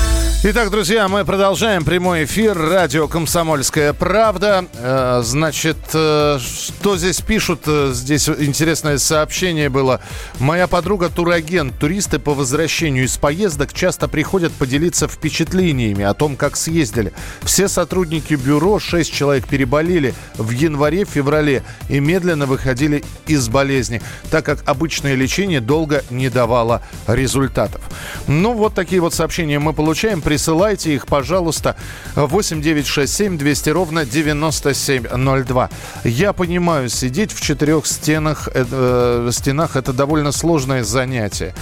Итак, 0.43 0.71
друзья, 0.71 1.07
мы 1.07 1.23
продолжаем 1.23 1.85
прямой 1.85 2.23
эфир. 2.23 2.57
Радио 2.57 3.07
«Комсомольская 3.07 3.93
правда». 3.93 4.65
Э, 4.73 5.21
значит, 5.23 5.77
э, 5.93 6.39
что 6.39 6.97
здесь 6.97 7.21
пишут? 7.21 7.61
Э, 7.67 7.91
здесь 7.93 8.27
интересное 8.27 8.97
сообщение 8.97 9.69
было. 9.69 10.01
Моя 10.39 10.65
подруга 10.65 11.09
турагент. 11.09 11.77
Туристы 11.77 12.17
по 12.17 12.33
возвращению 12.33 13.05
из 13.05 13.17
поездок 13.17 13.71
часто 13.71 14.07
приходят 14.07 14.51
поделиться 14.51 15.07
впечатлениями 15.07 16.03
о 16.03 16.15
том, 16.15 16.35
как 16.35 16.57
съездили. 16.57 17.13
Все 17.43 17.67
сотрудники 17.67 18.33
бюро, 18.33 18.79
6 18.79 19.13
человек 19.13 19.47
переболели 19.47 20.15
в 20.37 20.49
январе-феврале 20.49 21.61
и 21.87 21.99
медленно 21.99 22.47
выходили 22.47 23.03
из 23.27 23.47
болезни, 23.47 24.01
так 24.31 24.43
как 24.43 24.63
обычное 24.65 25.13
лечение 25.13 25.61
долго 25.61 26.03
не 26.09 26.29
давало 26.29 26.81
результатов. 27.05 27.81
Ну, 28.25 28.53
вот 28.53 28.73
такие 28.73 29.01
вот 29.01 29.13
сообщения 29.13 29.59
мы 29.59 29.73
получаем 29.73 30.19
Присылайте 30.31 30.95
их, 30.95 31.07
пожалуйста, 31.07 31.75
8 32.15 32.61
9 32.61 32.87
6 32.87 33.13
7 33.13 33.37
200 33.37 33.69
ровно 33.71 34.05
9702. 34.05 35.69
Я 36.05 36.31
понимаю, 36.31 36.87
сидеть 36.87 37.33
в 37.33 37.41
четырех 37.41 37.85
стенах, 37.85 38.47
э, 38.53 39.29
стенах 39.33 39.75
это 39.75 39.91
довольно 39.91 40.31
сложное 40.31 40.85
занятие. 40.85 41.53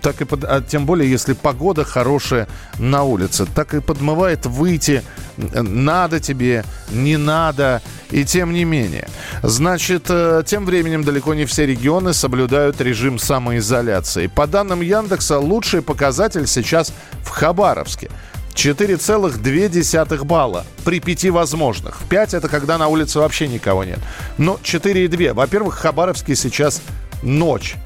Так 0.00 0.20
и 0.20 0.24
под, 0.24 0.44
а 0.44 0.60
тем 0.60 0.86
более, 0.86 1.10
если 1.10 1.32
погода 1.32 1.82
хорошая 1.82 2.46
на 2.78 3.02
улице. 3.02 3.46
Так 3.52 3.74
и 3.74 3.80
подмывает 3.80 4.46
выйти 4.46 5.02
надо 5.36 6.20
тебе, 6.20 6.64
не 6.90 7.16
надо, 7.16 7.82
и 8.10 8.24
тем 8.24 8.52
не 8.52 8.64
менее. 8.64 9.08
Значит, 9.42 10.06
э, 10.08 10.42
тем 10.46 10.66
временем 10.66 11.04
далеко 11.04 11.34
не 11.34 11.44
все 11.44 11.66
регионы 11.66 12.12
соблюдают 12.12 12.80
режим 12.80 13.18
самоизоляции. 13.18 14.26
По 14.26 14.46
данным 14.46 14.80
Яндекса, 14.80 15.38
лучший 15.38 15.82
показатель 15.82 16.46
сейчас 16.46 16.92
в 17.24 17.28
Хабаровске. 17.30 18.10
4,2 18.54 20.24
балла 20.24 20.66
при 20.84 21.00
пяти 21.00 21.30
возможных. 21.30 22.00
В 22.00 22.08
5 22.08 22.34
это 22.34 22.48
когда 22.48 22.76
на 22.76 22.88
улице 22.88 23.18
вообще 23.18 23.48
никого 23.48 23.84
нет. 23.84 23.98
Но 24.36 24.58
4,2. 24.62 25.32
Во-первых, 25.32 25.78
в 25.78 25.80
Хабаровске 25.80 26.36
сейчас 26.36 26.82
ночь. 27.22 27.76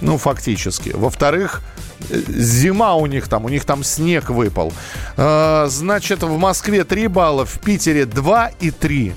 Ну, 0.00 0.16
фактически. 0.16 0.90
Во-вторых, 0.90 1.62
зима 2.08 2.94
у 2.94 3.06
них 3.06 3.28
там, 3.28 3.44
у 3.44 3.48
них 3.48 3.64
там 3.64 3.84
снег 3.84 4.30
выпал. 4.30 4.72
Э, 5.16 5.66
значит, 5.68 6.22
в 6.22 6.38
Москве 6.38 6.84
3 6.84 7.06
балла, 7.08 7.44
в 7.44 7.58
Питере 7.60 8.06
2 8.06 8.50
и 8.60 8.70
3. 8.70 9.14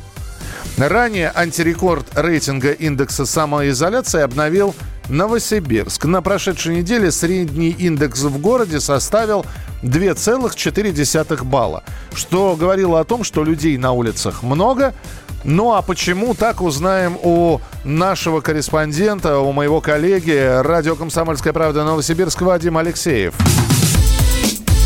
Ранее 0.77 1.31
антирекорд 1.33 2.07
рейтинга 2.15 2.71
индекса 2.71 3.25
самоизоляции 3.25 4.21
обновил 4.21 4.73
Новосибирск. 5.09 6.05
На 6.05 6.21
прошедшей 6.21 6.77
неделе 6.77 7.11
средний 7.11 7.69
индекс 7.69 8.21
в 8.21 8.39
городе 8.39 8.79
составил 8.79 9.45
2,4 9.83 11.43
балла, 11.43 11.83
что 12.13 12.55
говорило 12.55 12.99
о 12.99 13.03
том, 13.03 13.23
что 13.23 13.43
людей 13.43 13.77
на 13.77 13.91
улицах 13.91 14.43
много, 14.43 14.93
ну 15.43 15.73
а 15.73 15.81
почему 15.81 16.33
так 16.33 16.61
узнаем 16.61 17.17
у 17.21 17.59
нашего 17.83 18.41
корреспондента, 18.41 19.39
у 19.39 19.51
моего 19.51 19.81
коллеги, 19.81 20.61
радио 20.61 20.95
«Комсомольская 20.95 21.53
правда» 21.53 21.83
Новосибирск 21.83 22.41
Вадим 22.41 22.77
Алексеев. 22.77 23.33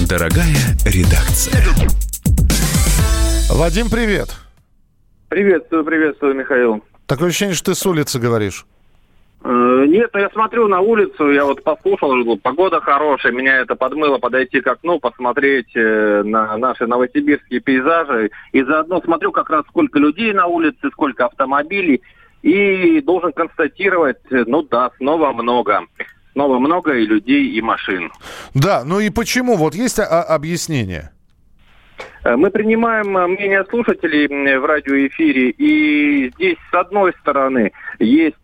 Дорогая 0.07 0.55
редакция. 0.85 1.63
Вадим, 3.49 3.89
привет. 3.89 4.29
Приветствую, 5.29 5.83
приветствую, 5.83 6.35
Михаил. 6.35 6.83
Такое 7.05 7.29
ощущение, 7.29 7.55
что 7.55 7.73
ты 7.73 7.75
с 7.75 7.85
улицы 7.85 8.19
говоришь. 8.19 8.65
Э, 9.43 9.85
нет, 9.87 10.09
я 10.15 10.29
смотрю 10.31 10.67
на 10.67 10.79
улицу, 10.79 11.31
я 11.31 11.45
вот 11.45 11.63
послушал, 11.63 12.37
погода 12.37 12.81
хорошая, 12.81 13.31
меня 13.31 13.57
это 13.57 13.75
подмыло 13.75 14.17
подойти 14.17 14.61
к 14.61 14.67
окну, 14.67 14.99
посмотреть 14.99 15.75
э, 15.75 16.23
на 16.23 16.57
наши 16.57 16.87
новосибирские 16.87 17.59
пейзажи. 17.59 18.31
И 18.51 18.63
заодно 18.63 19.01
смотрю 19.01 19.31
как 19.31 19.49
раз 19.49 19.63
сколько 19.69 19.99
людей 19.99 20.33
на 20.33 20.47
улице, 20.47 20.89
сколько 20.91 21.25
автомобилей. 21.25 22.01
И 22.41 23.01
должен 23.01 23.31
констатировать, 23.31 24.17
э, 24.31 24.43
ну 24.47 24.63
да, 24.63 24.91
снова 24.97 25.31
много. 25.33 25.81
Снова 26.33 26.59
много 26.59 26.93
и 26.93 27.05
людей, 27.05 27.51
и 27.51 27.61
машин. 27.61 28.11
Да, 28.53 28.83
ну 28.85 28.99
и 28.99 29.09
почему? 29.09 29.55
Вот 29.55 29.73
есть 29.73 29.99
а, 29.99 30.23
объяснение? 30.23 31.11
Мы 32.23 32.51
принимаем 32.51 33.11
мнение 33.31 33.65
слушателей 33.69 34.27
в 34.57 34.65
радиоэфире, 34.65 35.49
и 35.49 36.29
здесь, 36.35 36.57
с 36.71 36.75
одной 36.75 37.13
стороны, 37.21 37.71
есть 37.97 38.35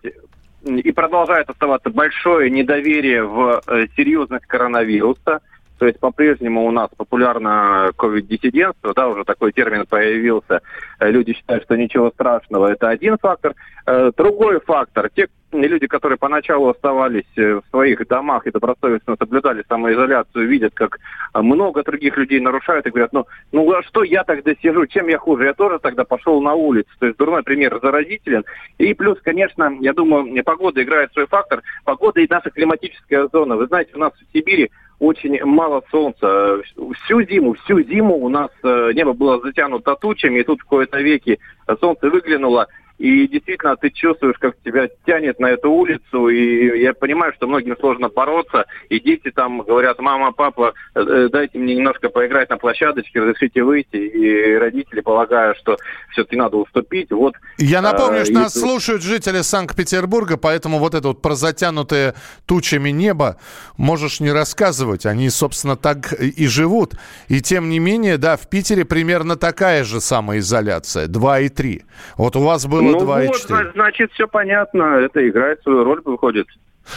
и 0.65 0.91
продолжает 0.91 1.49
оставаться 1.49 1.89
большое 1.89 2.49
недоверие 2.49 3.23
в 3.23 3.61
э, 3.67 3.87
серьезность 3.95 4.45
коронавируса. 4.45 5.41
То 5.79 5.87
есть 5.87 5.99
по-прежнему 5.99 6.65
у 6.65 6.71
нас 6.71 6.89
популярно 6.95 7.91
ковид-диссидентство, 7.97 8.93
да, 8.93 9.09
уже 9.09 9.25
такой 9.25 9.51
термин 9.51 9.85
появился. 9.85 10.61
Э, 10.99 11.09
люди 11.09 11.33
считают, 11.33 11.63
что 11.63 11.75
ничего 11.75 12.11
страшного. 12.11 12.71
Это 12.71 12.89
один 12.89 13.17
фактор. 13.17 13.55
Э, 13.85 14.11
другой 14.15 14.59
фактор. 14.61 15.09
Те 15.09 15.27
люди, 15.53 15.87
которые 15.87 16.17
поначалу 16.17 16.69
оставались 16.69 17.25
в 17.35 17.63
своих 17.69 18.07
домах 18.07 18.45
и 18.47 18.51
добросовестно 18.51 19.15
соблюдали 19.17 19.63
самоизоляцию, 19.67 20.47
видят, 20.47 20.73
как 20.73 20.99
много 21.33 21.83
других 21.83 22.17
людей 22.17 22.39
нарушают 22.39 22.85
и 22.85 22.89
говорят, 22.89 23.13
ну, 23.13 23.25
ну 23.51 23.71
а 23.71 23.83
что 23.83 24.03
я 24.03 24.23
тогда 24.23 24.53
сижу, 24.61 24.85
чем 24.87 25.07
я 25.07 25.17
хуже? 25.17 25.45
Я 25.45 25.53
тоже 25.53 25.79
тогда 25.79 26.03
пошел 26.03 26.41
на 26.41 26.53
улицу. 26.53 26.89
То 26.99 27.07
есть 27.07 27.17
дурной 27.17 27.43
пример 27.43 27.79
заразителен. 27.81 28.43
И 28.77 28.93
плюс, 28.93 29.19
конечно, 29.21 29.75
я 29.79 29.93
думаю, 29.93 30.43
погода 30.43 30.83
играет 30.83 31.11
свой 31.13 31.27
фактор. 31.27 31.61
Погода 31.85 32.21
и 32.21 32.27
наша 32.29 32.49
климатическая 32.49 33.27
зона. 33.31 33.55
Вы 33.55 33.67
знаете, 33.67 33.91
у 33.95 33.99
нас 33.99 34.13
в 34.13 34.33
Сибири 34.33 34.69
очень 34.99 35.43
мало 35.43 35.83
солнца. 35.91 36.61
Всю 37.03 37.21
зиму, 37.23 37.53
всю 37.53 37.81
зиму 37.83 38.15
у 38.15 38.29
нас 38.29 38.49
э, 38.63 38.91
небо 38.93 39.13
было 39.13 39.39
затянуто 39.41 39.95
тучами, 39.95 40.39
и 40.39 40.43
тут 40.43 40.61
в 40.61 40.65
кои-то 40.65 40.99
веки 40.99 41.39
солнце 41.79 42.09
выглянуло, 42.09 42.67
и 42.99 43.27
действительно, 43.27 43.75
ты 43.75 43.89
чувствуешь, 43.89 44.37
как 44.39 44.55
тебя 44.63 44.87
тянет 45.05 45.39
на 45.39 45.47
эту 45.47 45.71
улицу. 45.71 46.29
И 46.29 46.79
я 46.79 46.93
понимаю, 46.93 47.33
что 47.33 47.47
многим 47.47 47.75
сложно 47.79 48.09
бороться. 48.09 48.65
И 48.89 48.99
дети 48.99 49.31
там 49.31 49.61
говорят, 49.61 49.99
мама, 49.99 50.31
папа, 50.31 50.73
э, 50.93 51.27
дайте 51.31 51.57
мне 51.57 51.75
немножко 51.75 52.09
поиграть 52.09 52.49
на 52.49 52.57
площадочке, 52.57 53.19
разрешите 53.19 53.63
выйти. 53.63 53.97
И 53.97 54.55
родители 54.55 55.01
полагают, 55.01 55.57
что 55.57 55.77
все-таки 56.11 56.35
надо 56.35 56.57
уступить. 56.57 57.11
Вот, 57.11 57.33
я 57.57 57.81
напомню, 57.81 58.21
а, 58.21 58.25
что 58.25 58.33
нас 58.35 58.53
слушают 58.53 59.01
жители 59.01 59.41
Санкт-Петербурга, 59.41 60.37
поэтому 60.37 60.77
вот 60.77 60.93
это 60.93 61.09
вот 61.09 61.21
про 61.21 61.33
затянутое 61.33 62.13
тучами 62.45 62.91
небо 62.91 63.37
можешь 63.75 64.19
не 64.19 64.31
рассказывать. 64.31 65.05
Они, 65.07 65.29
собственно, 65.29 65.75
так 65.75 66.13
и 66.13 66.47
живут. 66.47 66.93
И 67.27 67.41
тем 67.41 67.69
не 67.69 67.79
менее, 67.79 68.17
да, 68.17 68.37
в 68.37 68.47
Питере 68.47 68.85
примерно 68.85 69.35
такая 69.35 69.83
же 69.83 69.99
самоизоляция. 69.99 71.07
2 71.07 71.39
и 71.39 71.49
3. 71.49 71.83
Вот 72.17 72.35
у 72.35 72.41
вас 72.41 72.65
было 72.67 72.82
ну 72.91 72.99
2,4. 72.99 73.27
Вот, 73.49 73.73
значит, 73.73 74.11
все 74.13 74.27
понятно. 74.27 74.83
Это 74.83 75.27
играет 75.27 75.61
свою 75.63 75.83
роль, 75.83 76.01
выходит. 76.03 76.47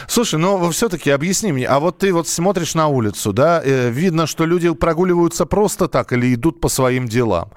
Слушай, 0.07 0.39
ну 0.39 0.69
все-таки 0.71 1.09
объясни 1.11 1.51
мне, 1.51 1.65
а 1.65 1.79
вот 1.79 1.99
ты 1.99 2.13
вот 2.13 2.27
смотришь 2.27 2.75
на 2.75 2.87
улицу, 2.87 3.31
да, 3.31 3.61
э, 3.63 3.89
видно, 3.89 4.27
что 4.27 4.45
люди 4.45 4.73
прогуливаются 4.73 5.45
просто 5.45 5.87
так 5.87 6.11
или 6.11 6.33
идут 6.33 6.59
по 6.59 6.67
своим 6.67 7.07
делам. 7.07 7.51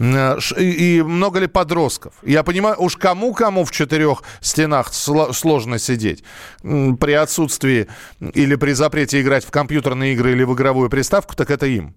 Э, 0.00 0.38
и, 0.56 0.98
и 0.98 1.02
много 1.02 1.38
ли 1.38 1.46
подростков? 1.46 2.14
Я 2.22 2.42
понимаю, 2.42 2.76
уж 2.78 2.96
кому-кому 2.96 3.64
в 3.64 3.70
четырех 3.70 4.22
стенах 4.40 4.92
сложно 4.92 5.78
сидеть 5.78 6.24
при 6.62 7.12
отсутствии 7.12 7.88
или 8.20 8.56
при 8.56 8.72
запрете 8.72 9.20
играть 9.20 9.44
в 9.44 9.50
компьютерные 9.50 10.14
игры 10.14 10.32
или 10.32 10.42
в 10.42 10.54
игровую 10.54 10.90
приставку, 10.90 11.36
так 11.36 11.50
это 11.50 11.66
им. 11.66 11.94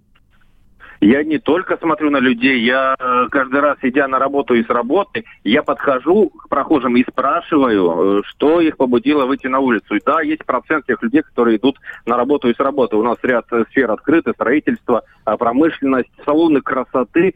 Я 1.02 1.24
не 1.24 1.40
только 1.40 1.78
смотрю 1.78 2.12
на 2.12 2.20
людей, 2.20 2.60
я 2.60 2.96
э, 2.98 3.26
каждый 3.32 3.60
раз, 3.60 3.78
идя 3.82 4.08
на 4.08 4.20
работу 4.20 4.54
и 4.54 4.64
с 4.64 4.70
работы, 4.70 5.24
я 5.44 5.64
подхожу 5.64 6.30
к 6.30 6.48
прохожим 6.48 6.96
и 6.96 7.04
спрашиваю, 7.04 8.20
э, 8.20 8.22
что 8.28 8.62
их 8.62 8.78
побудило 8.78 9.26
выйти 9.26 9.48
на 9.48 9.58
улицу. 9.58 9.96
И 9.96 10.02
да, 10.06 10.22
есть 10.22 10.46
процент 10.46 10.86
тех 10.86 11.02
людей, 11.02 11.24
которые 11.24 11.58
идут 11.58 11.80
на 12.06 12.18
работу 12.18 12.50
и 12.50 12.54
с 12.54 12.60
работы. 12.60 12.98
У 12.98 13.04
нас 13.04 13.18
ряд 13.24 13.46
э, 13.52 13.64
сфер 13.72 13.90
открыты, 13.90 14.34
строительство, 14.34 15.02
промышленность, 15.26 16.12
салоны 16.24 16.62
красоты. 16.62 17.34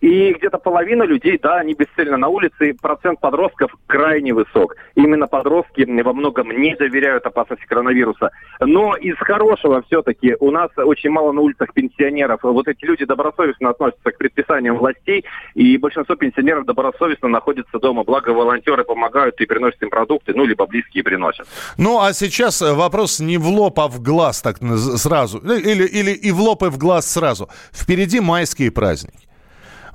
И 0.00 0.32
где-то 0.32 0.58
половина 0.58 1.02
людей, 1.02 1.40
да, 1.42 1.56
они 1.56 1.74
бесцельно 1.74 2.16
на 2.16 2.28
улице, 2.28 2.70
и 2.70 2.72
процент 2.72 3.18
подростков 3.18 3.74
крайне 3.88 4.32
высок. 4.32 4.76
Именно 4.94 5.26
подростки 5.26 5.84
во 6.02 6.12
многом 6.12 6.50
не 6.52 6.76
доверяют 6.76 7.26
опасности 7.26 7.66
коронавируса. 7.66 8.30
Но 8.60 8.94
из 8.94 9.16
хорошего 9.16 9.82
все-таки 9.82 10.36
у 10.38 10.52
нас 10.52 10.70
очень 10.76 11.10
мало 11.10 11.32
на 11.32 11.40
улицах 11.40 11.72
пенсионеров. 11.74 12.40
Вот 12.44 12.68
эти 12.68 12.84
люди 12.84 13.07
добросовестно 13.08 13.70
относятся 13.70 14.12
к 14.12 14.18
предписаниям 14.18 14.78
властей, 14.78 15.24
и 15.54 15.76
большинство 15.78 16.14
пенсионеров 16.14 16.64
добросовестно 16.64 17.28
находятся 17.28 17.78
дома. 17.78 18.04
Благо 18.04 18.30
волонтеры 18.30 18.84
помогают 18.84 19.40
и 19.40 19.46
приносят 19.46 19.82
им 19.82 19.90
продукты, 19.90 20.32
ну, 20.34 20.44
либо 20.44 20.66
близкие 20.66 21.02
приносят. 21.02 21.48
Ну, 21.76 22.00
а 22.00 22.12
сейчас 22.12 22.60
вопрос 22.60 23.20
не 23.20 23.38
в 23.38 23.48
лоб, 23.48 23.80
а 23.80 23.88
в 23.88 24.00
глаз 24.00 24.42
так 24.42 24.58
сразу. 24.96 25.38
Или, 25.38 25.86
или 25.86 26.12
и 26.12 26.30
в 26.30 26.40
лоб, 26.40 26.62
и 26.62 26.70
в 26.70 26.78
глаз 26.78 27.10
сразу. 27.10 27.48
Впереди 27.72 28.20
майские 28.20 28.70
праздники. 28.70 29.27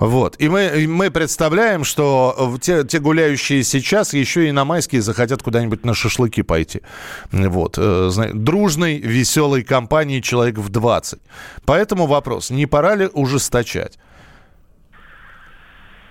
Вот. 0.04 0.36
И 0.38 0.50
мы, 0.50 0.86
мы 0.86 1.12
представляем, 1.12 1.86
что 1.86 2.36
те, 2.62 2.84
те 2.84 3.00
гуляющие 3.00 3.64
сейчас 3.64 4.14
еще 4.14 4.50
и 4.50 4.52
на 4.52 4.66
майские 4.66 5.02
захотят 5.02 5.42
куда-нибудь 5.42 5.86
на 5.86 5.94
шашлыки 5.94 6.44
пойти. 6.44 6.82
Вот. 7.32 7.78
Э, 7.78 8.10
дружной, 8.34 8.98
веселой 8.98 9.64
компании 9.64 10.20
человек 10.20 10.58
в 10.58 10.70
20. 10.70 11.22
Поэтому 11.66 12.06
вопрос, 12.06 12.50
не 12.50 12.66
пора 12.66 12.96
ли 12.96 13.08
ужесточать? 13.14 13.98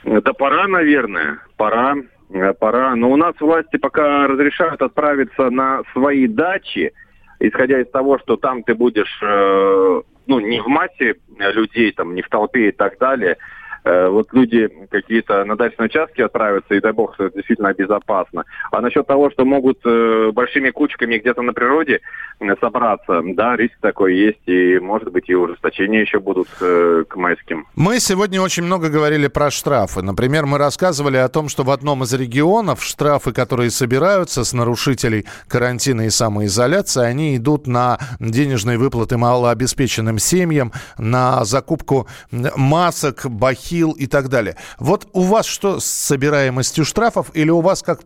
Это 0.04 0.32
пора, 0.32 0.66
наверное. 0.68 1.40
Пора. 1.58 1.96
Э, 2.30 2.54
пора. 2.54 2.96
Но 2.96 3.10
у 3.10 3.16
нас 3.16 3.34
власти 3.40 3.76
пока 3.76 4.26
разрешают 4.26 4.80
отправиться 4.80 5.50
на 5.50 5.82
свои 5.92 6.26
дачи, 6.28 6.92
исходя 7.40 7.82
из 7.82 7.90
того, 7.90 8.18
что 8.20 8.38
там 8.38 8.62
ты 8.62 8.74
будешь, 8.74 9.18
э, 9.20 10.02
ну, 10.28 10.40
не 10.40 10.62
в 10.62 10.66
массе 10.68 11.16
людей, 11.38 11.92
там, 11.92 12.14
не 12.14 12.22
в 12.22 12.30
толпе 12.30 12.70
и 12.70 12.72
так 12.72 12.96
далее, 12.96 13.36
э, 13.84 14.08
вот 14.08 14.32
люди 14.32 14.68
какие-то 14.90 15.44
на 15.44 15.56
дачные 15.56 15.86
участки 15.86 16.20
отправятся, 16.20 16.74
и 16.74 16.80
дай 16.80 16.92
бог, 16.92 17.14
это 17.18 17.34
действительно 17.34 17.72
безопасно. 17.72 18.44
А 18.70 18.80
насчет 18.80 19.06
того, 19.06 19.30
что 19.30 19.44
могут 19.44 19.78
э, 19.84 20.30
большими 20.32 20.70
кучками 20.70 21.18
где-то 21.18 21.42
на 21.42 21.52
природе 21.52 22.00
э, 22.40 22.44
собраться, 22.60 23.22
да, 23.24 23.56
риск 23.56 23.74
такой 23.80 24.16
есть, 24.16 24.46
и 24.46 24.78
может 24.78 25.10
быть 25.12 25.28
и 25.28 25.34
ужесточения 25.34 26.00
еще 26.00 26.20
будут 26.20 26.48
э, 26.60 27.04
к 27.08 27.16
майским. 27.16 27.66
Мы 27.76 28.00
сегодня 28.00 28.40
очень 28.40 28.64
много 28.64 28.88
говорили 28.88 29.28
про 29.28 29.50
штрафы. 29.50 30.02
Например, 30.02 30.46
мы 30.46 30.58
рассказывали 30.58 31.16
о 31.16 31.28
том, 31.28 31.48
что 31.48 31.62
в 31.62 31.70
одном 31.70 32.02
из 32.02 32.12
регионов 32.12 32.82
штрафы, 32.82 33.32
которые 33.32 33.70
собираются 33.70 34.44
с 34.44 34.52
нарушителей 34.52 35.26
карантина 35.48 36.06
и 36.06 36.10
самоизоляции, 36.10 37.04
они 37.04 37.36
идут 37.36 37.66
на 37.66 37.98
денежные 38.20 38.78
выплаты 38.78 39.16
малообеспеченным 39.16 40.18
семьям, 40.18 40.72
на 40.98 41.44
закупку 41.44 42.06
масок, 42.30 43.24
бахил 43.72 43.92
и 43.92 44.06
так 44.06 44.28
далее. 44.28 44.56
Вот 44.78 45.06
у 45.12 45.22
вас 45.22 45.46
что 45.46 45.80
с 45.80 45.84
собираемостью 45.84 46.84
штрафов 46.84 47.30
или 47.34 47.50
у 47.50 47.60
вас 47.60 47.82
как 47.82 48.00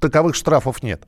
таковых 0.00 0.34
штрафов 0.34 0.82
нет? 0.82 1.02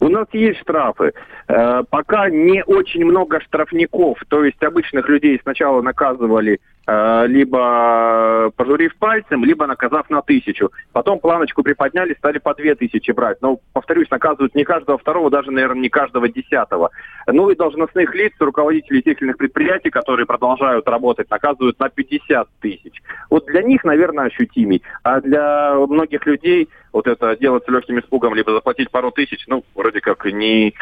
У 0.00 0.08
нас 0.08 0.26
есть 0.32 0.60
штрафы. 0.60 1.12
Э, 1.48 1.82
пока 1.88 2.28
не 2.30 2.62
очень 2.64 3.04
много 3.04 3.40
штрафников. 3.40 4.18
То 4.28 4.44
есть 4.44 4.62
обычных 4.62 5.08
людей 5.08 5.38
сначала 5.42 5.82
наказывали 5.82 6.60
либо 6.88 8.50
пожурив 8.56 8.96
пальцем, 8.96 9.44
либо 9.44 9.66
наказав 9.66 10.08
на 10.08 10.22
тысячу. 10.22 10.72
Потом 10.92 11.18
планочку 11.18 11.62
приподняли, 11.62 12.14
стали 12.14 12.38
по 12.38 12.54
две 12.54 12.74
тысячи 12.74 13.10
брать. 13.10 13.42
Но, 13.42 13.58
повторюсь, 13.74 14.10
наказывают 14.10 14.54
не 14.54 14.64
каждого 14.64 14.96
второго, 14.96 15.30
даже, 15.30 15.50
наверное, 15.50 15.82
не 15.82 15.90
каждого 15.90 16.28
десятого. 16.28 16.90
Ну 17.26 17.50
и 17.50 17.56
должностных 17.56 18.14
лиц, 18.14 18.32
руководителей 18.38 19.02
тех 19.02 19.20
или 19.20 19.28
иных 19.28 19.36
предприятий, 19.36 19.90
которые 19.90 20.24
продолжают 20.24 20.88
работать, 20.88 21.30
наказывают 21.30 21.78
на 21.78 21.90
50 21.90 22.48
тысяч. 22.60 23.02
Вот 23.28 23.44
для 23.46 23.62
них, 23.62 23.84
наверное, 23.84 24.26
ощутимей. 24.26 24.82
А 25.02 25.20
для 25.20 25.74
многих 25.74 26.24
людей 26.24 26.68
вот 26.92 27.06
это 27.06 27.36
делать 27.36 27.64
с 27.64 27.68
легким 27.68 27.98
испугом, 28.00 28.34
либо 28.34 28.52
заплатить 28.52 28.90
пару 28.90 29.10
тысяч, 29.10 29.44
ну, 29.46 29.64
вроде 29.74 30.00
как 30.00 30.24
не, 30.24 30.74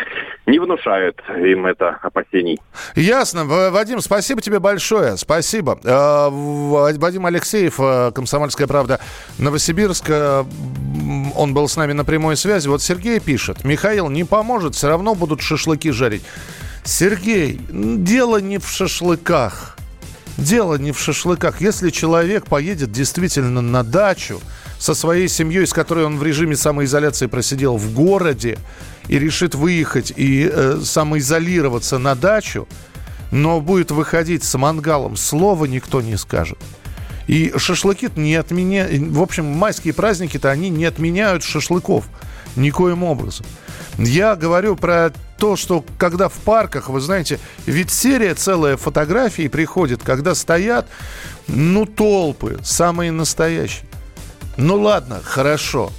не 0.46 0.58
внушает 0.58 1.20
им 1.36 1.66
это 1.66 1.98
опасений. 2.02 2.58
Ясно. 2.94 3.44
Вадим, 3.44 4.00
спасибо 4.00 4.40
тебе 4.40 4.60
большое. 4.60 5.16
Спасибо. 5.16 5.78
Э, 5.96 6.94
Вадим 6.98 7.26
Алексеев, 7.26 7.76
э, 7.78 8.12
«Комсомольская 8.14 8.66
правда», 8.66 9.00
Новосибирск. 9.38 10.10
Он 10.10 11.54
был 11.54 11.68
с 11.68 11.76
нами 11.76 11.92
на 11.92 12.04
прямой 12.04 12.36
связи. 12.36 12.68
Вот 12.68 12.82
Сергей 12.82 13.20
пишет. 13.20 13.64
Михаил, 13.64 14.08
не 14.08 14.24
поможет, 14.24 14.74
все 14.74 14.88
равно 14.88 15.14
будут 15.14 15.40
шашлыки 15.40 15.90
жарить. 15.90 16.22
Сергей, 16.84 17.60
дело 17.70 18.40
не 18.40 18.58
в 18.58 18.68
шашлыках. 18.68 19.76
Дело 20.38 20.76
не 20.76 20.92
в 20.92 20.98
шашлыках. 20.98 21.60
Если 21.60 21.90
человек 21.90 22.46
поедет 22.46 22.92
действительно 22.92 23.60
на 23.60 23.82
дачу 23.82 24.40
со 24.78 24.94
своей 24.94 25.28
семьей, 25.28 25.66
с 25.66 25.72
которой 25.72 26.04
он 26.04 26.18
в 26.18 26.22
режиме 26.22 26.56
самоизоляции 26.56 27.26
просидел 27.26 27.76
в 27.76 27.92
городе, 27.92 28.58
и 29.08 29.18
решит 29.18 29.54
выехать 29.54 30.12
и 30.16 30.50
э, 30.52 30.80
самоизолироваться 30.82 31.98
на 31.98 32.14
дачу, 32.14 32.66
но 33.30 33.60
будет 33.60 33.90
выходить 33.90 34.44
с 34.44 34.56
мангалом, 34.56 35.16
слова 35.16 35.64
никто 35.64 36.00
не 36.00 36.16
скажет. 36.16 36.58
И 37.26 37.52
шашлыки 37.56 38.08
не 38.16 38.36
отменяют. 38.36 39.02
В 39.08 39.20
общем, 39.20 39.46
майские 39.46 39.94
праздники-то 39.94 40.50
они 40.50 40.70
не 40.70 40.84
отменяют 40.84 41.42
шашлыков 41.42 42.08
никоим 42.54 43.02
образом. 43.02 43.46
Я 43.98 44.36
говорю 44.36 44.76
про 44.76 45.12
то, 45.38 45.56
что 45.56 45.84
когда 45.98 46.28
в 46.28 46.34
парках, 46.34 46.88
вы 46.88 47.00
знаете, 47.00 47.38
ведь 47.66 47.90
серия 47.90 48.34
целая 48.34 48.76
фотографий 48.76 49.48
приходит, 49.48 50.02
когда 50.02 50.34
стоят, 50.34 50.86
ну, 51.48 51.84
толпы, 51.86 52.58
самые 52.62 53.10
настоящие. 53.10 53.86
Ну 54.56 54.80
ладно, 54.80 55.20
хорошо, 55.22 55.92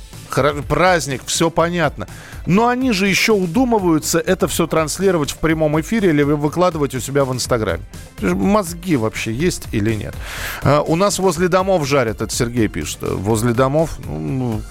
праздник, 0.68 1.22
все 1.26 1.50
понятно. 1.50 2.08
Но 2.46 2.68
они 2.68 2.92
же 2.92 3.08
еще 3.08 3.34
удумываются 3.34 4.20
это 4.20 4.48
все 4.48 4.68
транслировать 4.68 5.32
в 5.32 5.38
прямом 5.38 5.80
эфире 5.82 6.10
или 6.10 6.24
выкладывать 6.24 6.96
у 6.96 7.00
себя 7.00 7.26
в 7.26 7.34
Инстаграме. 7.34 7.84
Мозги 8.22 8.96
вообще 8.96 9.34
есть 9.34 9.68
или 9.72 9.94
нет? 9.94 10.16
А, 10.64 10.82
у 10.82 10.96
нас 10.96 11.20
возле 11.20 11.48
домов 11.48 11.88
жарят, 11.88 12.22
это 12.22 12.34
Сергей 12.34 12.68
пишет. 12.68 13.00
Возле 13.02 13.54
домов, 13.54 14.00
ну, 14.06 14.62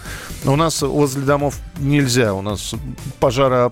у 0.45 0.57
нас 0.57 0.83
возле 0.83 1.23
домов 1.23 1.57
нельзя, 1.79 2.35
у 2.35 2.43
нас 2.43 2.75
пожара 3.21 3.71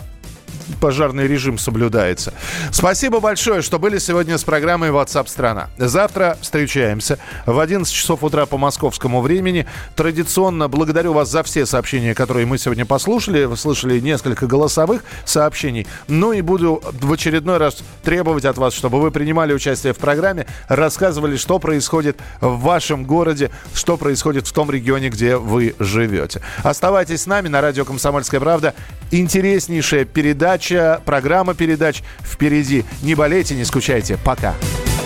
пожарный 0.81 1.27
режим 1.27 1.59
соблюдается. 1.59 2.33
Спасибо 2.71 3.21
большое, 3.21 3.63
что 3.63 3.79
были 3.79 3.99
сегодня 3.99 4.39
с 4.39 4.45
программой 4.45 4.91
WhatsApp 4.91 5.29
страна. 5.29 5.69
Завтра 5.79 6.39
встречаемся 6.41 7.19
в 7.47 7.59
11 7.59 7.93
часов 7.93 8.23
утра 8.23 8.47
по 8.47 8.59
московскому 8.59 9.21
времени. 9.21 9.67
Традиционно 9.97 10.69
благодарю 10.69 11.13
вас 11.13 11.31
за 11.31 11.43
все 11.43 11.67
сообщения, 11.67 12.15
которые 12.15 12.47
мы 12.47 12.59
сегодня 12.59 12.87
послушали. 12.87 13.45
Вы 13.45 13.57
слышали 13.57 14.01
несколько 14.01 14.47
голосовых 14.47 15.05
сообщений. 15.25 15.87
Ну 16.09 16.33
и 16.33 16.41
буду 16.41 16.83
в 17.01 17.13
очередной 17.13 17.59
раз 17.59 17.79
требовать 18.03 18.45
от 18.45 18.59
вас, 18.59 18.75
чтобы 18.75 19.01
вы 19.01 19.11
принимали 19.11 19.53
участие 19.53 19.93
в 19.93 19.99
программе, 19.99 20.47
рассказывали, 20.69 21.37
что 21.37 21.59
происходит 21.59 22.19
в 22.41 22.61
вашем 22.61 23.05
городе, 23.05 23.51
что 23.75 23.97
происходит 23.97 24.47
в 24.47 24.53
том 24.53 24.71
регионе, 24.71 25.11
где 25.11 25.37
вы 25.37 25.75
живете. 25.79 26.41
Оставайтесь 26.63 27.23
с 27.23 27.27
нами 27.27 27.49
на 27.49 27.61
радио 27.61 27.85
«Комсомольская 27.85 28.41
правда». 28.41 28.75
Интереснейшая 29.11 30.05
передача 30.05 30.54
передача, 30.55 31.01
программа 31.05 31.55
передач 31.55 32.03
впереди. 32.23 32.85
Не 33.03 33.15
болейте, 33.15 33.55
не 33.55 33.65
скучайте. 33.65 34.19
Пока. 34.25 34.55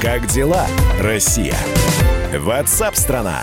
Как 0.01 0.26
дела, 0.26 0.66
Россия? 1.01 1.55
Ватсап-страна! 2.38 3.42